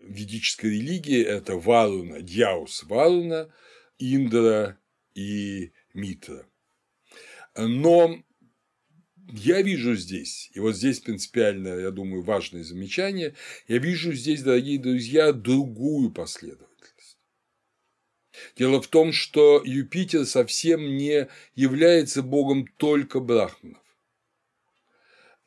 ведической 0.00 0.70
религии, 0.70 1.22
это 1.22 1.56
Варуна, 1.56 2.20
Дьяус 2.20 2.84
Варуна, 2.84 3.52
Индра 3.98 4.78
и 5.14 5.72
Митра. 5.94 6.46
Но 7.56 8.22
я 9.32 9.62
вижу 9.62 9.94
здесь, 9.94 10.50
и 10.54 10.60
вот 10.60 10.76
здесь 10.76 11.00
принципиально, 11.00 11.68
я 11.68 11.90
думаю, 11.90 12.22
важное 12.22 12.64
замечание, 12.64 13.34
я 13.68 13.78
вижу 13.78 14.12
здесь, 14.12 14.42
дорогие 14.42 14.78
друзья, 14.78 15.32
другую 15.32 16.10
последовательность. 16.10 16.71
Дело 18.56 18.80
в 18.80 18.88
том, 18.88 19.12
что 19.12 19.62
Юпитер 19.64 20.26
совсем 20.26 20.96
не 20.96 21.28
является 21.54 22.22
богом 22.22 22.66
только 22.76 23.20
брахманов. 23.20 23.82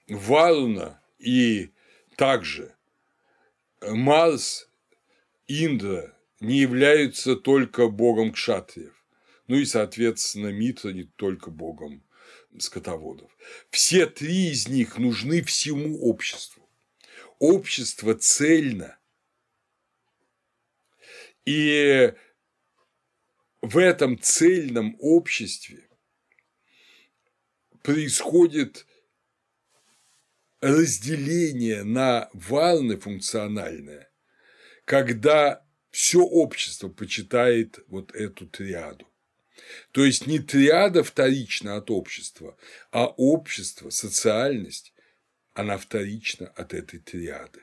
Варуна 0.08 1.02
и 1.18 1.72
также 2.16 2.76
Марс, 3.82 4.70
Индра 5.48 6.16
не 6.40 6.60
являются 6.60 7.36
только 7.36 7.88
богом 7.88 8.32
кшатриев. 8.32 8.94
Ну 9.48 9.58
и, 9.58 9.66
соответственно, 9.66 10.52
Митра 10.52 10.90
не 10.90 11.04
только 11.04 11.52
богом 11.52 12.04
скотоводов. 12.58 13.30
Все 13.70 14.06
три 14.06 14.52
из 14.52 14.68
них 14.68 14.98
нужны 14.98 15.42
всему 15.44 16.00
обществу. 16.02 16.68
Общество 17.40 18.16
цельно. 18.16 18.98
И 21.46 22.14
в 23.66 23.80
этом 23.80 24.20
цельном 24.22 24.96
обществе 25.00 25.90
происходит 27.82 28.86
разделение 30.62 31.84
на 31.84 32.30
валны 32.34 32.98
функциональное, 32.98 34.12
когда 34.86 35.66
все 35.90 36.20
общество 36.20 36.90
почитает 36.90 37.80
вот 37.88 38.14
эту 38.14 38.48
триаду. 38.48 39.08
То 39.92 40.06
есть 40.06 40.28
не 40.28 40.38
триада 40.38 41.04
вторична 41.04 41.78
от 41.78 41.90
общества, 41.90 42.56
а 42.92 43.08
общество, 43.08 43.90
социальность, 43.90 44.94
она 45.54 45.80
вторична 45.80 46.48
от 46.50 46.76
этой 46.76 47.00
триады. 47.00 47.62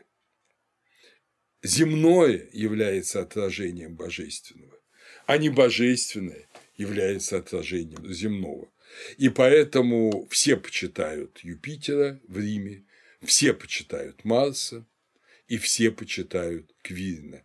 Земное 1.62 2.48
является 2.53 3.20
отражением 3.20 3.94
божественного 3.94 4.81
а 5.26 5.38
не 5.38 5.48
божественное 5.48 6.48
является 6.76 7.38
отражением 7.38 8.12
земного. 8.12 8.68
И 9.16 9.28
поэтому 9.28 10.26
все 10.30 10.56
почитают 10.56 11.38
Юпитера 11.42 12.20
в 12.28 12.38
Риме, 12.38 12.84
все 13.22 13.54
почитают 13.54 14.24
Марса, 14.24 14.84
и 15.48 15.58
все 15.58 15.90
почитают 15.90 16.70
Квирина. 16.82 17.42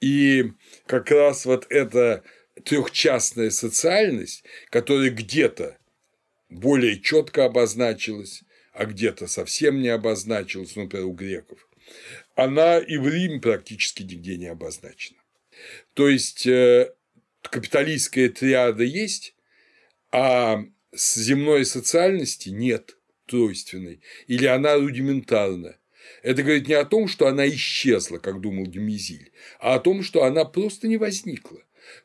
И 0.00 0.52
как 0.86 1.10
раз 1.10 1.44
вот 1.44 1.66
эта 1.70 2.22
трехчастная 2.64 3.50
социальность, 3.50 4.44
которая 4.70 5.10
где-то 5.10 5.78
более 6.48 7.00
четко 7.00 7.44
обозначилась, 7.44 8.42
а 8.72 8.84
где-то 8.86 9.26
совсем 9.26 9.80
не 9.80 9.88
обозначилась, 9.88 10.76
например, 10.76 11.06
у 11.06 11.12
греков, 11.12 11.68
она 12.34 12.78
и 12.78 12.96
в 12.96 13.08
Риме 13.08 13.40
практически 13.40 14.02
нигде 14.02 14.36
не 14.36 14.46
обозначена. 14.46 15.18
То 15.94 16.08
есть 16.08 16.46
э, 16.46 16.92
капиталистская 17.42 18.28
триада 18.28 18.84
есть, 18.84 19.34
а 20.10 20.64
земной 20.92 21.64
социальности 21.64 22.48
нет 22.48 22.96
тройственной, 23.26 24.00
или 24.26 24.46
она 24.46 24.76
рудиментарна. 24.76 25.76
Это 26.22 26.42
говорит 26.42 26.68
не 26.68 26.74
о 26.74 26.84
том, 26.84 27.06
что 27.06 27.26
она 27.26 27.48
исчезла, 27.48 28.18
как 28.18 28.40
думал 28.40 28.66
Демизиль, 28.66 29.32
а 29.60 29.74
о 29.74 29.80
том, 29.80 30.02
что 30.02 30.24
она 30.24 30.44
просто 30.44 30.88
не 30.88 30.96
возникла 30.96 31.62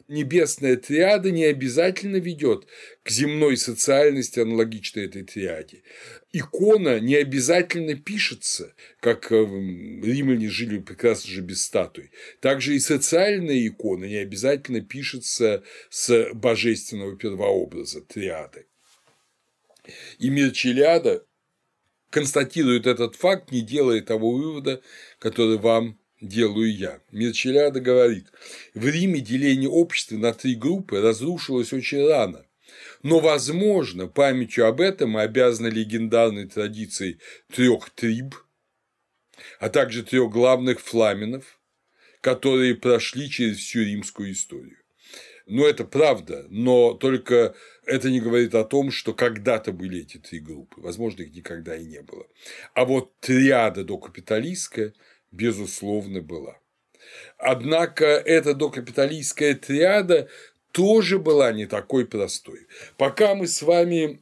небесная 0.08 0.76
триада 0.78 1.32
не 1.32 1.46
обязательно 1.46 2.18
ведет 2.18 2.68
к 3.04 3.10
земной 3.10 3.58
социальности, 3.58 4.40
аналогичной 4.40 5.06
этой 5.06 5.24
триаде. 5.24 5.84
Икона 6.32 7.00
не 7.00 7.16
обязательно 7.16 7.96
пишется, 7.96 8.74
как 9.00 9.32
э, 9.32 9.36
римляне 9.36 10.50
жили 10.50 10.80
прекрасно 10.80 11.32
же 11.32 11.42
без 11.42 11.64
статуй. 11.64 12.12
Также 12.40 12.76
и 12.76 12.80
социальная 12.80 13.68
икона 13.68 14.06
не 14.06 14.18
обязательно 14.18 14.82
пишется 14.82 15.64
с 15.90 16.30
божественного 16.34 17.16
первообраза 17.18 18.02
триады. 18.02 18.68
И 20.18 20.30
Мирчелиада 20.30 21.26
констатирует 22.10 22.88
этот 22.88 23.16
факт, 23.16 23.52
не 23.52 23.62
делая 23.62 24.02
того 24.02 24.32
вывода, 24.32 24.82
который 25.20 25.58
вам 25.58 26.00
делаю 26.24 26.76
я. 26.76 27.02
Мирчеляда 27.12 27.80
говорит, 27.80 28.28
в 28.74 28.88
Риме 28.88 29.20
деление 29.20 29.70
общества 29.70 30.16
на 30.16 30.34
три 30.34 30.56
группы 30.56 31.02
разрушилось 31.02 31.74
очень 31.74 32.08
рано, 32.08 32.46
но, 33.04 33.20
возможно, 33.20 34.08
памятью 34.08 34.66
об 34.66 34.82
этом 34.82 35.12
мы 35.12 35.22
обязаны 35.22 35.68
легендарной 35.68 36.48
традицией 36.48 37.20
трех 37.52 37.90
триб, 37.92 38.36
а 39.60 39.70
также 39.70 40.04
трех 40.04 40.32
главных 40.32 40.80
фламенов, 40.80 41.60
которые 42.22 42.76
прошли 42.76 43.30
через 43.30 43.58
всю 43.58 43.82
римскую 43.82 44.32
историю. 44.32 44.78
Но 45.46 45.68
это 45.68 45.84
правда, 45.84 46.46
но 46.50 46.94
только 46.94 47.54
это 47.86 48.10
не 48.10 48.22
говорит 48.22 48.56
о 48.56 48.64
том, 48.64 48.92
что 48.92 49.14
когда-то 49.14 49.74
были 49.74 50.00
эти 50.00 50.18
три 50.18 50.40
группы. 50.40 50.80
Возможно, 50.80 51.24
их 51.24 51.36
никогда 51.36 51.76
и 51.76 51.84
не 51.84 52.02
было. 52.02 52.26
А 52.74 52.86
вот 52.86 53.20
триада 53.20 53.84
докапиталистская– 53.84 54.94
безусловно, 55.34 56.22
была. 56.22 56.60
Однако 57.38 58.06
эта 58.06 58.54
докапиталистская 58.54 59.56
триада 59.56 60.30
тоже 60.72 61.20
была 61.20 61.52
не 61.52 61.66
такой 61.66 62.06
простой. 62.06 62.68
Пока 62.98 63.36
мы 63.36 63.48
с 63.48 63.62
вами 63.62 64.22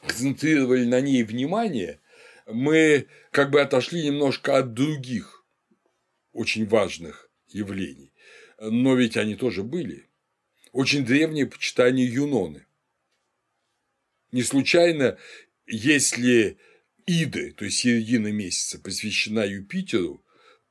концентрировали 0.00 0.84
на 0.84 1.00
ней 1.00 1.22
внимание, 1.24 2.00
мы 2.46 3.06
как 3.32 3.50
бы 3.50 3.60
отошли 3.60 4.04
немножко 4.04 4.56
от 4.56 4.72
других 4.72 5.44
очень 6.32 6.66
важных 6.66 7.28
явлений. 7.48 8.12
Но 8.58 8.94
ведь 8.94 9.16
они 9.16 9.34
тоже 9.34 9.62
были. 9.62 10.08
Очень 10.72 11.04
древнее 11.04 11.46
почитание 11.46 12.06
Юноны. 12.06 12.66
Не 14.32 14.42
случайно, 14.42 15.18
если 15.66 16.58
Иды, 17.06 17.52
то 17.52 17.64
есть 17.64 17.78
середина 17.78 18.32
месяца, 18.32 18.80
посвящена 18.80 19.46
Юпитеру, 19.46 20.24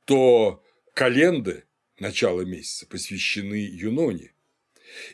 то 0.04 0.62
календы 0.92 1.64
начала 1.98 2.42
месяца 2.42 2.86
посвящены 2.86 3.54
Юноне. 3.54 4.34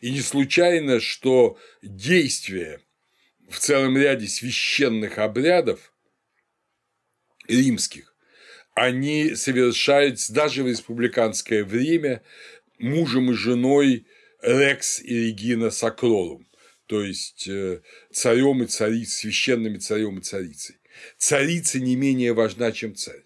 И 0.01 0.11
не 0.11 0.21
случайно, 0.21 0.99
что 0.99 1.59
действия 1.81 2.81
в 3.49 3.59
целом 3.59 3.97
ряде 3.97 4.27
священных 4.27 5.19
обрядов 5.19 5.93
римских, 7.47 8.15
они 8.75 9.37
совершаются 9.37 10.33
даже 10.33 10.65
в 10.65 10.69
республиканское 10.69 11.65
время 11.65 12.23
мужем 12.79 13.31
и 13.31 13.35
женой 13.35 14.07
Рекс 14.43 15.01
и 15.01 15.27
Регина 15.27 15.71
Сакролум, 15.71 16.49
то 16.87 17.01
есть 17.01 17.47
э, 17.47 17.83
царем 18.11 18.65
и 18.65 18.67
царицей, 18.67 19.31
священными 19.31 19.79
царем 19.79 20.19
и 20.19 20.23
царицей 20.23 20.82
царица 21.19 21.81
не 21.81 21.97
менее 21.97 22.33
важна, 22.33 22.73
чем 22.73 22.95
царь. 22.95 23.23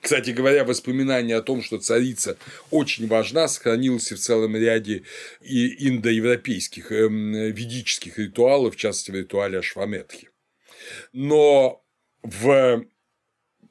Кстати 0.00 0.30
говоря, 0.30 0.64
воспоминание 0.64 1.36
о 1.36 1.42
том, 1.42 1.62
что 1.62 1.78
царица 1.78 2.38
очень 2.70 3.06
важна, 3.06 3.48
сохранилось 3.48 4.12
в 4.12 4.18
целом 4.18 4.56
ряде 4.56 5.02
и 5.40 5.88
индоевропейских 5.88 6.92
эм, 6.92 7.32
ведических 7.32 8.18
ритуалов, 8.18 8.74
в 8.74 8.78
частности, 8.78 9.10
в 9.10 9.16
ритуале 9.16 9.58
Ашваметхи. 9.58 10.30
Но 11.12 11.84
в 12.22 12.86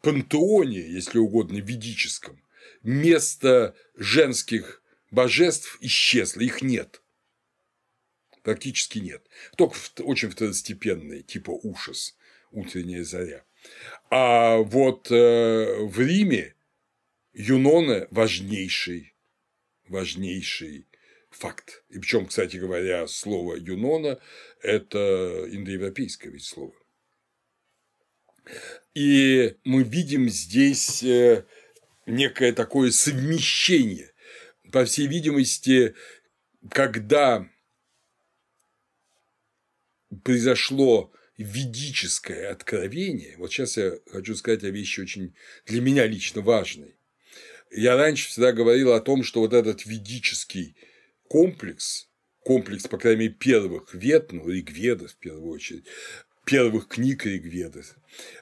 пантеоне, 0.02 0.82
если 0.82 1.18
угодно, 1.18 1.58
ведическом, 1.58 2.42
место 2.84 3.76
женских 3.96 4.82
божеств 5.12 5.78
исчезло, 5.82 6.42
их 6.42 6.62
нет. 6.62 7.02
Практически 8.44 9.00
нет. 9.00 9.26
Только 9.58 9.76
очень 10.00 10.30
второстепенные, 10.30 11.24
типа 11.24 11.52
ушас, 11.52 12.16
утренняя 12.52 13.04
заря. 13.04 13.44
А 14.10 14.58
вот 14.58 15.12
э, 15.12 15.84
в 15.84 16.00
Риме 16.00 16.56
Юнона 17.34 18.08
важнейший, 18.12 19.14
важнейший 19.88 20.88
факт. 21.30 21.84
И 21.90 22.00
причем, 22.00 22.26
кстати 22.26 22.58
говоря, 22.58 23.08
слово 23.08 23.56
Юнона– 23.56 24.20
это 24.62 25.46
индоевропейское 25.50 26.32
ведь 26.32 26.44
слово. 26.44 26.74
И 28.96 29.56
мы 29.64 29.84
видим 29.84 30.28
здесь 30.30 31.04
э, 31.04 31.46
некое 32.06 32.52
такое 32.52 32.92
совмещение. 32.92 34.12
По 34.72 34.86
всей 34.86 35.08
видимости, 35.08 35.96
когда 36.70 37.48
произошло 40.24 41.12
ведическое 41.40 42.52
откровение, 42.52 43.36
вот 43.38 43.52
сейчас 43.52 43.78
я 43.78 43.94
хочу 44.12 44.36
сказать 44.36 44.64
о 44.66 44.72
вещи 44.72 45.00
очень 45.00 45.34
для 45.66 45.80
меня 45.82 46.06
лично 46.06 46.42
важной. 46.42 46.96
Я 47.72 47.96
раньше 47.96 48.28
всегда 48.28 48.52
говорил 48.52 48.92
о 48.92 49.00
том, 49.00 49.24
что 49.24 49.40
вот 49.40 49.54
этот 49.54 49.86
ведический 49.86 50.76
комплекс, 51.30 52.10
комплекс, 52.42 52.88
по 52.88 52.98
крайней 52.98 53.22
мере, 53.22 53.34
первых 53.36 53.94
вет, 53.94 54.34
ну, 54.34 54.50
Ригведа 54.50 55.08
в 55.08 55.16
первую 55.16 55.54
очередь, 55.54 55.86
первых 56.46 56.90
книг 56.90 57.26
Ригведы, 57.26 57.84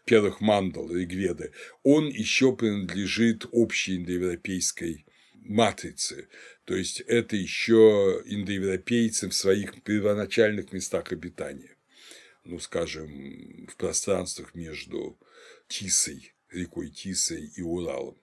первых 0.05 0.41
мандал 0.41 0.91
Ригведы, 0.91 1.51
он 1.83 2.07
еще 2.07 2.55
принадлежит 2.55 3.45
общей 3.51 3.97
индоевропейской 3.97 5.05
матрице. 5.35 6.29
То 6.65 6.75
есть 6.75 7.01
это 7.01 7.35
еще 7.35 8.23
индоевропейцы 8.25 9.29
в 9.29 9.35
своих 9.35 9.83
первоначальных 9.83 10.71
местах 10.71 11.11
обитания 11.11 11.76
ну, 12.47 12.59
скажем, 12.59 13.67
в 13.67 13.75
пространствах 13.75 14.55
между 14.55 15.19
Тисой, 15.67 16.33
рекой 16.49 16.89
Тисой 16.89 17.51
и 17.55 17.61
Уралом. 17.61 18.17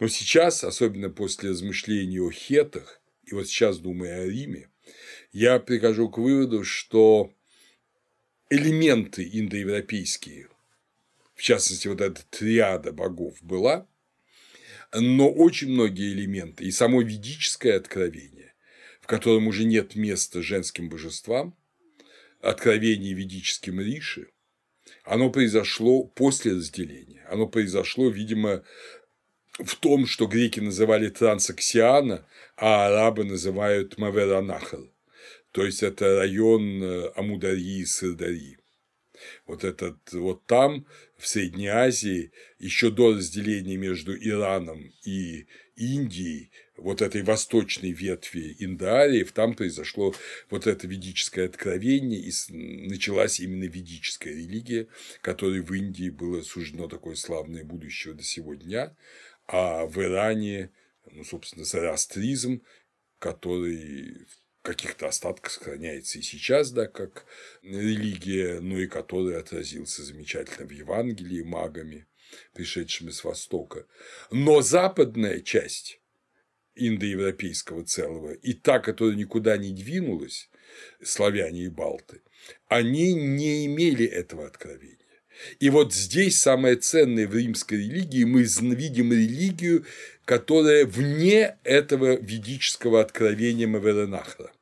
Но 0.00 0.08
сейчас, 0.08 0.64
особенно 0.64 1.10
после 1.10 1.50
размышлений 1.50 2.20
о 2.20 2.30
хетах, 2.30 3.00
и 3.24 3.34
вот 3.34 3.48
сейчас 3.48 3.78
думая 3.78 4.22
о 4.22 4.26
Риме, 4.26 4.70
я 5.32 5.58
прихожу 5.58 6.08
к 6.08 6.18
выводу, 6.18 6.64
что 6.64 7.32
элементы 8.50 9.28
индоевропейские, 9.30 10.48
в 11.34 11.42
частности, 11.42 11.88
вот 11.88 12.00
эта 12.00 12.22
триада 12.30 12.92
богов 12.92 13.42
была, 13.42 13.86
но 14.92 15.30
очень 15.30 15.68
многие 15.68 16.12
элементы, 16.12 16.64
и 16.64 16.70
само 16.70 17.02
ведическое 17.02 17.76
откровение, 17.76 18.54
в 19.00 19.06
котором 19.06 19.48
уже 19.48 19.64
нет 19.64 19.96
места 19.96 20.42
женским 20.42 20.88
божествам, 20.88 21.57
откровении 22.40 23.14
ведическим 23.14 23.80
Риши, 23.80 24.28
оно 25.04 25.30
произошло 25.30 26.04
после 26.04 26.52
разделения. 26.52 27.24
Оно 27.30 27.46
произошло, 27.46 28.08
видимо, 28.08 28.62
в 29.58 29.74
том, 29.76 30.06
что 30.06 30.26
греки 30.26 30.60
называли 30.60 31.08
трансаксиана, 31.08 32.26
а 32.56 32.86
арабы 32.86 33.24
называют 33.24 33.98
Маверанахал. 33.98 34.92
То 35.52 35.64
есть 35.64 35.82
это 35.82 36.18
район 36.18 36.82
э, 36.82 37.12
Амударии 37.16 37.80
и 37.80 37.84
Сырдарии. 37.86 38.58
Вот 39.46 39.64
этот 39.64 40.12
вот 40.12 40.46
там, 40.46 40.86
в 41.16 41.26
Средней 41.26 41.68
Азии, 41.68 42.30
еще 42.58 42.90
до 42.90 43.14
разделения 43.14 43.76
между 43.76 44.16
Ираном 44.16 44.92
и 45.04 45.46
Индией, 45.74 46.52
вот 46.78 47.02
этой 47.02 47.22
восточной 47.22 47.90
ветви 47.90 48.56
Индоариев, 48.58 49.32
там 49.32 49.54
произошло 49.54 50.14
вот 50.48 50.66
это 50.66 50.86
ведическое 50.86 51.46
откровение, 51.46 52.20
и 52.20 52.32
началась 52.88 53.40
именно 53.40 53.64
ведическая 53.64 54.30
религия, 54.30 54.88
которой 55.20 55.60
в 55.60 55.72
Индии 55.74 56.08
было 56.08 56.42
суждено 56.42 56.88
такое 56.88 57.16
славное 57.16 57.64
будущее 57.64 58.14
до 58.14 58.22
сего 58.22 58.54
дня, 58.54 58.96
а 59.46 59.86
в 59.86 59.98
Иране, 59.98 60.70
ну, 61.10 61.24
собственно, 61.24 61.64
зороастризм, 61.64 62.62
который 63.18 64.26
в 64.26 64.62
каких-то 64.62 65.08
остатках 65.08 65.50
сохраняется 65.52 66.18
и 66.18 66.22
сейчас, 66.22 66.70
да, 66.70 66.86
как 66.86 67.26
религия, 67.62 68.60
но 68.60 68.78
и 68.78 68.86
который 68.86 69.38
отразился 69.38 70.02
замечательно 70.02 70.66
в 70.66 70.70
Евангелии 70.72 71.42
магами, 71.42 72.06
пришедшими 72.52 73.10
с 73.10 73.24
Востока. 73.24 73.86
Но 74.30 74.60
западная 74.60 75.40
часть 75.40 75.97
индоевропейского 76.78 77.84
целого, 77.84 78.32
и 78.32 78.52
та, 78.52 78.78
которая 78.78 79.16
никуда 79.16 79.56
не 79.56 79.72
двинулась, 79.72 80.48
славяне 81.02 81.64
и 81.64 81.68
балты, 81.68 82.22
они 82.68 83.14
не 83.14 83.66
имели 83.66 84.06
этого 84.06 84.46
откровения. 84.46 84.96
И 85.60 85.70
вот 85.70 85.94
здесь 85.94 86.38
самое 86.38 86.76
ценное 86.76 87.28
в 87.28 87.34
римской 87.34 87.78
религии 87.78 88.24
мы 88.24 88.42
видим 88.42 89.12
религию, 89.12 89.86
которая 90.24 90.84
вне 90.84 91.56
этого 91.64 92.16
ведического 92.16 93.00
откровения 93.00 93.68
Маверенахра. 93.68 94.52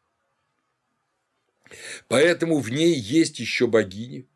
Поэтому 2.08 2.60
в 2.60 2.70
ней 2.70 2.94
есть 2.94 3.40
еще 3.40 3.66
богини, 3.66 4.28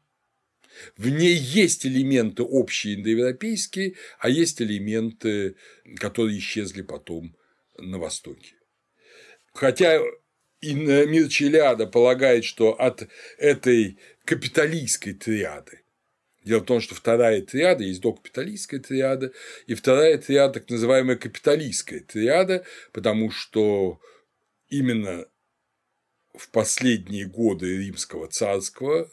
в 0.96 1.08
ней 1.08 1.34
есть 1.34 1.86
элементы 1.86 2.42
общие 2.42 2.94
индоевропейские, 2.94 3.96
а 4.18 4.28
есть 4.28 4.62
элементы, 4.62 5.56
которые 5.96 6.38
исчезли 6.38 6.82
потом 6.82 7.36
на 7.80 7.98
Востоке. 7.98 8.54
Хотя 9.52 10.00
и 10.60 10.74
мир 10.74 11.28
Челиада 11.28 11.86
полагает, 11.86 12.44
что 12.44 12.72
от 12.72 13.08
этой 13.38 13.98
капиталистской 14.24 15.14
триады 15.14 15.80
Дело 16.42 16.60
в 16.60 16.64
том, 16.64 16.80
что 16.80 16.94
вторая 16.94 17.42
триада 17.42 17.84
есть 17.84 18.00
докапиталистская 18.00 18.80
триада, 18.80 19.32
и 19.66 19.74
вторая 19.74 20.16
триада 20.16 20.54
так 20.54 20.70
называемая 20.70 21.16
капиталистская 21.16 22.00
триада, 22.00 22.64
потому 22.92 23.30
что 23.30 24.00
именно 24.68 25.26
в 26.34 26.48
последние 26.50 27.26
годы 27.26 27.76
римского 27.76 28.28
царского 28.28 29.10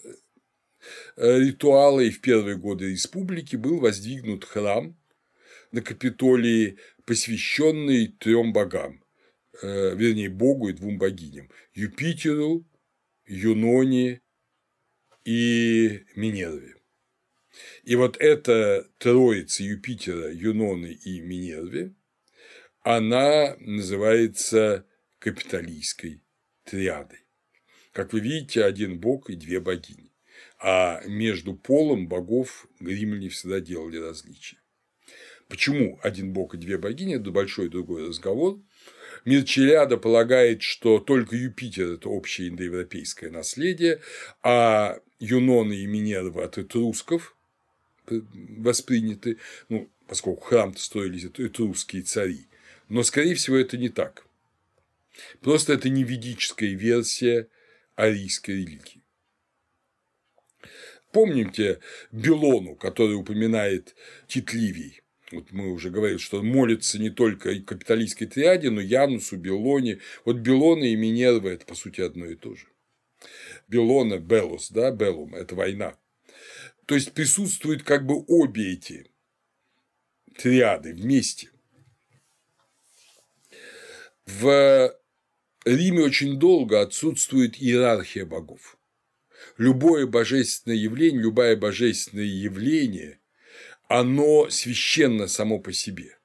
э, 1.18 1.40
ритуала 1.40 2.00
и 2.00 2.12
в 2.12 2.22
первые 2.22 2.56
годы 2.56 2.92
республики 2.92 3.58
был 3.58 3.80
воздвигнут 3.80 4.46
храм 4.46 4.96
на 5.72 5.82
Капитолии 5.82 6.78
посвященный 7.08 8.08
трем 8.08 8.52
богам, 8.52 9.02
э, 9.64 9.96
вернее, 9.96 10.30
богу 10.30 10.68
и 10.68 10.74
двум 10.74 11.00
богиням– 11.00 11.50
Юпитеру, 11.74 12.68
Юноне 13.26 14.22
и 15.24 16.04
Минерве. 16.16 16.76
И 17.84 17.96
вот 17.96 18.18
эта 18.18 18.92
троица 18.98 19.64
Юпитера, 19.64 20.32
Юноны 20.32 20.92
и 20.92 21.22
Минерве, 21.22 21.96
она 22.82 23.56
называется 23.60 24.86
капиталистской 25.20 26.22
триадой. 26.66 27.20
Как 27.94 28.12
вы 28.12 28.20
видите, 28.20 28.66
один 28.66 29.00
бог 29.00 29.30
и 29.30 29.36
две 29.36 29.62
богини. 29.62 30.14
А 30.60 31.02
между 31.06 31.56
полом 31.56 32.08
богов 32.10 32.68
римляне 32.80 33.30
всегда 33.30 33.62
делали 33.62 33.98
различия. 33.98 34.60
Почему 35.48 36.00
один 36.04 36.34
бог 36.34 36.56
и 36.56 36.58
две 36.58 36.78
богини– 36.78 37.16
это 37.20 37.32
большой 37.32 37.70
другой 37.70 38.08
разговор. 38.08 38.60
Мирчеляда 39.26 39.98
полагает, 39.98 40.62
что 40.62 41.00
только 41.00 41.36
Юпитер– 41.36 41.92
это 41.94 42.10
общее 42.10 42.50
индоевропейское 42.50 43.32
наследие, 43.32 44.02
а 44.44 45.00
Юноны 45.20 45.74
и 45.74 45.86
Минерва 45.86 46.46
от 46.46 46.58
этрусков 46.58 47.36
восприняты, 48.06 49.38
ну, 49.70 49.90
поскольку 50.08 50.42
храм-то 50.42 50.80
строились 50.80 51.26
этрусские 51.26 52.04
цари. 52.04 52.48
Но, 52.90 53.04
скорее 53.04 53.36
всего, 53.36 53.58
это 53.58 53.78
не 53.78 53.90
так. 53.90 54.26
Просто 55.42 55.74
это 55.74 55.90
не 55.90 56.04
ведическая 56.04 56.74
версия 56.74 57.48
арийской 57.96 58.56
религии. 58.56 59.02
Помните 61.12 61.80
Белону, 62.12 62.76
который 62.76 63.16
упоминает 63.16 63.96
Тит 64.28 64.54
Ливий? 64.54 65.02
Вот 65.32 65.52
мы 65.52 65.72
уже 65.72 65.90
говорили, 65.90 66.18
что 66.18 66.42
молится 66.42 67.00
не 67.00 67.10
только 67.10 67.52
и 67.52 67.62
капиталистской 67.62 68.28
триаде, 68.28 68.70
но 68.70 68.80
Янусу, 68.80 69.36
Белоне. 69.38 70.00
Вот 70.24 70.38
Белона 70.38 70.86
и 70.86 70.96
Минерва– 70.96 71.48
это, 71.50 71.66
по 71.66 71.76
сути, 71.76 72.02
одно 72.02 72.26
и 72.26 72.36
то 72.36 72.56
же. 72.56 72.68
Белона, 73.68 74.20
Белус, 74.20 74.72
да, 74.72 74.92
Белум– 74.92 75.36
это 75.36 75.56
война. 75.56 75.98
То 76.86 76.96
есть 76.96 77.12
присутствуют 77.12 77.84
как 77.84 78.06
бы 78.06 78.24
обе 78.28 78.74
эти 78.74 79.12
триады 80.38 80.94
вместе. 80.94 81.50
В 84.26 84.98
Риме 85.66 86.04
очень 86.04 86.40
долго 86.40 86.82
отсутствует 86.82 87.62
иерархия 87.62 88.26
богов. 88.26 88.78
Любое 89.58 90.08
божественное 90.08 90.78
явление, 90.78 91.22
любое 91.22 91.58
божественное 91.58 92.26
явление 92.26 93.20
оно 93.88 94.50
священно 94.50 95.28
само 95.28 95.60
по 95.60 95.74
себе. 95.74 96.18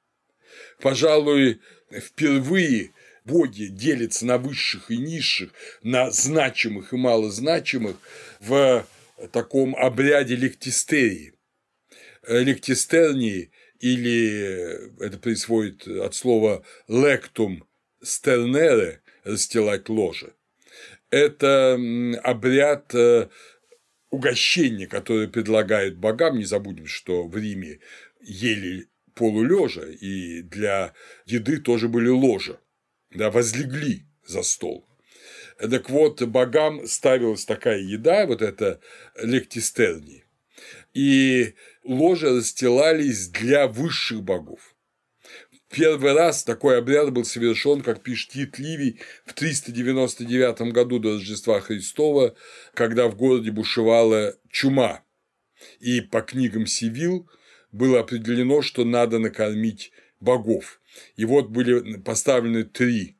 Пожалуй, 0.79 1.61
впервые 1.91 2.91
боги 3.25 3.65
делятся 3.65 4.25
на 4.25 4.37
высших 4.37 4.91
и 4.91 4.97
низших, 4.97 5.51
на 5.81 6.11
значимых 6.11 6.93
и 6.93 6.97
малозначимых 6.97 7.97
в 8.39 8.85
таком 9.31 9.75
обряде 9.75 10.35
лектистерии. 10.35 11.33
Лектистернии 12.27 13.51
или 13.79 15.03
это 15.05 15.17
происходит 15.17 15.87
от 15.87 16.15
слова 16.15 16.63
lectum 16.87 17.61
sternere– 18.03 18.99
расстилать 19.23 19.89
ложе. 19.89 20.33
Это 21.09 21.79
обряд 22.23 22.93
э, 22.95 23.29
угощение, 24.13 24.85
которое 24.85 25.27
предлагают 25.27 25.97
богам, 25.97 26.37
не 26.37 26.45
забудем, 26.45 26.85
что 26.85 27.27
в 27.27 27.35
Риме 27.35 27.79
ели 28.21 28.87
полулежа, 29.15 29.85
и 29.87 30.43
для 30.43 30.93
еды 31.25 31.57
тоже 31.57 31.87
были 31.89 32.09
ложа, 32.09 32.59
да, 33.09 33.31
возлегли 33.31 34.03
за 34.23 34.43
стол. 34.43 34.87
Так 35.57 35.89
вот, 35.89 36.21
богам 36.21 36.85
ставилась 36.85 37.45
такая 37.45 37.79
еда, 37.79 38.27
вот 38.27 38.43
это 38.43 38.79
лектистерни, 39.19 40.23
и 40.93 41.55
ложа 41.83 42.35
расстилались 42.35 43.29
для 43.29 43.67
высших 43.67 44.21
богов. 44.21 44.72
Первый 45.73 46.13
раз 46.13 46.43
такой 46.43 46.77
обряд 46.77 47.11
был 47.11 47.25
совершен, 47.25 47.81
как 47.81 48.03
пишет 48.03 48.29
Тит 48.29 48.59
Ливий, 48.59 48.99
в 49.25 49.33
399 49.33 50.71
году 50.71 50.99
до 50.99 51.13
Рождества 51.13 51.59
Христова, 51.61 52.35
когда 52.75 53.07
в 53.07 53.15
городе 53.15 53.49
бушевала 53.49 54.35
чума. 54.51 55.03
И 55.79 55.99
по 56.01 56.21
книгам 56.21 56.67
Сивил 56.67 57.27
было 57.71 58.01
определено, 58.01 58.61
что 58.61 58.85
надо 58.85 59.17
накормить 59.17 59.91
богов. 60.19 60.79
И 61.15 61.25
вот 61.25 61.49
были 61.49 61.97
поставлены 61.97 62.65
три 62.65 63.17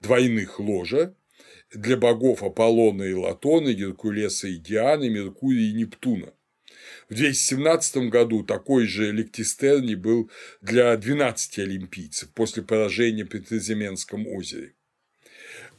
двойных 0.00 0.60
ложа 0.60 1.14
для 1.72 1.96
богов 1.96 2.42
Аполлона 2.42 3.04
и 3.04 3.14
Латона, 3.14 3.72
Геркулеса 3.72 4.48
и 4.48 4.56
Дианы, 4.56 5.08
Меркурия 5.08 5.70
и 5.70 5.72
Нептуна. 5.72 6.33
В 7.14 7.16
217 7.16 8.10
году 8.10 8.42
такой 8.42 8.88
же 8.88 9.12
Лектистерни 9.12 9.94
был 9.94 10.32
для 10.60 10.96
12 10.96 11.60
олимпийцев 11.60 12.28
после 12.30 12.64
поражения 12.64 13.24
при 13.24 13.38
Треземенском 13.38 14.26
озере. 14.26 14.74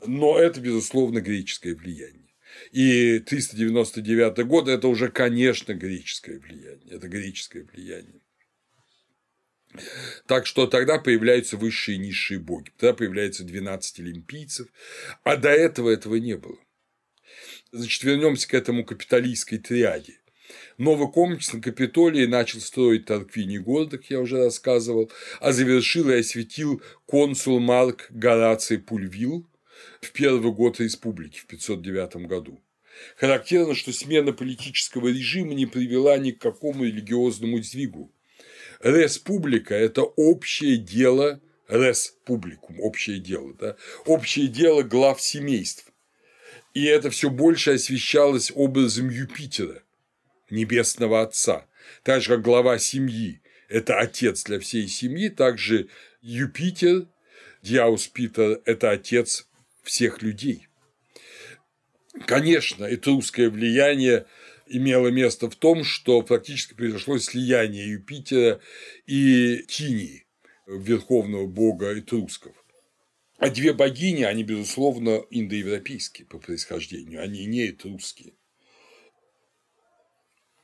Но 0.08 0.40
это, 0.40 0.62
безусловно, 0.62 1.20
греческое 1.20 1.76
влияние. 1.76 2.34
И 2.72 3.20
399 3.20 4.48
год– 4.48 4.68
это 4.70 4.88
уже, 4.88 5.10
конечно, 5.10 5.74
греческое 5.74 6.40
влияние. 6.40 6.96
Это 6.96 7.10
греческое 7.10 7.66
влияние. 7.66 8.22
Так 10.28 10.46
что 10.46 10.68
тогда 10.68 11.00
появляются 11.00 11.58
высшие 11.58 11.98
и 11.98 12.00
низшие 12.00 12.40
боги, 12.40 12.72
тогда 12.78 12.94
появляется 12.94 13.44
12 13.44 14.00
олимпийцев, 14.00 14.70
а 15.26 15.36
до 15.36 15.50
этого 15.50 15.90
этого 15.90 16.16
не 16.16 16.38
было. 16.38 16.60
Значит, 17.74 18.04
вернемся 18.04 18.48
к 18.48 18.54
этому 18.54 18.86
капиталистской 18.86 19.58
триаде. 19.58 20.22
Новый 20.78 21.12
комплекс 21.12 21.54
на 21.54 21.62
Капитолии 21.62 22.26
начал 22.26 22.60
строить 22.60 23.06
Тарквини 23.06 23.58
город, 23.58 23.92
как 23.92 24.06
я 24.10 24.20
уже 24.20 24.38
рассказывал, 24.38 25.12
а 25.40 25.52
завершил 25.52 26.10
и 26.10 26.20
осветил 26.20 26.82
консул 27.06 27.60
Марк 27.60 28.08
Гораций 28.10 28.78
Пульвил 28.78 29.48
в 30.02 30.12
первый 30.12 30.52
год 30.52 30.80
республики 30.80 31.40
в 31.40 31.46
509 31.48 32.28
году. 32.28 32.60
Характерно, 33.18 33.76
что 33.76 33.92
смена 33.92 34.34
политического 34.34 35.08
режима 35.10 35.54
не 35.54 35.66
привела 35.66 36.18
ни 36.18 36.32
к 36.32 36.40
какому 36.40 36.86
религиозному 36.86 37.62
сдвигу. 37.62 38.12
Республика– 38.82 39.74
это 39.76 40.04
общее 40.04 40.78
дело 40.78 41.42
республикум, 41.68 42.80
общее 42.80 43.20
дело, 43.20 43.54
да, 43.54 43.76
общее 44.06 44.48
дело 44.48 44.84
глав 44.84 45.22
семейств. 45.22 45.92
И 46.74 46.84
это 46.86 47.10
все 47.10 47.30
больше 47.30 47.72
освещалось 47.72 48.52
образом 48.54 49.10
Юпитера, 49.10 49.82
небесного 50.56 51.22
отца, 51.22 51.68
так 52.04 52.22
же 52.22 52.30
как 52.30 52.42
глава 52.42 52.80
семьи– 52.80 53.42
это 53.70 54.00
отец 54.00 54.44
для 54.44 54.60
всей 54.60 54.88
семьи, 54.88 55.30
также 55.30 55.90
Юпитер, 56.22 57.08
Диаус 57.62 58.08
Питер– 58.08 58.62
это 58.66 58.92
отец 58.92 59.48
всех 59.84 60.22
людей. 60.22 60.68
Конечно, 62.26 62.86
этрусское 62.86 63.50
влияние 63.50 64.26
имело 64.68 65.10
место 65.10 65.50
в 65.50 65.56
том, 65.56 65.84
что 65.84 66.22
практически 66.22 66.74
произошло 66.74 67.18
слияние 67.18 67.92
Юпитера 67.92 68.62
и 69.06 69.64
Тинии, 69.68 70.26
верховного 70.66 71.46
бога 71.46 71.98
этрусков. 71.98 72.56
А 73.38 73.50
две 73.50 73.74
богини, 73.74 74.24
они, 74.24 74.44
безусловно, 74.44 75.24
индоевропейские 75.30 76.26
по 76.26 76.40
происхождению, 76.40 77.22
они 77.22 77.46
не 77.46 77.70
этрусские. 77.70 78.34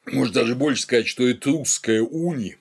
Можно 0.05 0.33
даже 0.33 0.55
больше 0.55 0.83
сказать, 0.83 1.07
что 1.07 1.31
этрусская 1.31 2.01
уни 2.01 2.57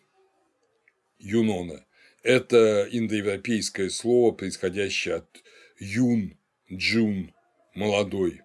Юнона– 1.18 1.84
это 2.22 2.86
индоевропейское 2.90 3.88
слово, 3.88 4.32
происходящее 4.32 5.16
от 5.16 5.42
юн, 5.78 6.36
джун, 6.70 7.32
молодой. 7.74 8.42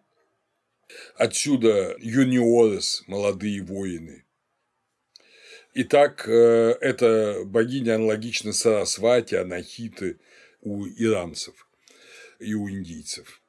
Отсюда 1.16 1.96
юниорес– 2.00 3.04
молодые 3.08 3.62
воины. 3.64 4.24
Итак, 5.74 6.26
э, 6.28 6.78
эта 6.80 7.44
богиня 7.44 7.96
аналогична 7.96 8.54
Сарасвати, 8.54 9.36
Анахиты 9.36 10.20
у 10.62 10.88
иранцев 10.88 11.68
и 12.40 12.54
у 12.54 12.70
индийцев. 12.70 13.42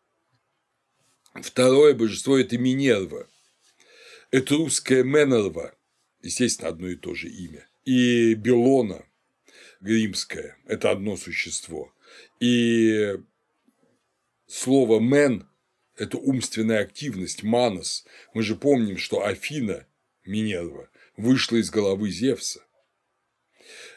Второе 1.35 1.95
божество– 1.95 2.37
это 2.41 2.59
Минерва. 2.59 3.29
Это 4.31 4.57
русская 4.57 5.05
Менерва, 5.05 5.75
естественно, 6.21 6.69
одно 6.69 6.89
и 6.89 6.97
то 6.97 7.15
же 7.15 7.29
имя. 7.29 7.69
И 7.85 8.35
Белона, 8.35 9.07
римская, 9.81 10.59
это 10.67 10.91
одно 10.91 11.17
существо. 11.17 11.95
И 12.41 13.17
слово 14.47 15.01
«мен»– 15.01 15.49
это 15.97 16.19
умственная 16.19 16.81
активность, 16.81 17.43
манос. 17.43 18.05
Мы 18.35 18.43
же 18.43 18.57
помним, 18.57 18.99
что 18.99 19.25
Афина, 19.25 19.87
Минерва, 20.25 20.91
вышла 21.17 21.57
из 21.57 21.71
головы 21.71 22.11
Зевса. 22.11 22.67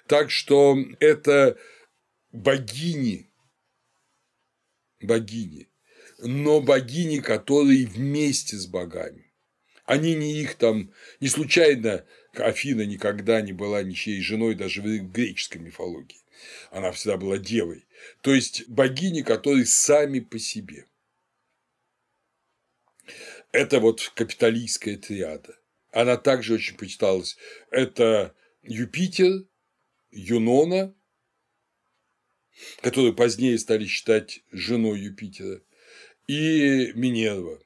Так 0.07 0.29
что 0.31 0.77
это 0.99 1.57
богини, 2.31 3.31
богини, 5.01 5.69
но 6.19 6.61
богини, 6.61 7.19
которые 7.19 7.85
вместе 7.87 8.57
с 8.57 8.67
богами. 8.67 9.28
Они 9.89 10.13
не 10.13 10.39
их 10.39 10.53
там, 10.53 10.93
не 11.19 11.29
случайно 11.29 12.05
Афина 12.33 12.85
никогда 12.85 13.41
не 13.41 13.53
была 13.53 13.81
ничьей 13.81 14.21
женой 14.21 14.53
даже 14.53 14.83
в 14.83 15.11
греческой 15.11 15.61
мифологии. 15.61 16.19
Она 16.69 16.91
всегда 16.91 17.17
была 17.17 17.39
девой. 17.39 17.87
То 18.21 18.35
есть 18.35 18.69
богини, 18.69 19.23
которые 19.23 19.65
сами 19.65 20.19
по 20.19 20.37
себе. 20.37 20.85
Это 23.51 23.79
вот 23.79 24.11
капиталистская 24.13 24.95
триада. 24.95 25.57
Она 25.91 26.17
также 26.17 26.53
очень 26.53 26.77
почиталась. 26.77 27.35
Это 27.71 28.35
Юпитер, 28.61 29.47
Юнона, 30.11 30.93
которую 32.81 33.15
позднее 33.15 33.57
стали 33.57 33.87
считать 33.87 34.43
женой 34.51 34.99
Юпитера, 34.99 35.63
и 36.27 36.91
Минерва, 36.93 37.59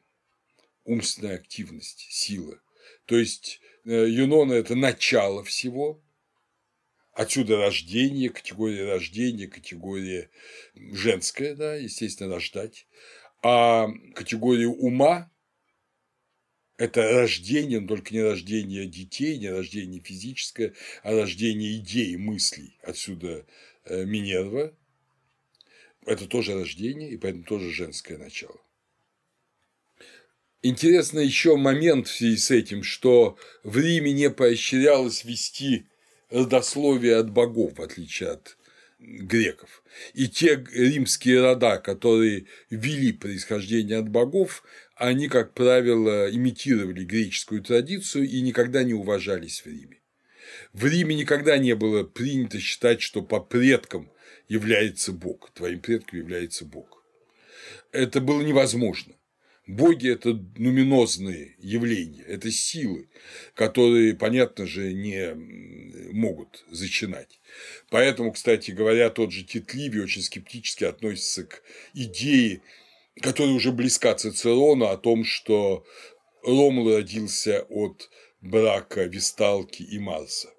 умственная 0.85 1.35
активность, 1.35 2.07
сила. 2.09 2.59
То 3.05 3.17
есть 3.17 3.61
э, 3.85 4.07
Юнона– 4.09 4.53
это 4.53 4.75
начало 4.75 5.43
всего, 5.43 6.03
отсюда 7.13 7.57
рождение, 7.57 8.29
категория 8.29 8.85
рождения, 8.85 9.47
категория 9.47 10.29
женская, 10.75 11.55
да, 11.55 11.75
естественно, 11.75 12.35
рождать, 12.35 12.87
а 13.41 13.87
категория 14.15 14.67
ума 14.67 15.29
это 16.77 17.01
рождение, 17.11 17.79
но 17.79 17.87
только 17.87 18.13
не 18.13 18.21
рождение 18.21 18.87
детей, 18.87 19.37
не 19.37 19.49
рождение 19.49 20.01
физическое, 20.01 20.73
а 21.03 21.11
рождение 21.11 21.77
идей, 21.77 22.17
мыслей. 22.17 22.77
Отсюда 22.81 23.45
э, 23.85 24.05
Минерва. 24.05 24.75
Это 26.05 26.27
тоже 26.27 26.55
рождение, 26.55 27.11
и 27.11 27.17
поэтому 27.17 27.43
тоже 27.45 27.71
женское 27.71 28.17
начало. 28.17 28.59
Интересно 30.65 31.19
еще 31.19 31.57
момент 31.57 32.07
в 32.07 32.15
связи 32.15 32.37
с 32.37 32.49
этим, 32.49 32.83
что 32.83 33.37
в 33.65 33.77
Риме 33.77 34.13
не 34.13 34.29
поощрялось 34.29 35.25
вести 35.25 35.87
родословие 36.29 37.17
от 37.17 37.29
богов, 37.29 37.77
в 37.77 37.81
отличие 37.81 38.29
от 38.29 38.57
греков. 38.97 39.83
И 40.13 40.29
те 40.29 40.63
римские 40.71 41.41
рода, 41.41 41.79
которые 41.79 42.45
вели 42.69 43.11
происхождение 43.11 43.97
от 43.97 44.07
богов, 44.07 44.63
они, 44.95 45.27
как 45.27 45.53
правило, 45.53 46.33
имитировали 46.33 47.03
греческую 47.03 47.61
традицию 47.61 48.23
и 48.23 48.39
никогда 48.39 48.83
не 48.83 48.93
уважались 48.93 49.59
в 49.59 49.67
Риме. 49.67 49.99
В 50.71 50.85
Риме 50.85 51.13
никогда 51.15 51.57
не 51.57 51.75
было 51.75 52.03
принято 52.03 52.61
считать, 52.61 53.01
что 53.01 53.21
по 53.21 53.41
предкам 53.41 54.09
является 54.47 55.11
Бог, 55.11 55.51
твоим 55.53 55.81
предком 55.81 56.19
является 56.19 56.63
Бог. 56.63 57.03
Это 57.91 58.21
было 58.21 58.41
невозможно. 58.41 59.13
Боги– 59.65 60.09
это 60.11 60.33
нуминозные 60.57 61.55
явления, 61.57 62.23
это 62.23 62.51
силы, 62.51 63.07
которые, 63.55 64.13
понятно 64.13 64.67
же, 64.67 64.91
не 64.91 65.33
могут 66.11 66.65
зачинать. 66.69 67.39
Поэтому, 67.89 68.33
кстати 68.33 68.71
говоря, 68.71 69.09
тот 69.09 69.31
же 69.31 69.43
Тит 69.43 69.73
Ливий 69.73 70.03
очень 70.03 70.21
скептически 70.21 70.83
относится 70.83 71.45
к 71.45 71.63
идее, 71.93 72.61
которая 73.21 73.53
уже 73.53 73.71
близка 73.71 74.13
Цицерону, 74.15 74.87
о 74.87 74.97
том, 74.97 75.23
что 75.23 75.85
Ромул 76.43 76.93
родился 76.93 77.61
от 77.69 78.09
брака 78.41 79.05
Висталки 79.05 79.81
и 79.81 79.97
Марса. 79.97 80.49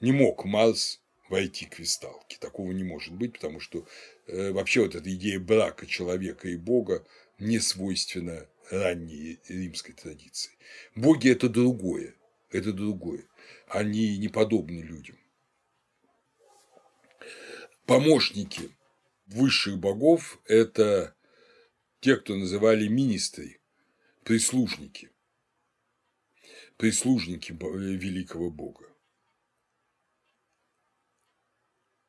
Не 0.00 0.12
мог 0.12 0.44
Марс 0.44 1.00
войти 1.28 1.66
к 1.66 1.80
Висталке, 1.80 2.36
такого 2.38 2.70
не 2.70 2.84
может 2.84 3.12
быть, 3.12 3.32
потому 3.32 3.58
что 3.58 3.88
э, 4.28 4.52
вообще 4.52 4.82
вот 4.82 4.94
эта 4.94 5.12
идея 5.12 5.40
брака 5.40 5.86
человека 5.86 6.48
и 6.48 6.56
Бога 6.56 7.04
не 7.38 7.58
свойственно 7.58 8.46
ранней 8.70 9.40
римской 9.48 9.94
традиции. 9.94 10.52
Боги– 10.94 11.30
это 11.30 11.48
другое, 11.48 12.14
это 12.50 12.72
другое. 12.72 13.26
Они 13.68 14.18
не 14.18 14.28
подобны 14.28 14.80
людям. 14.80 15.18
Помощники 17.84 18.70
высших 19.26 19.78
богов– 19.78 20.40
это 20.46 21.14
те, 22.00 22.16
кто 22.16 22.34
называли 22.34 22.88
министры, 22.88 23.60
прислужники, 24.24 25.10
прислужники 26.76 27.52
великого 27.52 28.50
бога. 28.50 28.86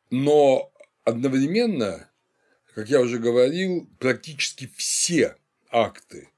Но 0.10 0.72
одновременно 1.04 2.10
как 2.78 2.90
я 2.90 3.02
уже 3.02 3.18
говорил, 3.18 3.90
практически 3.98 4.72
все 4.78 5.36
акты 5.72 6.30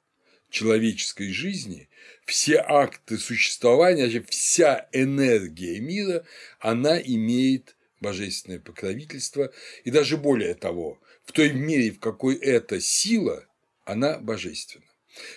человеческой 0.50 1.34
жизни, 1.34 1.90
все 2.26 2.64
акты 2.66 3.18
существования, 3.18 4.24
вся 4.30 4.88
энергия 4.94 5.82
мира, 5.82 6.26
она 6.62 6.98
имеет 6.98 7.76
божественное 8.00 8.62
покровительство, 8.62 9.52
и 9.84 9.92
даже 9.92 10.16
более 10.16 10.54
того, 10.54 10.98
в 11.26 11.34
той 11.34 11.52
мере, 11.52 11.92
в 11.92 12.00
какой 12.00 12.36
эта 12.36 12.80
сила, 12.80 13.46
она 13.84 14.18
божественна. 14.18 14.86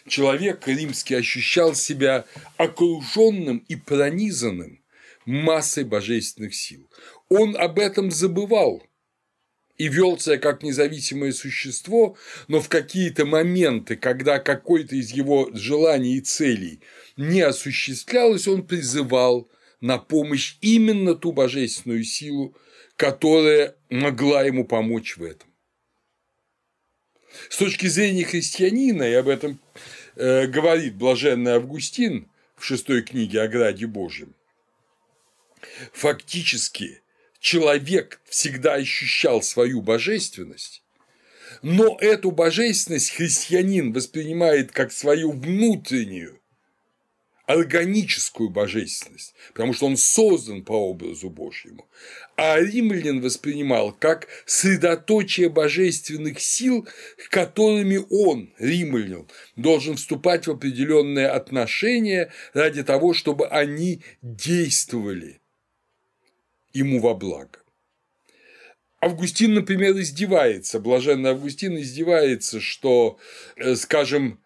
Человек 0.06 0.68
римский 0.68 1.16
ощущал 1.16 1.74
себя 1.74 2.26
окруженным 2.58 3.64
и 3.66 3.74
пронизанным 3.74 4.80
массой 5.26 5.82
божественных 5.82 6.54
сил. 6.54 6.88
Он 7.28 7.56
об 7.56 7.80
этом 7.80 8.12
забывал, 8.12 8.86
и 9.78 9.88
вел 9.88 10.18
себя 10.18 10.38
как 10.38 10.62
независимое 10.62 11.32
существо, 11.32 12.16
но 12.48 12.60
в 12.60 12.68
какие-то 12.68 13.24
моменты, 13.24 13.96
когда 13.96 14.38
какой-то 14.38 14.96
из 14.96 15.10
его 15.10 15.50
желаний 15.54 16.16
и 16.16 16.20
целей 16.20 16.80
не 17.16 17.40
осуществлялось, 17.40 18.46
он 18.46 18.66
призывал 18.66 19.50
на 19.80 19.98
помощь 19.98 20.56
именно 20.60 21.14
ту 21.14 21.32
божественную 21.32 22.04
силу, 22.04 22.56
которая 22.96 23.76
могла 23.90 24.42
ему 24.44 24.64
помочь 24.64 25.16
в 25.16 25.24
этом. 25.24 25.48
С 27.48 27.56
точки 27.56 27.86
зрения 27.86 28.24
христианина, 28.24 29.02
и 29.02 29.14
об 29.14 29.28
этом 29.28 29.58
э, 30.16 30.46
говорит 30.46 30.96
блаженный 30.96 31.52
Августин 31.52 32.30
в 32.56 32.64
шестой 32.64 33.02
книге 33.02 33.40
о 33.40 33.48
Граде 33.48 33.86
Божьем, 33.86 34.34
фактически 35.92 37.01
человек 37.42 38.20
всегда 38.24 38.74
ощущал 38.74 39.42
свою 39.42 39.82
божественность, 39.82 40.82
но 41.60 41.98
эту 42.00 42.30
божественность 42.30 43.10
христианин 43.10 43.92
воспринимает 43.92 44.70
как 44.70 44.92
свою 44.92 45.32
внутреннюю, 45.32 46.40
органическую 47.46 48.48
божественность, 48.48 49.34
потому 49.52 49.74
что 49.74 49.86
он 49.86 49.96
создан 49.96 50.62
по 50.62 50.72
образу 50.72 51.28
Божьему. 51.28 51.88
А 52.36 52.60
римлян 52.60 53.20
воспринимал 53.20 53.92
как 53.92 54.28
средоточие 54.46 55.48
божественных 55.48 56.40
сил, 56.40 56.86
которыми 57.28 58.00
он, 58.08 58.54
римлян, 58.58 59.28
должен 59.56 59.96
вступать 59.96 60.46
в 60.46 60.52
определенные 60.52 61.26
отношения 61.26 62.32
ради 62.54 62.84
того, 62.84 63.12
чтобы 63.12 63.48
они 63.48 64.02
действовали 64.22 65.41
ему 66.72 67.00
во 67.00 67.14
благо. 67.14 67.58
Августин, 69.00 69.54
например, 69.54 69.98
издевается, 69.98 70.78
блаженный 70.78 71.30
Августин 71.30 71.76
издевается, 71.76 72.60
что, 72.60 73.18
э, 73.56 73.74
скажем, 73.74 74.40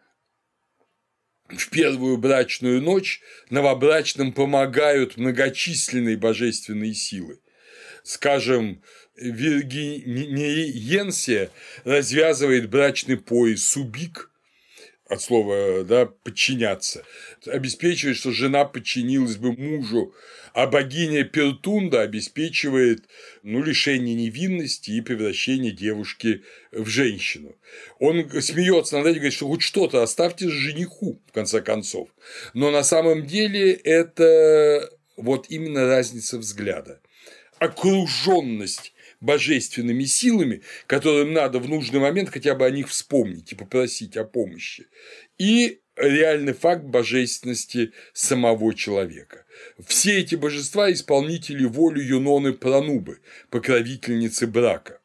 в 1.49 1.71
первую 1.71 2.17
брачную 2.17 2.81
ночь 2.81 3.21
новобрачным 3.51 4.33
помогают 4.33 5.17
многочисленные 5.17 6.17
божественные 6.17 6.95
силы. 6.95 7.41
Скажем, 8.03 8.83
Виргиниенсия 9.17 11.51
развязывает 11.85 12.69
брачный 12.69 13.17
пояс 13.17 13.65
Субик, 13.65 14.31
от 15.09 15.23
слова 15.23 15.85
да, 15.85 16.07
подчиняться, 16.07 17.05
обеспечивает, 17.47 18.17
что 18.17 18.33
жена 18.33 18.65
подчинилась 18.65 19.37
бы 19.37 19.53
мужу, 19.53 20.15
а 20.53 20.67
богиня 20.67 21.25
Пертунда 21.25 22.03
обеспечивает 22.03 23.05
ну, 23.43 23.63
лишение 23.63 24.15
невинности 24.15 24.91
и 24.91 25.01
превращение 25.01 25.71
девушки 25.71 26.43
в 26.73 26.87
женщину. 26.87 27.55
Он 27.99 28.29
смеется 28.41 28.97
над 28.97 29.07
этим, 29.07 29.19
говорит, 29.19 29.35
что 29.35 29.49
хоть 29.49 29.63
что-то 29.63 30.03
оставьте 30.03 30.49
жениху, 30.49 31.21
в 31.29 31.33
конце 31.33 31.61
концов. 31.61 32.09
Но 32.55 32.71
на 32.71 32.83
самом 32.83 33.27
деле 33.27 33.73
это 33.73 34.91
вот 35.17 35.47
именно 35.51 35.87
разница 35.87 36.39
взгляда. 36.39 37.01
Окруженность 37.59 38.93
божественными 39.21 40.05
силами, 40.05 40.63
которым 40.87 41.33
надо 41.33 41.59
в 41.59 41.69
нужный 41.69 42.01
момент 42.01 42.31
хотя 42.31 42.55
бы 42.55 42.67
о 42.67 42.71
них 42.71 42.89
вспомнить 42.89 43.53
и 43.53 43.57
попросить 43.57 44.17
о 44.17 44.25
помощи, 44.25 44.87
и 45.39 45.81
реальный 45.97 46.53
факт 46.53 46.85
божественности 46.85 47.93
самого 48.13 48.75
человека. 48.75 49.45
Все 49.85 50.21
эти 50.21 50.35
божества– 50.35 50.93
исполнители 50.93 51.65
воли 51.65 52.03
Юноны 52.03 52.53
Пранубы, 52.53 53.21
покровительницы 53.51 54.47
брака. 54.47 55.01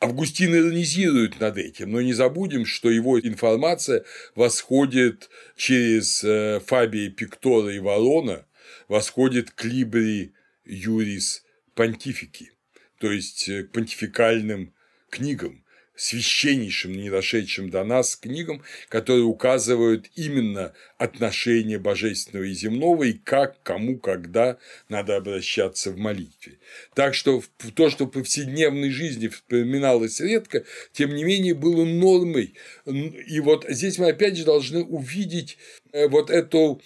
Августин 0.00 0.54
иронизирует 0.54 1.40
над 1.40 1.56
этим, 1.56 1.92
но 1.92 2.02
не 2.02 2.12
забудем, 2.12 2.66
что 2.66 2.90
его 2.90 3.18
информация 3.18 4.04
восходит 4.34 5.30
через 5.56 6.22
э, 6.22 6.60
Фабия 6.66 7.10
Пиктора 7.10 7.72
и 7.72 7.78
Ворона, 7.78 8.44
восходит 8.88 9.50
к 9.52 9.64
Либри 9.64 10.34
Юрис 10.64 11.45
Понтифики, 11.76 12.52
то 12.98 13.12
есть 13.12 13.50
э, 13.50 13.64
к 13.64 13.72
понтификальным 13.72 14.72
книгам, 15.10 15.62
священнейшим, 15.94 16.92
не 16.92 17.10
дошедшим 17.10 17.68
до 17.68 17.84
нас 17.84 18.16
книгам, 18.16 18.62
которые 18.88 19.24
указывают 19.24 20.06
именно 20.14 20.72
отношение 20.96 21.78
божественного 21.78 22.44
и 22.44 22.54
земного 22.54 23.02
и 23.04 23.12
как, 23.12 23.62
кому, 23.62 23.98
когда 23.98 24.56
надо 24.88 25.16
обращаться 25.16 25.90
в 25.90 25.98
молитве. 25.98 26.58
Так 26.94 27.14
что 27.14 27.42
то, 27.74 27.90
что 27.90 28.06
в 28.06 28.10
повседневной 28.10 28.90
жизни 28.90 29.28
вспоминалось 29.28 30.20
редко, 30.20 30.64
тем 30.92 31.14
не 31.14 31.24
менее 31.24 31.54
было 31.54 31.84
нормой. 31.84 32.54
И 32.86 33.38
вот 33.40 33.66
здесь 33.68 33.98
мы 33.98 34.08
опять 34.08 34.38
же 34.38 34.46
должны 34.46 34.82
увидеть 34.82 35.58
э, 35.92 36.08
вот 36.08 36.30
эту 36.30 36.80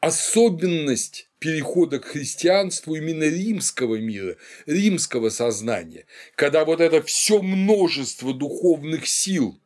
особенность 0.00 1.28
перехода 1.42 1.98
к 1.98 2.04
христианству 2.04 2.94
именно 2.94 3.24
римского 3.24 3.96
мира, 3.96 4.36
римского 4.64 5.28
сознания, 5.28 6.06
когда 6.36 6.64
вот 6.64 6.80
это 6.80 7.02
все 7.02 7.42
множество 7.42 8.32
духовных 8.32 9.08
сил, 9.08 9.60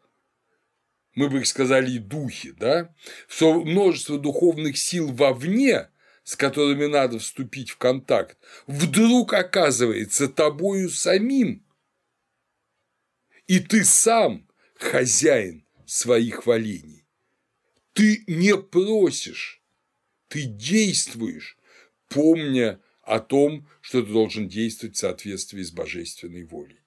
мы 1.15 1.29
бы 1.29 1.41
их 1.41 1.47
сказали 1.47 1.93
и 1.93 1.99
духи, 1.99 2.53
да, 2.53 2.95
все 3.29 3.53
множество 3.61 4.19
духовных 4.19 4.79
сил 4.79 5.13
вовне, 5.13 5.91
с 6.25 6.35
которыми 6.35 6.87
надо 6.87 7.19
вступить 7.19 7.69
в 7.69 7.77
контакт, 7.77 8.39
вдруг 8.67 9.35
оказывается 9.35 10.29
тобою 10.29 10.89
самим, 10.89 11.63
и 13.47 13.61
ты 13.61 13.85
сам 13.85 14.49
хозяин 14.77 15.67
своих 15.85 16.47
волений. 16.47 17.05
Ты 17.93 18.25
не 18.27 18.57
просишь, 18.57 19.63
ты 20.29 20.45
действуешь, 20.45 21.56
помня 22.09 22.81
о 23.03 23.21
том, 23.21 23.69
что 23.81 24.03
ты 24.03 24.13
должен 24.13 24.49
действовать 24.49 24.97
в 24.97 24.99
соответствии 25.01 25.63
с 25.63 25.71
божественной 25.71 26.45
волей. 26.45 26.81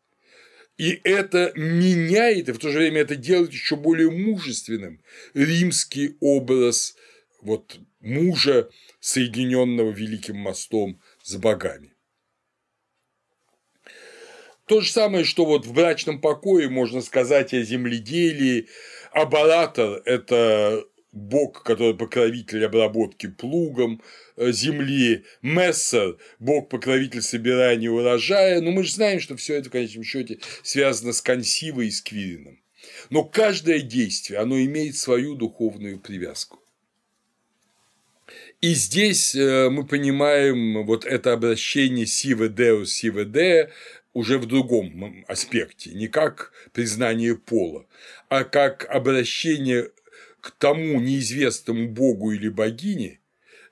И 0.77 0.99
это 1.03 1.51
меняет, 1.55 2.49
и 2.49 2.53
в 2.53 2.57
то 2.57 2.69
же 2.69 2.77
время 2.77 3.01
это 3.01 3.15
делает 3.15 3.51
еще 3.51 3.75
более 3.75 4.09
мужественным 4.09 5.01
римский 5.33 6.15
образ 6.21 6.95
вот 7.41 7.79
мужа, 7.99 8.69
соединенного 8.99 9.91
великим 9.91 10.37
мостом 10.37 11.01
с 11.23 11.35
богами. 11.35 11.93
То 14.65 14.81
же 14.81 14.91
самое, 14.91 15.25
что 15.25 15.45
вот 15.45 15.65
в 15.65 15.73
брачном 15.73 16.21
покое 16.21 16.69
можно 16.69 17.01
сказать 17.01 17.53
о 17.53 17.63
земледелии. 17.63 18.67
Абаратор– 19.11 20.01
это 20.05 20.85
бог, 21.11 21.63
который 21.63 21.95
покровитель 21.95 22.65
обработки 22.65 23.27
плугом 23.27 24.01
э, 24.35 24.51
земли, 24.51 25.25
Мессер, 25.41 26.17
бог 26.39 26.69
покровитель 26.69 27.21
собирания 27.21 27.89
урожая, 27.89 28.61
но 28.61 28.71
мы 28.71 28.83
же 28.83 28.93
знаем, 28.93 29.19
что 29.19 29.35
все 29.35 29.55
это 29.55 29.69
в 29.69 29.71
конечном 29.71 30.03
счете 30.03 30.39
связано 30.63 31.13
с 31.13 31.21
консивой 31.21 31.87
и 31.87 31.91
с 31.91 32.01
квирином. 32.01 32.59
Но 33.09 33.23
каждое 33.23 33.81
действие, 33.81 34.39
оно 34.39 34.59
имеет 34.59 34.95
свою 34.95 35.35
духовную 35.35 35.99
привязку. 35.99 36.59
И 38.61 38.73
здесь 38.73 39.35
э, 39.35 39.69
мы 39.69 39.85
понимаем 39.85 40.85
вот 40.85 41.05
это 41.05 41.33
обращение 41.33 42.05
Сиве 42.05 42.49
Деус 42.49 42.91
Сиве 42.91 43.25
Де 43.25 43.71
уже 44.13 44.37
в 44.37 44.45
другом 44.47 45.23
аспекте, 45.27 45.91
не 45.91 46.07
как 46.07 46.51
признание 46.73 47.35
пола, 47.35 47.85
а 48.27 48.43
как 48.43 48.85
обращение 48.89 49.91
к 50.41 50.51
тому 50.51 50.99
неизвестному 50.99 51.89
богу 51.89 52.31
или 52.31 52.49
богине, 52.49 53.19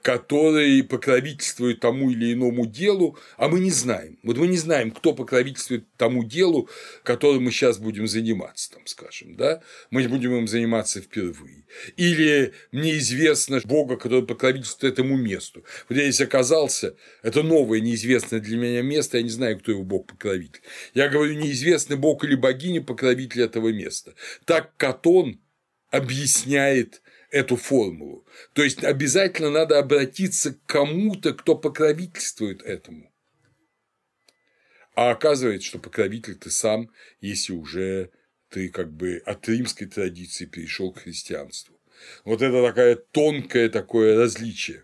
который 0.02 0.84
покровительствует 0.84 1.82
тому 1.82 2.10
или 2.12 2.32
иному 2.32 2.66
делу, 2.66 3.18
а 3.36 3.50
мы 3.50 3.60
не 3.60 3.72
знаем. 3.72 4.18
Вот 4.24 4.38
мы 4.38 4.48
не 4.48 4.56
знаем, 4.56 4.92
кто 4.92 5.14
покровительствует 5.14 5.86
тому 5.98 6.24
делу, 6.24 6.70
которым 7.04 7.44
мы 7.44 7.52
сейчас 7.52 7.78
будем 7.78 8.08
заниматься, 8.08 8.72
там, 8.72 8.86
скажем, 8.86 9.36
да, 9.36 9.62
мы 9.90 10.08
будем 10.08 10.34
им 10.34 10.48
заниматься 10.48 11.02
впервые. 11.02 11.66
Или 11.98 12.54
мне 12.72 12.98
известно 13.00 13.60
Бога, 13.66 13.98
который 13.98 14.26
покровительствует 14.26 14.94
этому 14.94 15.18
месту. 15.18 15.66
Вот 15.90 15.98
я 15.98 16.04
здесь 16.04 16.22
оказался, 16.22 16.96
это 17.22 17.44
новое, 17.44 17.82
неизвестное 17.82 18.40
для 18.40 18.58
меня 18.58 18.82
место, 18.84 19.18
я 19.18 19.24
не 19.24 19.30
знаю, 19.30 19.60
кто 19.60 19.72
его 19.72 19.84
Бог-покровитель. 19.84 20.62
Я 20.94 21.10
говорю, 21.10 21.34
неизвестный 21.34 21.98
Бог 21.98 22.24
или 22.24 22.36
богиня 22.36 22.82
покровитель 22.82 23.42
этого 23.42 23.74
места. 23.74 24.14
Так 24.46 24.72
Катон 24.78 25.40
объясняет 25.90 27.02
эту 27.32 27.56
формулу. 27.56 28.26
То 28.54 28.64
есть 28.64 28.84
обязательно 28.84 29.50
надо 29.50 29.80
обратиться 29.80 30.54
к 30.54 30.66
кому-то, 30.66 31.34
кто 31.34 31.56
покровительствует 31.56 32.62
этому. 32.62 33.12
А 34.96 35.12
оказывается, 35.12 35.68
что 35.68 35.80
покровитель 35.80 36.36
ты 36.36 36.50
сам, 36.50 36.90
если 37.22 37.54
уже 37.54 38.12
ты 38.50 38.70
как 38.70 38.92
бы 38.92 39.22
от 39.26 39.48
римской 39.48 39.88
традиции 39.88 40.46
перешел 40.46 40.92
к 40.92 41.00
христианству. 41.00 41.80
Вот 42.26 42.42
это 42.42 42.66
такое 42.66 42.96
тонкое 42.96 43.70
такое 43.70 44.18
различие. 44.18 44.84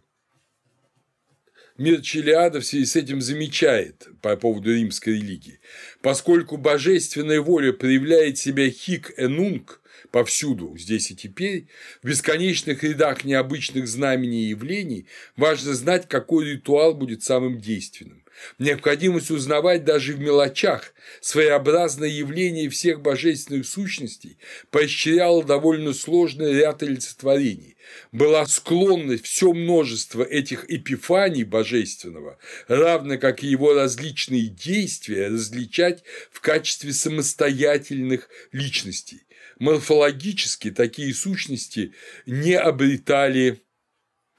Мир 1.78 2.02
Челиада 2.02 2.60
в 2.60 2.66
связи 2.66 2.86
с 2.86 2.96
этим 2.96 3.22
замечает 3.22 4.08
по 4.22 4.36
поводу 4.38 4.72
римской 4.72 5.14
религии. 5.14 5.60
Поскольку 6.02 6.58
божественная 6.58 7.42
воля 7.42 7.74
проявляет 7.74 8.38
себя 8.38 8.70
хик 8.70 9.12
энунг 9.18 9.82
повсюду, 10.12 10.76
здесь 10.78 11.12
и 11.12 11.16
теперь, 11.16 11.68
в 12.02 12.08
бесконечных 12.08 12.84
рядах 12.84 13.24
необычных 13.24 13.88
знамений 13.88 14.46
и 14.46 14.50
явлений, 14.50 15.08
важно 15.36 15.74
знать, 15.74 16.08
какой 16.08 16.52
ритуал 16.52 16.94
будет 16.94 17.24
самым 17.24 17.60
действенным. 17.60 18.24
Необходимость 18.60 19.32
узнавать 19.32 19.84
даже 19.84 20.14
в 20.14 20.20
мелочах 20.20 20.94
своеобразное 21.22 22.10
явление 22.10 22.70
всех 22.70 23.02
божественных 23.02 23.66
сущностей 23.66 24.38
поощряла 24.72 25.44
довольно 25.44 25.94
сложный 25.94 26.54
ряд 26.54 26.84
олицетворений. 26.84 27.78
Была 28.12 28.46
склонность 28.46 29.26
все 29.26 29.54
множество 29.54 30.24
этих 30.24 30.70
эпифаний 30.70 31.44
божественного, 31.44 32.40
равно 32.68 33.18
как 33.18 33.44
и 33.44 33.48
его 33.48 33.74
различные 33.74 34.48
действия, 34.48 35.28
различать 35.28 36.04
в 36.32 36.40
качестве 36.40 36.94
самостоятельных 36.94 38.30
личностей. 38.52 39.23
Морфологически 39.60 40.72
такие 40.72 41.14
сущности 41.14 41.94
не 42.26 42.54
обретали 42.54 43.62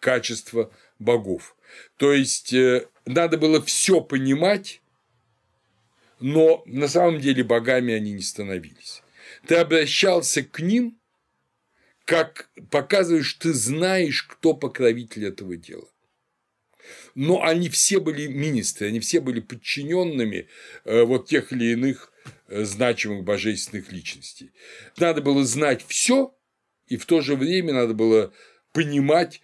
качества 0.01 0.73
богов. 0.99 1.57
То 1.97 2.13
есть 2.13 2.53
э, 2.53 2.89
надо 3.07 3.39
было 3.39 3.63
все 3.63 4.01
понимать, 4.01 4.81
но 6.21 6.63
на 6.67 6.89
самом 6.89 7.21
деле 7.21 7.45
богами 7.45 7.95
они 7.95 8.13
не 8.13 8.23
становились. 8.23 9.03
Ты 9.47 9.57
обращался 9.57 10.43
к 10.43 10.61
ним, 10.61 10.99
как 12.05 12.51
показываешь, 12.71 13.35
ты 13.35 13.53
знаешь, 13.53 14.23
кто 14.25 14.55
покровитель 14.55 15.27
этого 15.27 15.57
дела. 15.57 15.89
Но 17.15 17.43
они 17.43 17.69
все 17.71 17.99
были 17.99 18.27
министры, 18.27 18.89
они 18.89 19.01
все 19.01 19.21
были 19.21 19.41
подчиненными 19.41 20.49
э, 20.85 21.03
вот 21.03 21.29
тех 21.29 21.53
или 21.53 21.73
иных 21.73 22.13
значимых 22.49 23.25
божественных 23.25 23.93
личностей. 23.93 24.53
Надо 24.97 25.23
было 25.23 25.45
знать 25.45 25.85
все, 25.87 26.35
и 26.87 26.97
в 26.97 27.07
то 27.07 27.21
же 27.21 27.37
время 27.37 27.73
надо 27.73 27.95
было 27.95 28.33
понимать, 28.73 29.41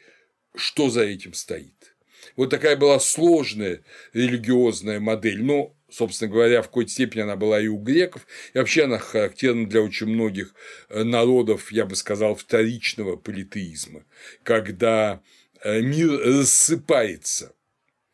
что 0.54 0.90
за 0.90 1.02
этим 1.02 1.34
стоит. 1.34 1.94
Вот 2.36 2.50
такая 2.50 2.76
была 2.76 2.98
сложная 3.00 3.82
религиозная 4.12 5.00
модель. 5.00 5.42
Но, 5.42 5.76
собственно 5.90 6.30
говоря, 6.30 6.62
в 6.62 6.66
какой-то 6.66 6.90
степени 6.90 7.22
она 7.22 7.36
была 7.36 7.60
и 7.60 7.68
у 7.68 7.78
греков, 7.78 8.26
и 8.54 8.58
вообще 8.58 8.84
она 8.84 8.98
характерна 8.98 9.68
для 9.68 9.82
очень 9.82 10.08
многих 10.08 10.54
э, 10.88 11.02
народов, 11.02 11.72
я 11.72 11.86
бы 11.86 11.96
сказал, 11.96 12.34
вторичного 12.34 13.16
политеизма, 13.16 14.04
когда 14.42 15.22
э, 15.62 15.80
мир 15.80 16.10
рассыпается 16.10 17.54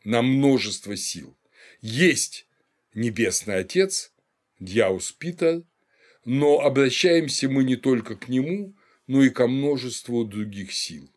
на 0.03 0.21
множество 0.21 0.95
сил. 0.95 1.37
Есть 1.81 2.47
Небесный 2.93 3.57
Отец, 3.57 4.11
Дьяус 4.59 5.11
Питер, 5.11 5.63
но 6.25 6.59
обращаемся 6.59 7.49
мы 7.49 7.63
не 7.63 7.75
только 7.75 8.15
к 8.15 8.27
нему, 8.27 8.75
но 9.07 9.23
и 9.23 9.29
ко 9.29 9.47
множеству 9.47 10.25
других 10.25 10.73
сил 10.73 11.09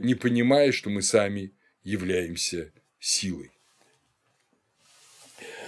не 0.00 0.14
понимая, 0.14 0.72
что 0.72 0.90
мы 0.90 1.02
сами 1.02 1.52
являемся 1.82 2.72
силой. 2.98 3.50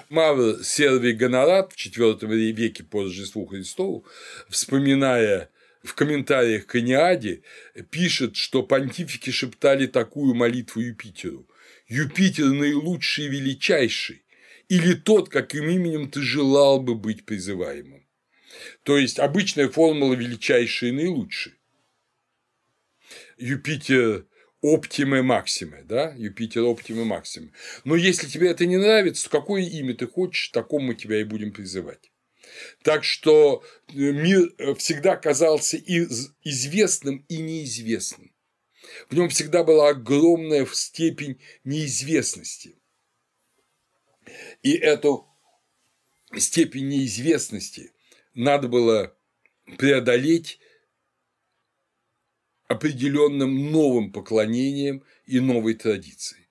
Мавр 0.08 0.62
Сервий 0.62 1.12
Гонорат 1.12 1.72
в 1.72 1.76
IV 1.76 2.26
веке 2.52 2.84
по 2.84 3.04
Рождеству 3.04 3.46
Христову, 3.46 4.04
вспоминая 4.48 5.50
в 5.82 5.94
комментариях 5.94 6.66
к 6.66 6.74
Аниаде, 6.74 7.42
пишет, 7.90 8.36
что 8.36 8.62
понтифики 8.62 9.30
шептали 9.30 9.86
такую 9.86 10.34
молитву 10.34 10.80
Юпитеру. 10.80 11.48
«Юпитер 11.88 12.46
наилучший 12.46 13.26
и 13.26 13.28
величайший, 13.28 14.22
или 14.72 14.94
тот, 14.94 15.28
каким 15.28 15.68
именем 15.68 16.10
ты 16.10 16.22
желал 16.22 16.80
бы 16.80 16.94
быть 16.94 17.26
призываемым». 17.26 18.06
То 18.84 18.96
есть 18.96 19.18
обычная 19.18 19.68
формула 19.68 20.14
величайший 20.14 20.90
и 20.90 20.92
наилучший. 20.92 21.54
Юпитер 23.36 24.26
оптимы 24.62 25.22
максимы, 25.22 25.82
да, 25.84 26.14
Юпитер 26.16 26.62
оптимы 26.62 27.04
максимы. 27.04 27.52
Но 27.84 27.96
если 27.96 28.28
тебе 28.28 28.50
это 28.50 28.64
не 28.64 28.76
нравится, 28.76 29.24
то 29.24 29.38
какое 29.38 29.62
имя 29.62 29.94
ты 29.94 30.06
хочешь, 30.06 30.48
такому 30.48 30.88
мы 30.88 30.94
тебя 30.94 31.20
и 31.20 31.24
будем 31.24 31.52
призывать. 31.52 32.10
Так 32.82 33.04
что 33.04 33.64
э, 33.88 33.92
мир 33.94 34.52
э, 34.58 34.74
всегда 34.74 35.16
казался 35.16 35.76
и 35.76 36.06
известным, 36.44 37.24
и 37.28 37.38
неизвестным. 37.38 38.32
В 39.08 39.14
нем 39.14 39.28
всегда 39.28 39.64
была 39.64 39.90
огромная 39.90 40.66
степень 40.66 41.40
неизвестности. 41.64 42.76
И 44.62 44.72
эту 44.72 45.26
степень 46.36 46.88
неизвестности 46.88 47.92
надо 48.34 48.68
было 48.68 49.14
преодолеть 49.78 50.58
определенным 52.68 53.70
новым 53.70 54.12
поклонением 54.12 55.04
и 55.26 55.40
новой 55.40 55.74
традицией. 55.74 56.48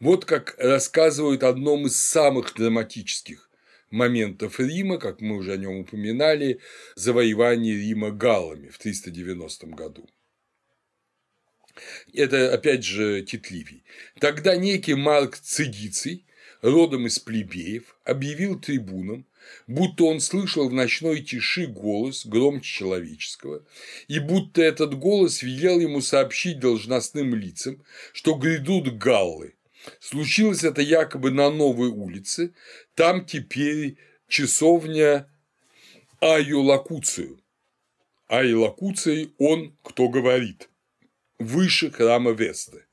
Вот 0.00 0.24
как 0.24 0.54
рассказывают 0.58 1.42
одном 1.42 1.86
из 1.86 1.96
самых 1.96 2.54
драматических 2.54 3.50
моментов 3.90 4.60
Рима, 4.60 4.98
как 4.98 5.20
мы 5.20 5.36
уже 5.36 5.52
о 5.52 5.56
нем 5.56 5.78
упоминали, 5.78 6.60
завоевание 6.94 7.76
Рима 7.76 8.10
галлами 8.10 8.68
в 8.68 8.78
390 8.78 9.66
году. 9.68 10.08
Это, 12.12 12.52
опять 12.52 12.84
же, 12.84 13.22
Тит 13.22 13.48
Тогда 14.20 14.56
некий 14.56 14.94
Марк 14.94 15.36
Цидиций, 15.36 16.24
родом 16.64 17.06
из 17.06 17.18
плебеев, 17.18 17.94
объявил 18.04 18.58
трибунам, 18.58 19.26
будто 19.66 20.04
он 20.04 20.20
слышал 20.20 20.66
в 20.66 20.72
ночной 20.72 21.20
тиши 21.20 21.66
голос 21.66 22.24
громче 22.24 22.78
человеческого, 22.78 23.66
и 24.08 24.18
будто 24.18 24.62
этот 24.62 24.94
голос 24.94 25.42
велел 25.42 25.78
ему 25.78 26.00
сообщить 26.00 26.60
должностным 26.60 27.34
лицам, 27.34 27.84
что 28.14 28.34
грядут 28.34 28.96
галлы. 28.96 29.54
Случилось 30.00 30.64
это 30.64 30.80
якобы 30.80 31.30
на 31.30 31.50
новой 31.50 31.88
улице, 31.90 32.54
там 32.94 33.26
теперь 33.26 33.98
часовня 34.26 35.28
Аю 36.20 36.62
Лакуцию. 36.62 37.40
Ай 38.26 38.54
Лакуций– 38.54 39.34
он, 39.38 39.76
кто 39.82 40.08
говорит, 40.08 40.70
выше 41.38 41.90
храма 41.90 42.30
Весты. 42.30 42.86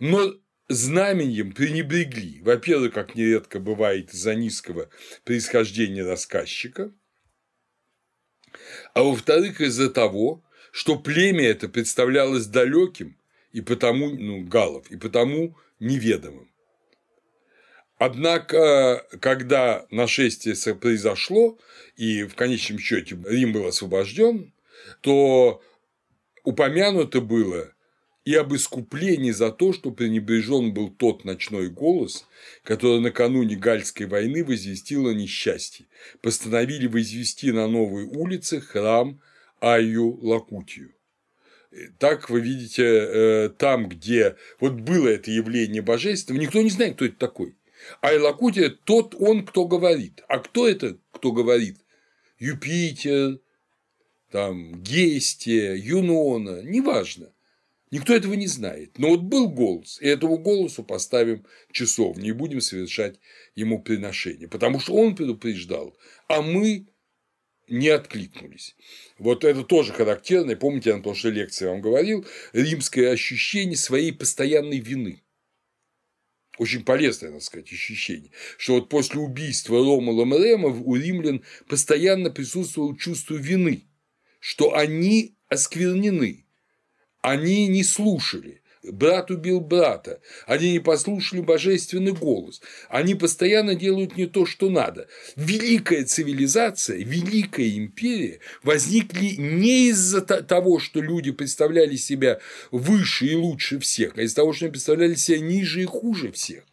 Но 0.00 0.34
знаменем 0.68 1.52
пренебрегли, 1.52 2.40
во-первых, 2.42 2.92
как 2.92 3.14
нередко 3.14 3.58
бывает 3.58 4.12
из-за 4.12 4.34
низкого 4.34 4.88
происхождения 5.24 6.04
рассказчика, 6.04 6.92
а 8.94 9.02
во-вторых, 9.02 9.60
из-за 9.60 9.90
того, 9.90 10.44
что 10.70 10.98
племя 10.98 11.46
это 11.46 11.68
представлялось 11.68 12.46
далеким 12.46 13.16
и 13.52 13.60
потому, 13.60 14.10
ну, 14.10 14.44
галов, 14.44 14.90
и 14.90 14.96
потому 14.96 15.56
неведомым. 15.80 16.50
Однако, 17.96 19.06
когда 19.20 19.86
нашествие 19.90 20.54
произошло, 20.76 21.58
и 21.96 22.22
в 22.24 22.34
конечном 22.36 22.78
счете 22.78 23.18
Рим 23.26 23.52
был 23.52 23.66
освобожден, 23.66 24.52
то 25.00 25.62
упомянуто 26.44 27.20
было 27.20 27.72
и 28.28 28.34
об 28.34 28.54
искуплении 28.54 29.30
за 29.30 29.50
то, 29.50 29.72
что 29.72 29.90
пренебрежен 29.90 30.74
был 30.74 30.90
тот 30.90 31.24
ночной 31.24 31.70
голос, 31.70 32.26
который 32.62 33.00
накануне 33.00 33.56
Гальской 33.56 34.04
войны 34.04 34.44
возвестил 34.44 35.06
о 35.06 35.14
несчастье, 35.14 35.86
постановили 36.20 36.88
возвести 36.88 37.52
на 37.52 37.66
новой 37.68 38.04
улице 38.04 38.60
храм 38.60 39.18
Айю 39.62 40.18
Лакутию. 40.20 40.92
Так 41.98 42.28
вы 42.28 42.42
видите, 42.42 42.84
э, 42.84 43.48
там, 43.48 43.88
где 43.88 44.36
вот 44.60 44.74
было 44.74 45.08
это 45.08 45.30
явление 45.30 45.80
божественного, 45.80 46.42
никто 46.42 46.60
не 46.60 46.68
знает, 46.68 46.96
кто 46.96 47.06
это 47.06 47.16
такой. 47.16 47.56
Айлакутия– 48.02 48.68
тот 48.84 49.14
он, 49.18 49.46
кто 49.46 49.64
говорит. 49.64 50.22
А 50.28 50.40
кто 50.40 50.68
это, 50.68 50.98
кто 51.12 51.32
говорит? 51.32 51.78
Юпитер, 52.38 53.38
там, 54.30 54.82
Гестия, 54.82 55.74
Юнона, 55.74 56.60
неважно. 56.62 57.32
Никто 57.90 58.14
этого 58.14 58.34
не 58.34 58.46
знает. 58.46 58.98
Но 58.98 59.08
вот 59.08 59.22
был 59.22 59.48
голос, 59.48 59.98
и 60.00 60.06
этому 60.06 60.38
голосу 60.38 60.84
поставим 60.84 61.46
часовню 61.72 62.28
и 62.28 62.32
будем 62.32 62.60
совершать 62.60 63.18
ему 63.54 63.82
приношение, 63.82 64.48
потому 64.48 64.78
что 64.78 64.94
он 64.94 65.16
предупреждал, 65.16 65.96
а 66.28 66.42
мы 66.42 66.86
не 67.68 67.88
откликнулись. 67.88 68.76
Вот 69.18 69.44
это 69.44 69.62
тоже 69.62 69.92
характерно. 69.92 70.56
Помните, 70.56 70.90
я 70.90 70.96
на 70.96 71.02
прошлой 71.02 71.32
лекции 71.32 71.66
вам 71.66 71.80
говорил, 71.80 72.26
римское 72.52 73.10
ощущение 73.12 73.76
своей 73.76 74.12
постоянной 74.12 74.78
вины. 74.78 75.22
Очень 76.58 76.84
полезное, 76.84 77.30
надо 77.30 77.44
сказать, 77.44 77.72
ощущение, 77.72 78.32
что 78.56 78.74
вот 78.74 78.88
после 78.88 79.20
убийства 79.20 79.78
Ромула 79.78 80.24
Рема 80.42 80.70
у 80.70 80.96
римлян 80.96 81.44
постоянно 81.68 82.30
присутствовало 82.30 82.98
чувство 82.98 83.36
вины, 83.36 83.84
что 84.40 84.74
они 84.74 85.36
осквернены, 85.48 86.47
они 87.22 87.66
не 87.68 87.84
слушали, 87.84 88.62
Брат 88.82 89.30
убил 89.30 89.60
брата. 89.60 90.20
Они 90.46 90.72
не 90.72 90.78
послушали 90.78 91.40
божественный 91.40 92.12
голос. 92.12 92.60
Они 92.88 93.14
постоянно 93.14 93.74
делают 93.74 94.16
не 94.16 94.26
то, 94.26 94.46
что 94.46 94.70
надо. 94.70 95.08
Великая 95.36 96.04
цивилизация, 96.04 96.98
великая 96.98 97.76
империя 97.76 98.40
возникли 98.62 99.34
не 99.36 99.88
из-за 99.88 100.20
того, 100.20 100.78
что 100.78 101.00
люди 101.00 101.32
представляли 101.32 101.96
себя 101.96 102.38
выше 102.70 103.26
и 103.26 103.34
лучше 103.34 103.78
всех, 103.78 104.16
а 104.16 104.22
из-за 104.22 104.36
того, 104.36 104.52
что 104.52 104.66
они 104.66 104.72
представляли 104.72 105.14
себя 105.14 105.40
ниже 105.40 105.82
и 105.82 105.86
хуже 105.86 106.32
всех 106.32 106.64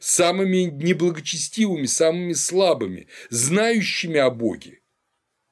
самыми 0.00 0.64
неблагочестивыми, 0.64 1.86
самыми 1.86 2.34
слабыми, 2.34 3.06
знающими 3.30 4.18
о 4.18 4.28
Боге, 4.28 4.80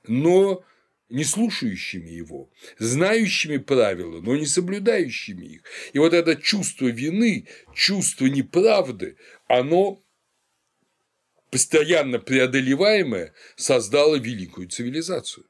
но 0.06 0.62
не 1.10 1.24
слушающими 1.24 2.08
его, 2.08 2.50
знающими 2.78 3.58
правила, 3.58 4.20
но 4.20 4.36
не 4.36 4.46
соблюдающими 4.46 5.44
их. 5.44 5.62
И 5.92 5.98
вот 5.98 6.14
это 6.14 6.36
чувство 6.36 6.86
вины, 6.86 7.46
чувство 7.74 8.26
неправды, 8.26 9.16
оно 9.48 10.02
постоянно 11.50 12.20
преодолеваемое 12.20 13.34
создало 13.56 14.16
великую 14.16 14.68
цивилизацию. 14.68 15.46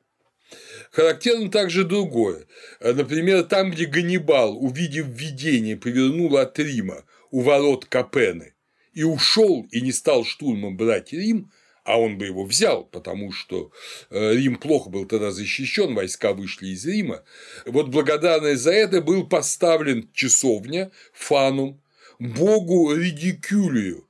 Характерно 0.91 1.51
также 1.51 1.85
другое. 1.85 2.47
Например, 2.81 3.45
там, 3.45 3.70
где 3.70 3.87
Ганнибал, 3.87 4.57
увидев 4.57 5.07
видение, 5.07 5.77
повернул 5.77 6.37
от 6.37 6.59
Рима 6.59 7.05
у 7.31 7.43
ворот 7.43 7.85
Капены 7.85 8.55
и 8.93 9.05
ушел 9.05 9.66
и 9.70 9.81
не 9.81 9.93
стал 9.93 10.24
штурмом 10.24 10.77
брать 10.77 11.12
Рим, 11.12 11.53
а 11.91 11.97
он 11.97 12.19
бы 12.19 12.27
его 12.27 12.45
взял, 12.45 12.85
потому 12.85 13.33
что 13.33 13.73
э, 14.11 14.35
Рим 14.35 14.57
плохо 14.57 14.89
был 14.91 15.07
тогда 15.07 15.33
защищен, 15.33 15.95
войска 15.95 16.33
вышли 16.33 16.69
из 16.69 16.87
Рима. 16.87 17.25
Вот 17.67 17.89
благодарный 17.89 18.55
за 18.55 18.71
это 18.71 19.03
был 19.03 19.27
поставлен 19.27 20.09
часовня 20.12 20.93
Фанум, 21.12 21.83
богу 22.21 22.95
Редикюлию. 22.95 24.09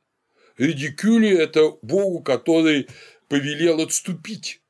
Редикюлию– 0.59 1.39
это 1.41 1.71
богу, 1.81 2.23
который 2.23 2.87
повелел 3.29 3.81
отступить. 3.81 4.61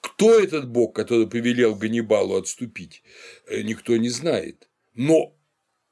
Кто 0.00 0.38
этот 0.38 0.66
бог, 0.66 0.94
который 0.94 1.28
повелел 1.28 1.74
Ганнибалу 1.74 2.36
отступить, 2.36 3.02
э, 3.46 3.60
никто 3.60 3.96
не 3.98 4.08
знает. 4.08 4.70
Но 4.94 5.36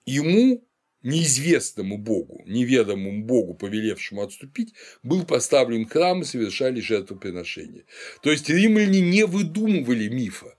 ему 0.07 0.67
неизвестному 1.03 1.99
богу, 1.99 2.43
неведомому 2.47 3.25
богу, 3.25 3.55
повелевшему 3.55 4.23
отступить, 4.23 4.75
был 5.03 5.25
поставлен 5.25 5.87
храм 5.87 6.23
и 6.23 6.25
совершали 6.25 6.81
жертвоприношения. 6.81 7.85
То 8.23 8.31
есть 8.31 8.49
римляне 8.49 9.01
не 9.01 9.27
выдумывали 9.27 10.09
мифа, 10.09 10.57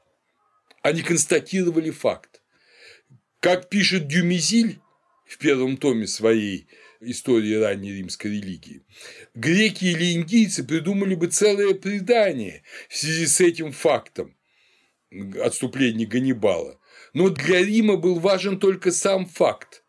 они 0.81 1.01
констатировали 1.01 1.91
факт. 1.91 2.41
Как 3.39 3.69
пишет 3.69 4.07
Дюмизиль 4.07 4.79
в 5.25 5.37
первом 5.37 5.77
томе 5.77 6.07
своей 6.07 6.67
истории 6.99 7.55
ранней 7.55 7.93
римской 7.93 8.31
религии, 8.31 8.83
греки 9.33 9.85
или 9.85 10.13
индийцы 10.13 10.63
придумали 10.63 11.15
бы 11.15 11.27
целое 11.27 11.73
предание 11.73 12.63
в 12.89 12.97
связи 12.97 13.27
с 13.27 13.41
этим 13.41 13.71
фактом 13.71 14.35
отступления 15.41 16.05
Ганнибала. 16.05 16.79
Но 17.13 17.29
для 17.29 17.63
Рима 17.63 17.97
был 17.97 18.19
важен 18.19 18.59
только 18.59 18.91
сам 18.91 19.25
факт 19.25 19.82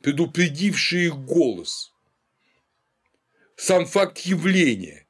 предупредивший 0.00 1.06
их 1.06 1.16
голос, 1.16 1.92
сам 3.56 3.86
факт 3.86 4.18
явления. 4.20 5.06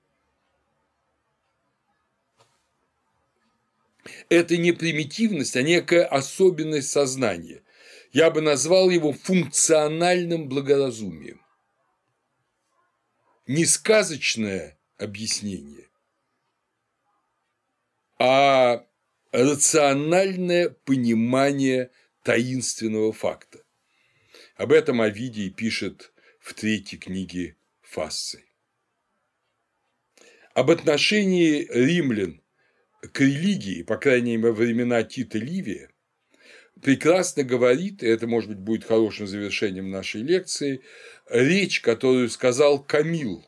Это 4.28 4.56
не 4.56 4.72
примитивность, 4.72 5.56
а 5.56 5.62
некая 5.62 6.04
особенность 6.06 6.90
сознания. 6.90 7.62
Я 8.12 8.30
бы 8.30 8.40
назвал 8.40 8.88
его 8.88 9.12
функциональным 9.12 10.48
благоразумием. 10.48 11.42
Не 13.46 13.66
сказочное 13.66 14.78
объяснение, 14.96 15.88
а 18.18 18.86
рациональное 19.32 20.70
понимание 20.70 21.90
таинственного 22.22 23.12
факта. 23.12 23.62
Об 24.58 24.72
этом 24.72 25.00
Овидий 25.00 25.50
пишет 25.50 26.12
в 26.40 26.52
третьей 26.52 26.98
книге 26.98 27.56
Фассы. 27.80 28.44
Об 30.52 30.72
отношении 30.72 31.68
римлян 31.70 32.42
к 33.12 33.20
религии, 33.20 33.84
по 33.84 33.96
крайней 33.96 34.36
мере, 34.36 34.50
во 34.50 34.52
времена 34.52 35.04
Тита 35.04 35.38
Ливия, 35.38 35.92
прекрасно 36.82 37.44
говорит, 37.44 38.02
и 38.02 38.08
это, 38.08 38.26
может 38.26 38.48
быть, 38.50 38.58
будет 38.58 38.84
хорошим 38.84 39.28
завершением 39.28 39.92
нашей 39.92 40.22
лекции, 40.22 40.82
речь, 41.30 41.80
которую 41.80 42.28
сказал 42.28 42.82
Камил, 42.82 43.46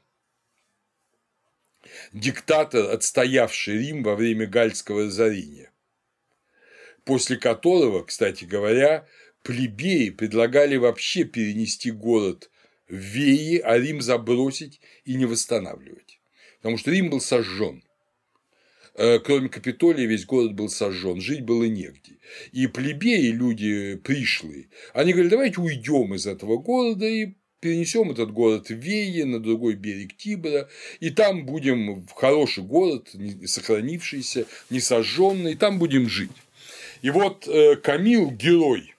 диктатор, 2.12 2.88
отстоявший 2.88 3.78
Рим 3.78 4.04
во 4.04 4.14
время 4.14 4.46
Гальского 4.46 5.06
разорения, 5.06 5.72
после 7.04 7.36
которого, 7.36 8.04
кстати 8.04 8.44
говоря, 8.44 9.08
плебеи 9.42 10.10
предлагали 10.10 10.76
вообще 10.76 11.24
перенести 11.24 11.90
город 11.90 12.50
в 12.88 12.94
Веи, 12.94 13.58
а 13.58 13.78
Рим 13.78 14.00
забросить 14.00 14.80
и 15.04 15.14
не 15.14 15.24
восстанавливать. 15.24 16.20
Потому 16.58 16.76
что 16.76 16.90
Рим 16.90 17.10
был 17.10 17.20
сожжен. 17.20 17.82
Э, 18.94 19.18
кроме 19.18 19.48
Капитолия, 19.48 20.06
весь 20.06 20.26
город 20.26 20.54
был 20.54 20.68
сожжен, 20.68 21.20
жить 21.20 21.42
было 21.42 21.64
негде. 21.64 22.18
И 22.52 22.66
плебеи, 22.66 23.30
люди 23.30 23.96
пришлые, 23.96 24.68
они 24.92 25.12
говорили, 25.12 25.30
давайте 25.30 25.60
уйдем 25.60 26.14
из 26.14 26.26
этого 26.26 26.58
города 26.58 27.06
и 27.06 27.34
перенесем 27.60 28.10
этот 28.10 28.32
город 28.32 28.68
в 28.68 28.74
Веи, 28.74 29.22
на 29.22 29.38
другой 29.38 29.74
берег 29.74 30.16
Тибра, 30.16 30.68
и 30.98 31.10
там 31.10 31.46
будем 31.46 32.06
в 32.06 32.12
хороший 32.12 32.64
город, 32.64 33.14
сохранившийся, 33.46 34.46
не 34.70 34.80
сожженный, 34.80 35.54
там 35.54 35.78
будем 35.78 36.08
жить. 36.08 36.30
И 37.02 37.10
вот 37.10 37.46
э, 37.46 37.76
Камил, 37.76 38.30
герой 38.30 38.94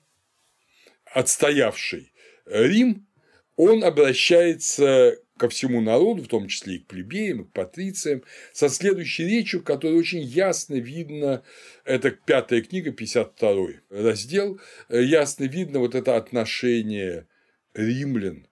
отстоявший 1.13 2.13
Рим, 2.45 3.07
он 3.55 3.83
обращается 3.83 5.17
ко 5.37 5.49
всему 5.49 5.81
народу, 5.81 6.23
в 6.23 6.27
том 6.27 6.47
числе 6.47 6.75
и 6.75 6.79
к 6.79 6.87
плебеям, 6.87 7.41
и 7.41 7.45
к 7.45 7.51
патрициям, 7.51 8.23
со 8.53 8.69
следующей 8.69 9.25
речью, 9.25 9.61
в 9.61 9.63
которой 9.63 9.97
очень 9.97 10.21
ясно 10.21 10.75
видно, 10.75 11.43
это 11.83 12.11
пятая 12.11 12.61
книга, 12.61 12.91
52 12.91 13.67
раздел, 13.89 14.59
ясно 14.89 15.45
видно 15.45 15.79
вот 15.79 15.95
это 15.95 16.15
отношение 16.15 17.27
римлян, 17.73 18.47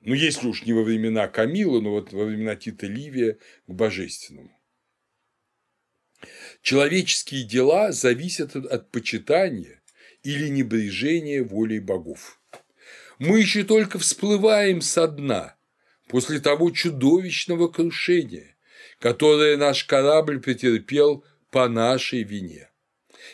ну, 0.00 0.14
если 0.14 0.46
уж 0.46 0.64
не 0.64 0.72
во 0.72 0.82
времена 0.82 1.28
Камила, 1.28 1.80
но 1.80 1.90
вот 1.90 2.12
во 2.12 2.24
времена 2.24 2.56
Тита 2.56 2.86
Ливия 2.86 3.38
к 3.66 3.72
божественному. 3.72 4.56
Человеческие 6.62 7.44
дела 7.44 7.92
зависят 7.92 8.56
от 8.56 8.90
почитания 8.90 9.79
или 10.22 10.48
небрежение 10.48 11.42
волей 11.42 11.80
богов. 11.80 12.40
Мы 13.18 13.40
еще 13.40 13.64
только 13.64 13.98
всплываем 13.98 14.80
со 14.80 15.06
дна 15.06 15.56
после 16.08 16.40
того 16.40 16.70
чудовищного 16.70 17.68
крушения, 17.68 18.56
которое 18.98 19.56
наш 19.56 19.84
корабль 19.84 20.40
претерпел 20.40 21.24
по 21.50 21.68
нашей 21.68 22.22
вине. 22.22 22.70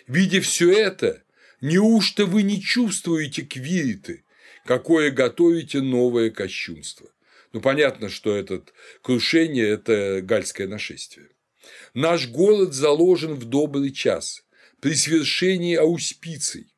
Видя 0.06 0.40
все 0.40 0.72
это, 0.72 1.22
неужто 1.60 2.26
вы 2.26 2.42
не 2.42 2.60
чувствуете 2.60 3.42
квириты, 3.42 4.24
какое 4.64 5.10
готовите 5.10 5.80
новое 5.80 6.30
кощунство? 6.30 7.08
Ну, 7.52 7.60
понятно, 7.60 8.08
что 8.08 8.36
это 8.36 8.62
крушение– 9.02 9.68
это 9.68 10.20
гальское 10.22 10.66
нашествие. 10.66 11.30
Наш 11.94 12.28
голод 12.28 12.74
заложен 12.74 13.34
в 13.34 13.44
добрый 13.44 13.92
час, 13.92 14.44
при 14.80 14.94
свершении 14.94 15.74
ауспиций, 15.74 16.72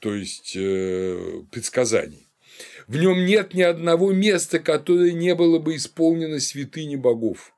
то 0.00 0.14
есть 0.14 0.54
э, 0.56 1.42
предсказаний. 1.50 2.26
В 2.88 2.96
нем 2.96 3.24
нет 3.24 3.54
ни 3.54 3.62
одного 3.62 4.12
места, 4.12 4.58
которое 4.58 5.12
не 5.12 5.34
было 5.34 5.58
бы 5.58 5.76
исполнено 5.76 6.40
святыни 6.40 6.96
богов. 6.96 7.54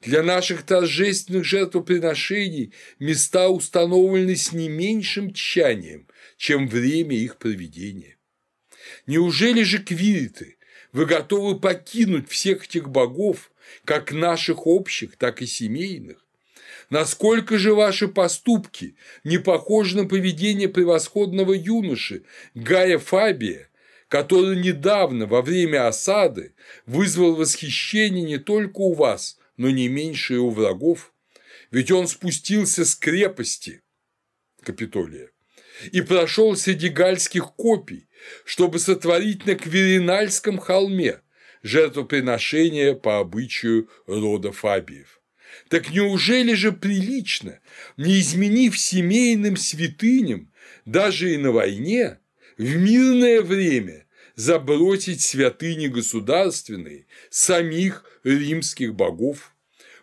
Для 0.00 0.22
наших 0.22 0.64
торжественных 0.64 1.44
жертвоприношений 1.44 2.72
места 2.98 3.48
установлены 3.48 4.36
с 4.36 4.52
не 4.52 4.68
меньшим 4.68 5.32
тщанием, 5.32 6.08
чем 6.36 6.68
время 6.68 7.16
их 7.16 7.36
проведения. 7.36 8.16
Неужели 9.06 9.62
же 9.62 9.78
квириты 9.78 10.56
вы 10.92 11.06
готовы 11.06 11.58
покинуть 11.58 12.28
всех 12.28 12.64
этих 12.64 12.88
богов, 12.88 13.50
как 13.84 14.12
наших 14.12 14.66
общих, 14.66 15.16
так 15.16 15.42
и 15.42 15.46
семейных, 15.46 16.23
Насколько 16.90 17.58
же 17.58 17.74
ваши 17.74 18.08
поступки 18.08 18.96
не 19.24 19.38
похожи 19.38 19.96
на 19.96 20.06
поведение 20.06 20.68
превосходного 20.68 21.52
юноши 21.52 22.24
Гая 22.54 22.98
Фабия, 22.98 23.68
который 24.08 24.56
недавно 24.56 25.26
во 25.26 25.42
время 25.42 25.88
осады 25.88 26.54
вызвал 26.86 27.34
восхищение 27.34 28.24
не 28.24 28.38
только 28.38 28.78
у 28.78 28.92
вас, 28.92 29.38
но 29.56 29.70
не 29.70 29.88
меньше 29.88 30.34
и 30.34 30.38
у 30.38 30.50
врагов? 30.50 31.12
Ведь 31.70 31.90
он 31.90 32.06
спустился 32.06 32.84
с 32.84 32.94
крепости 32.94 33.82
Капитолия 34.62 35.30
и 35.90 36.00
прошел 36.02 36.54
среди 36.56 36.88
гальских 36.88 37.52
копий, 37.56 38.08
чтобы 38.44 38.78
сотворить 38.78 39.46
на 39.46 39.56
Кверинальском 39.56 40.58
холме 40.58 41.20
жертвоприношение 41.62 42.94
по 42.94 43.18
обычаю 43.18 43.88
рода 44.06 44.52
Фабиев. 44.52 45.20
Так 45.68 45.90
неужели 45.90 46.54
же 46.54 46.72
прилично, 46.72 47.58
не 47.96 48.20
изменив 48.20 48.78
семейным 48.78 49.56
святыням, 49.56 50.50
даже 50.84 51.34
и 51.34 51.36
на 51.36 51.52
войне, 51.52 52.18
в 52.58 52.76
мирное 52.76 53.40
время 53.40 54.06
забросить 54.36 55.22
святыни 55.22 55.86
государственные 55.86 57.06
самих 57.30 58.04
римских 58.24 58.94
богов? 58.94 59.54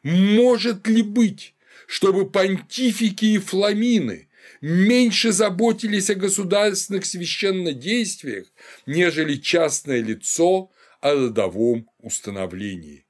Может 0.04 0.88
ли 0.88 1.04
быть, 1.04 1.54
чтобы 1.86 2.30
понтифики 2.30 3.26
и 3.26 3.38
фламины 3.38 4.30
меньше 4.62 5.32
заботились 5.32 6.10
о 6.10 6.16
государственных 6.16 7.06
священнодействиях, 7.06 8.48
нежели 8.86 9.36
частное 9.36 10.02
лицо 10.02 10.72
о 11.02 11.14
родовом 11.14 11.90
установлении? 12.00 13.06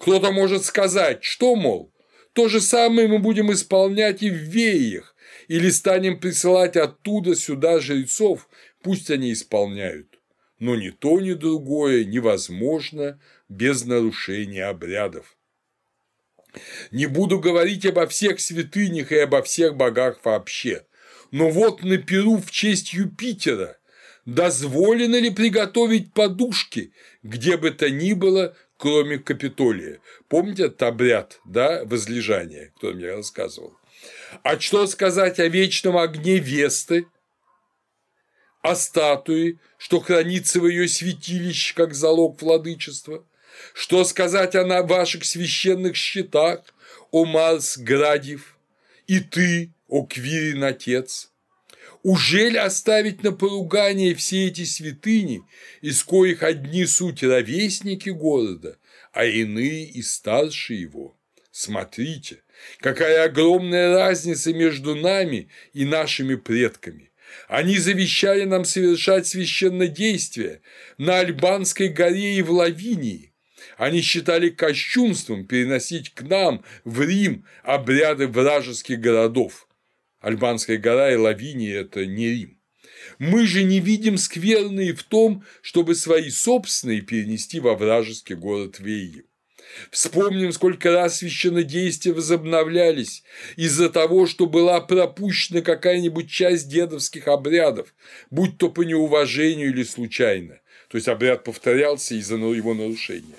Кто-то 0.00 0.30
может 0.30 0.64
сказать, 0.64 1.24
что, 1.24 1.56
мол, 1.56 1.92
то 2.32 2.48
же 2.48 2.60
самое 2.60 3.08
мы 3.08 3.18
будем 3.18 3.52
исполнять 3.52 4.22
и 4.22 4.30
в 4.30 4.34
веях, 4.34 5.14
или 5.48 5.70
станем 5.70 6.20
присылать 6.20 6.76
оттуда 6.76 7.34
сюда 7.34 7.80
жрецов, 7.80 8.48
пусть 8.82 9.10
они 9.10 9.32
исполняют. 9.32 10.18
Но 10.58 10.76
ни 10.76 10.90
то, 10.90 11.20
ни 11.20 11.32
другое 11.32 12.04
невозможно 12.04 13.20
без 13.48 13.84
нарушения 13.84 14.64
обрядов. 14.66 15.36
Не 16.90 17.06
буду 17.06 17.38
говорить 17.38 17.84
обо 17.84 18.06
всех 18.06 18.40
святынях 18.40 19.12
и 19.12 19.16
обо 19.16 19.42
всех 19.42 19.76
богах 19.76 20.18
вообще, 20.24 20.86
но 21.30 21.50
вот 21.50 21.82
на 21.82 21.98
Перу 21.98 22.38
в 22.38 22.50
честь 22.50 22.94
Юпитера 22.94 23.78
дозволено 24.24 25.16
ли 25.16 25.30
приготовить 25.30 26.12
подушки, 26.12 26.92
где 27.22 27.56
бы 27.56 27.70
то 27.70 27.88
ни 27.88 28.12
было, 28.12 28.56
кроме 28.76 29.18
Капитолия? 29.18 30.00
Помните 30.28 30.64
этот 30.64 30.82
обряд, 30.82 31.40
да, 31.44 31.84
возлежания, 31.84 32.72
кто 32.76 32.92
мне 32.92 33.12
рассказывал? 33.12 33.76
А 34.42 34.58
что 34.58 34.86
сказать 34.86 35.38
о 35.38 35.48
вечном 35.48 35.96
огне 35.96 36.38
Весты, 36.38 37.06
о 38.62 38.74
статуе, 38.74 39.58
что 39.78 40.00
хранится 40.00 40.60
в 40.60 40.66
ее 40.66 40.88
святилище 40.88 41.74
как 41.74 41.94
залог 41.94 42.40
владычества? 42.42 43.24
Что 43.72 44.04
сказать 44.04 44.54
о 44.54 44.82
ваших 44.82 45.24
священных 45.24 45.96
щитах, 45.96 46.60
о 47.10 47.24
Марс 47.24 47.78
Градив, 47.78 48.58
и 49.06 49.20
ты, 49.20 49.72
о 49.88 50.04
Квирин 50.04 50.64
Отец? 50.64 51.30
Ужель 52.08 52.56
оставить 52.56 53.24
на 53.24 53.32
поругание 53.32 54.14
все 54.14 54.46
эти 54.46 54.62
святыни, 54.62 55.42
из 55.80 56.04
коих 56.04 56.44
одни 56.44 56.86
суть 56.86 57.24
ровесники 57.24 58.10
города, 58.10 58.78
а 59.12 59.24
иные 59.24 59.86
и 59.86 60.02
старше 60.02 60.74
его? 60.74 61.18
Смотрите, 61.50 62.44
какая 62.78 63.24
огромная 63.24 63.92
разница 63.92 64.54
между 64.54 64.94
нами 64.94 65.48
и 65.72 65.84
нашими 65.84 66.36
предками. 66.36 67.10
Они 67.48 67.76
завещали 67.76 68.44
нам 68.44 68.64
совершать 68.64 69.26
священнодействие 69.26 70.60
на 70.98 71.18
Альбанской 71.18 71.88
горе 71.88 72.36
и 72.36 72.42
в 72.42 72.52
Лавинии. 72.52 73.34
Они 73.78 74.00
считали 74.00 74.50
кощунством 74.50 75.44
переносить 75.44 76.14
к 76.14 76.22
нам 76.22 76.64
в 76.84 77.02
Рим 77.02 77.44
обряды 77.64 78.28
вражеских 78.28 79.00
городов. 79.00 79.66
Альбанская 80.26 80.76
гора 80.76 81.12
и 81.12 81.14
Лавиния– 81.14 81.80
это 81.82 82.04
не 82.04 82.28
Рим. 82.28 82.58
Мы 83.20 83.46
же 83.46 83.62
не 83.62 83.78
видим 83.78 84.18
скверные 84.18 84.92
в 84.92 85.04
том, 85.04 85.44
чтобы 85.62 85.94
свои 85.94 86.30
собственные 86.30 87.02
перенести 87.02 87.60
во 87.60 87.76
вражеский 87.76 88.34
город 88.34 88.80
Веи. 88.80 89.22
Вспомним, 89.92 90.50
сколько 90.50 90.90
раз 90.90 91.18
священнодействия 91.18 92.12
возобновлялись 92.12 93.22
из-за 93.54 93.88
того, 93.88 94.26
что 94.26 94.46
была 94.46 94.80
пропущена 94.80 95.60
какая-нибудь 95.60 96.28
часть 96.28 96.68
дедовских 96.68 97.28
обрядов, 97.28 97.94
будь 98.28 98.58
то 98.58 98.68
по 98.68 98.82
неуважению 98.82 99.68
или 99.68 99.84
случайно. 99.84 100.58
То 100.88 100.96
есть 100.96 101.06
обряд 101.06 101.44
повторялся 101.44 102.16
из-за 102.16 102.34
его 102.34 102.74
нарушения. 102.74 103.36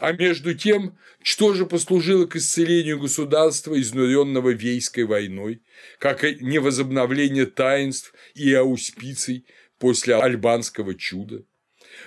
А 0.00 0.12
между 0.12 0.54
тем, 0.54 0.96
что 1.22 1.54
же 1.54 1.66
послужило 1.66 2.26
к 2.26 2.36
исцелению 2.36 2.98
государства, 3.00 3.78
изнуренного 3.80 4.50
Вейской 4.50 5.04
войной, 5.04 5.62
как 5.98 6.24
и 6.24 6.36
невозобновление 6.40 7.46
таинств 7.46 8.14
и 8.34 8.52
ауспиций 8.52 9.44
после 9.78 10.14
альбанского 10.16 10.94
чуда? 10.94 11.42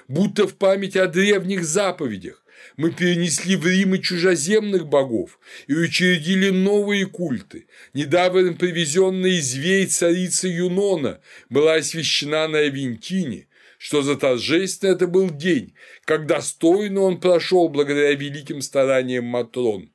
Будто 0.07 0.47
в 0.47 0.55
память 0.55 0.95
о 0.95 1.07
древних 1.07 1.63
заповедях 1.63 2.43
мы 2.77 2.91
перенесли 2.91 3.55
в 3.55 3.65
Рим 3.65 3.95
и 3.95 4.01
чужеземных 4.01 4.87
богов 4.87 5.39
и 5.67 5.73
учредили 5.73 6.49
новые 6.49 7.05
культы. 7.05 7.67
Недавно 7.93 8.53
привезенная 8.53 9.31
из 9.31 9.53
Вей 9.55 9.85
царица 9.85 10.47
Юнона 10.47 11.21
была 11.49 11.75
освящена 11.75 12.47
на 12.47 12.59
Авентине, 12.59 13.47
что 13.79 14.03
за 14.03 14.17
торжественно 14.17 14.91
это 14.91 15.07
был 15.07 15.31
день, 15.31 15.73
как 16.03 16.27
достойно 16.27 17.01
он 17.01 17.19
прошел 17.19 17.69
благодаря 17.69 18.13
великим 18.13 18.61
стараниям 18.61 19.23
Матрон. 19.25 19.89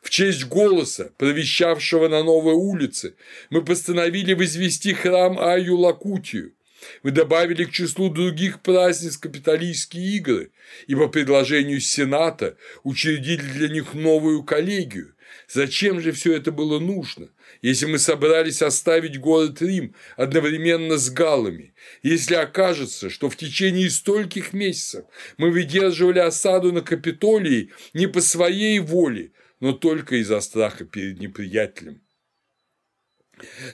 В 0.00 0.08
честь 0.08 0.44
голоса, 0.44 1.10
провещавшего 1.18 2.08
на 2.08 2.22
новой 2.22 2.54
улице, 2.54 3.16
мы 3.50 3.62
постановили 3.62 4.32
возвести 4.34 4.94
храм 4.94 5.38
Аю 5.38 5.76
Лакутию, 5.76 6.54
вы 7.02 7.10
добавили 7.10 7.64
к 7.64 7.72
числу 7.72 8.08
других 8.08 8.60
праздниц 8.62 9.16
капиталистские 9.16 10.16
игры 10.16 10.52
и 10.86 10.94
по 10.94 11.08
предложению 11.08 11.80
Сената 11.80 12.56
учредили 12.82 13.42
для 13.42 13.68
них 13.68 13.94
новую 13.94 14.42
коллегию. 14.42 15.13
Зачем 15.48 16.00
же 16.00 16.12
все 16.12 16.34
это 16.34 16.52
было 16.52 16.78
нужно, 16.78 17.28
если 17.60 17.86
мы 17.86 17.98
собрались 17.98 18.62
оставить 18.62 19.20
город 19.20 19.60
Рим 19.60 19.94
одновременно 20.16 20.96
с 20.96 21.10
галлами, 21.10 21.74
если 22.02 22.34
окажется, 22.34 23.10
что 23.10 23.28
в 23.28 23.36
течение 23.36 23.90
стольких 23.90 24.52
месяцев 24.52 25.04
мы 25.36 25.50
выдерживали 25.50 26.18
осаду 26.18 26.72
на 26.72 26.80
Капитолии 26.80 27.70
не 27.92 28.06
по 28.06 28.20
своей 28.20 28.78
воле, 28.78 29.32
но 29.60 29.72
только 29.72 30.16
из-за 30.16 30.40
страха 30.40 30.84
перед 30.84 31.20
неприятелем? 31.20 32.00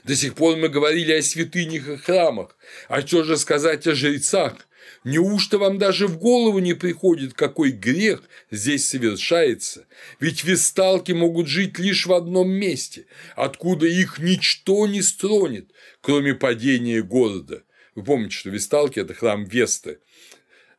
До 0.03 0.15
сих 0.15 0.35
пор 0.35 0.57
мы 0.57 0.69
говорили 0.69 1.13
о 1.13 1.21
святынях 1.21 1.87
и 1.87 1.97
храмах, 1.97 2.57
а 2.87 3.05
что 3.05 3.23
же 3.23 3.37
сказать 3.37 3.87
о 3.87 3.95
жрецах? 3.95 4.67
Неужто 5.03 5.57
вам 5.57 5.77
даже 5.77 6.07
в 6.07 6.17
голову 6.17 6.59
не 6.59 6.73
приходит, 6.73 7.33
какой 7.33 7.71
грех 7.71 8.23
здесь 8.51 8.87
совершается? 8.87 9.87
Ведь 10.19 10.43
весталки 10.43 11.11
могут 11.11 11.47
жить 11.47 11.79
лишь 11.79 12.05
в 12.05 12.13
одном 12.13 12.49
месте, 12.49 13.05
откуда 13.35 13.87
их 13.87 14.19
ничто 14.19 14.87
не 14.87 15.01
стронет, 15.01 15.71
кроме 16.01 16.33
падения 16.33 17.01
города. 17.01 17.63
Вы 17.95 18.03
помните, 18.03 18.35
что 18.35 18.49
весталки– 18.49 18.99
это 19.01 19.13
храм 19.13 19.43
Весты 19.45 19.99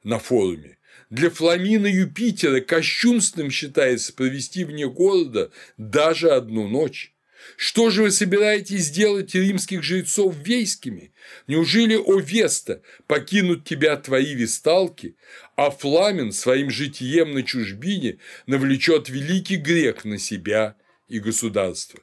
на 0.02 0.18
форуме. 0.18 0.78
Для 1.10 1.28
Фламина 1.28 1.86
Юпитера 1.86 2.60
кощунственным 2.60 3.50
считается 3.50 4.14
провести 4.14 4.64
вне 4.64 4.88
города 4.88 5.50
даже 5.76 6.30
одну 6.30 6.68
ночь. 6.68 7.12
Что 7.56 7.90
же 7.90 8.02
вы 8.02 8.10
собираетесь 8.10 8.84
сделать 8.86 9.34
римских 9.34 9.82
жрецов 9.82 10.34
вейскими? 10.36 11.12
Неужели, 11.46 11.96
о 11.96 12.18
Веста, 12.18 12.82
покинут 13.06 13.64
тебя 13.64 13.96
твои 13.96 14.34
весталки, 14.34 15.16
а 15.56 15.70
Фламен 15.70 16.32
своим 16.32 16.70
житием 16.70 17.32
на 17.32 17.42
чужбине 17.42 18.18
навлечет 18.46 19.08
великий 19.08 19.56
грех 19.56 20.04
на 20.04 20.18
себя 20.18 20.76
и 21.08 21.18
государство? 21.20 22.00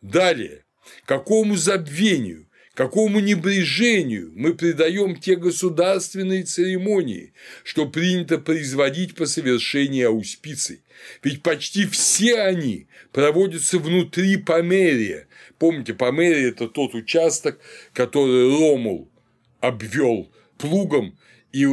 Далее, 0.00 0.64
какому 1.06 1.56
забвению, 1.56 2.48
какому 2.74 3.20
небрежению 3.20 4.32
мы 4.34 4.54
придаем 4.54 5.16
те 5.16 5.36
государственные 5.36 6.42
церемонии, 6.42 7.32
что 7.62 7.86
принято 7.86 8.38
производить 8.38 9.14
по 9.14 9.26
совершении 9.26 10.02
ауспиций. 10.02 10.82
Ведь 11.22 11.42
почти 11.42 11.86
все 11.86 12.40
они 12.40 12.88
проводятся 13.12 13.78
внутри 13.78 14.36
Померия. 14.36 15.28
Помните, 15.58 15.94
Померия– 15.94 16.48
это 16.50 16.68
тот 16.68 16.94
участок, 16.94 17.60
который 17.92 18.50
Ромул 18.50 19.08
обвел 19.60 20.30
плугом 20.58 21.16
и 21.52 21.66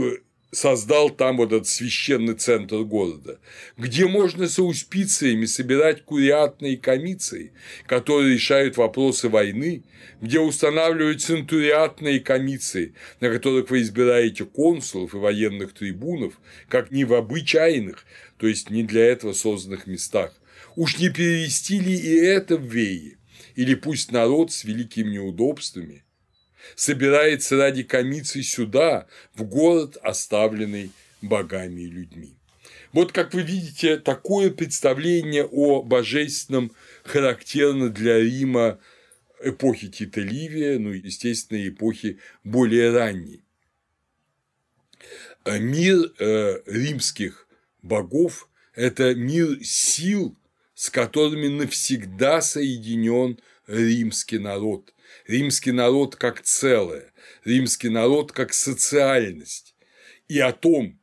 создал 0.52 1.10
там 1.10 1.38
вот 1.38 1.54
этот 1.54 1.68
священный 1.68 2.34
центр 2.34 2.80
города, 2.80 3.40
где 3.78 4.06
можно 4.08 4.48
с 4.48 4.60
ауспициями 4.60 5.46
собирать 5.46 6.04
куриатные 6.04 6.78
комиссии, 6.78 7.54
которые 7.88 8.34
решают 8.34 8.78
вопросы 8.78 9.30
войны, 9.30 9.84
где 10.20 10.40
устанавливают 10.40 11.22
центуриатные 11.22 12.20
комиссии, 12.20 12.94
на 13.22 13.30
которых 13.30 13.70
вы 13.70 13.82
избираете 13.82 14.46
консулов 14.46 15.14
и 15.14 15.18
военных 15.18 15.74
трибунов, 15.74 16.34
как 16.68 16.92
не 16.92 17.06
в 17.06 17.14
обычайных, 17.14 18.06
то 18.38 18.48
есть 18.48 18.70
не 18.70 18.84
для 18.84 19.06
этого 19.06 19.34
созданных 19.34 19.88
местах. 19.88 20.34
Уж 20.76 21.00
не 21.00 21.10
перевести 21.10 21.80
ли 21.80 21.96
и 21.96 22.16
это 22.16 22.58
в 22.58 22.64
Веи? 22.64 23.18
Или 23.56 23.76
пусть 23.76 24.12
народ 24.12 24.52
с 24.52 24.64
великими 24.64 25.12
неудобствами 25.12 26.04
собирается 26.76 27.58
ради 27.58 27.84
комиции 27.84 28.42
сюда, 28.42 29.08
в 29.34 29.44
город, 29.44 29.98
оставленный 30.02 30.92
богами 31.22 31.82
и 31.82 31.88
людьми. 31.88 32.36
Вот, 32.94 33.12
как 33.12 33.34
вы 33.34 33.44
видите, 33.44 33.98
такое 33.98 34.50
представление 34.52 35.46
о 35.46 35.82
божественном 35.82 36.72
характерно 37.04 37.90
для 37.90 38.20
Рима 38.20 38.80
эпохи 39.44 39.88
Тита 39.88 40.22
Ливия, 40.22 40.78
ну, 40.78 40.92
естественно, 40.92 41.68
эпохи 41.68 42.20
более 42.44 42.92
ранней. 42.92 43.44
Мир 45.46 46.12
э, 46.20 46.62
римских 46.66 47.48
богов– 47.82 48.50
это 48.76 49.16
мир 49.16 49.58
сил, 49.64 50.36
с 50.76 50.90
которыми 50.90 51.48
навсегда 51.48 52.42
соединен 52.42 53.40
римский 53.68 54.38
народ. 54.38 54.94
Римский 55.28 55.72
народ 55.72 56.16
как 56.16 56.42
целое, 56.42 57.12
римский 57.46 57.90
народ 57.90 58.32
как 58.32 58.54
социальность. 58.54 59.76
И 60.28 60.40
о 60.40 60.52
том, 60.52 61.00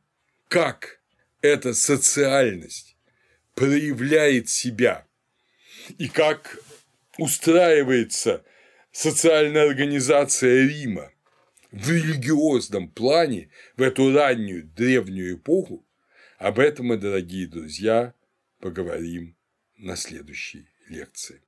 как 0.47 0.99
эта 1.41 1.73
социальность 1.73 2.97
проявляет 3.55 4.49
себя 4.49 5.05
и 5.97 6.07
как 6.07 6.59
устраивается 7.17 8.43
социальная 8.91 9.67
организация 9.67 10.67
Рима 10.67 11.11
в 11.71 11.89
религиозном 11.89 12.89
плане 12.89 13.49
в 13.77 13.81
эту 13.81 14.13
раннюю 14.13 14.63
древнюю 14.63 15.35
эпоху, 15.35 15.85
об 16.37 16.59
этом 16.59 16.87
мы, 16.87 16.97
дорогие 16.97 17.47
друзья, 17.47 18.13
поговорим 18.59 19.35
на 19.77 19.95
следующей 19.95 20.67
лекции. 20.87 21.41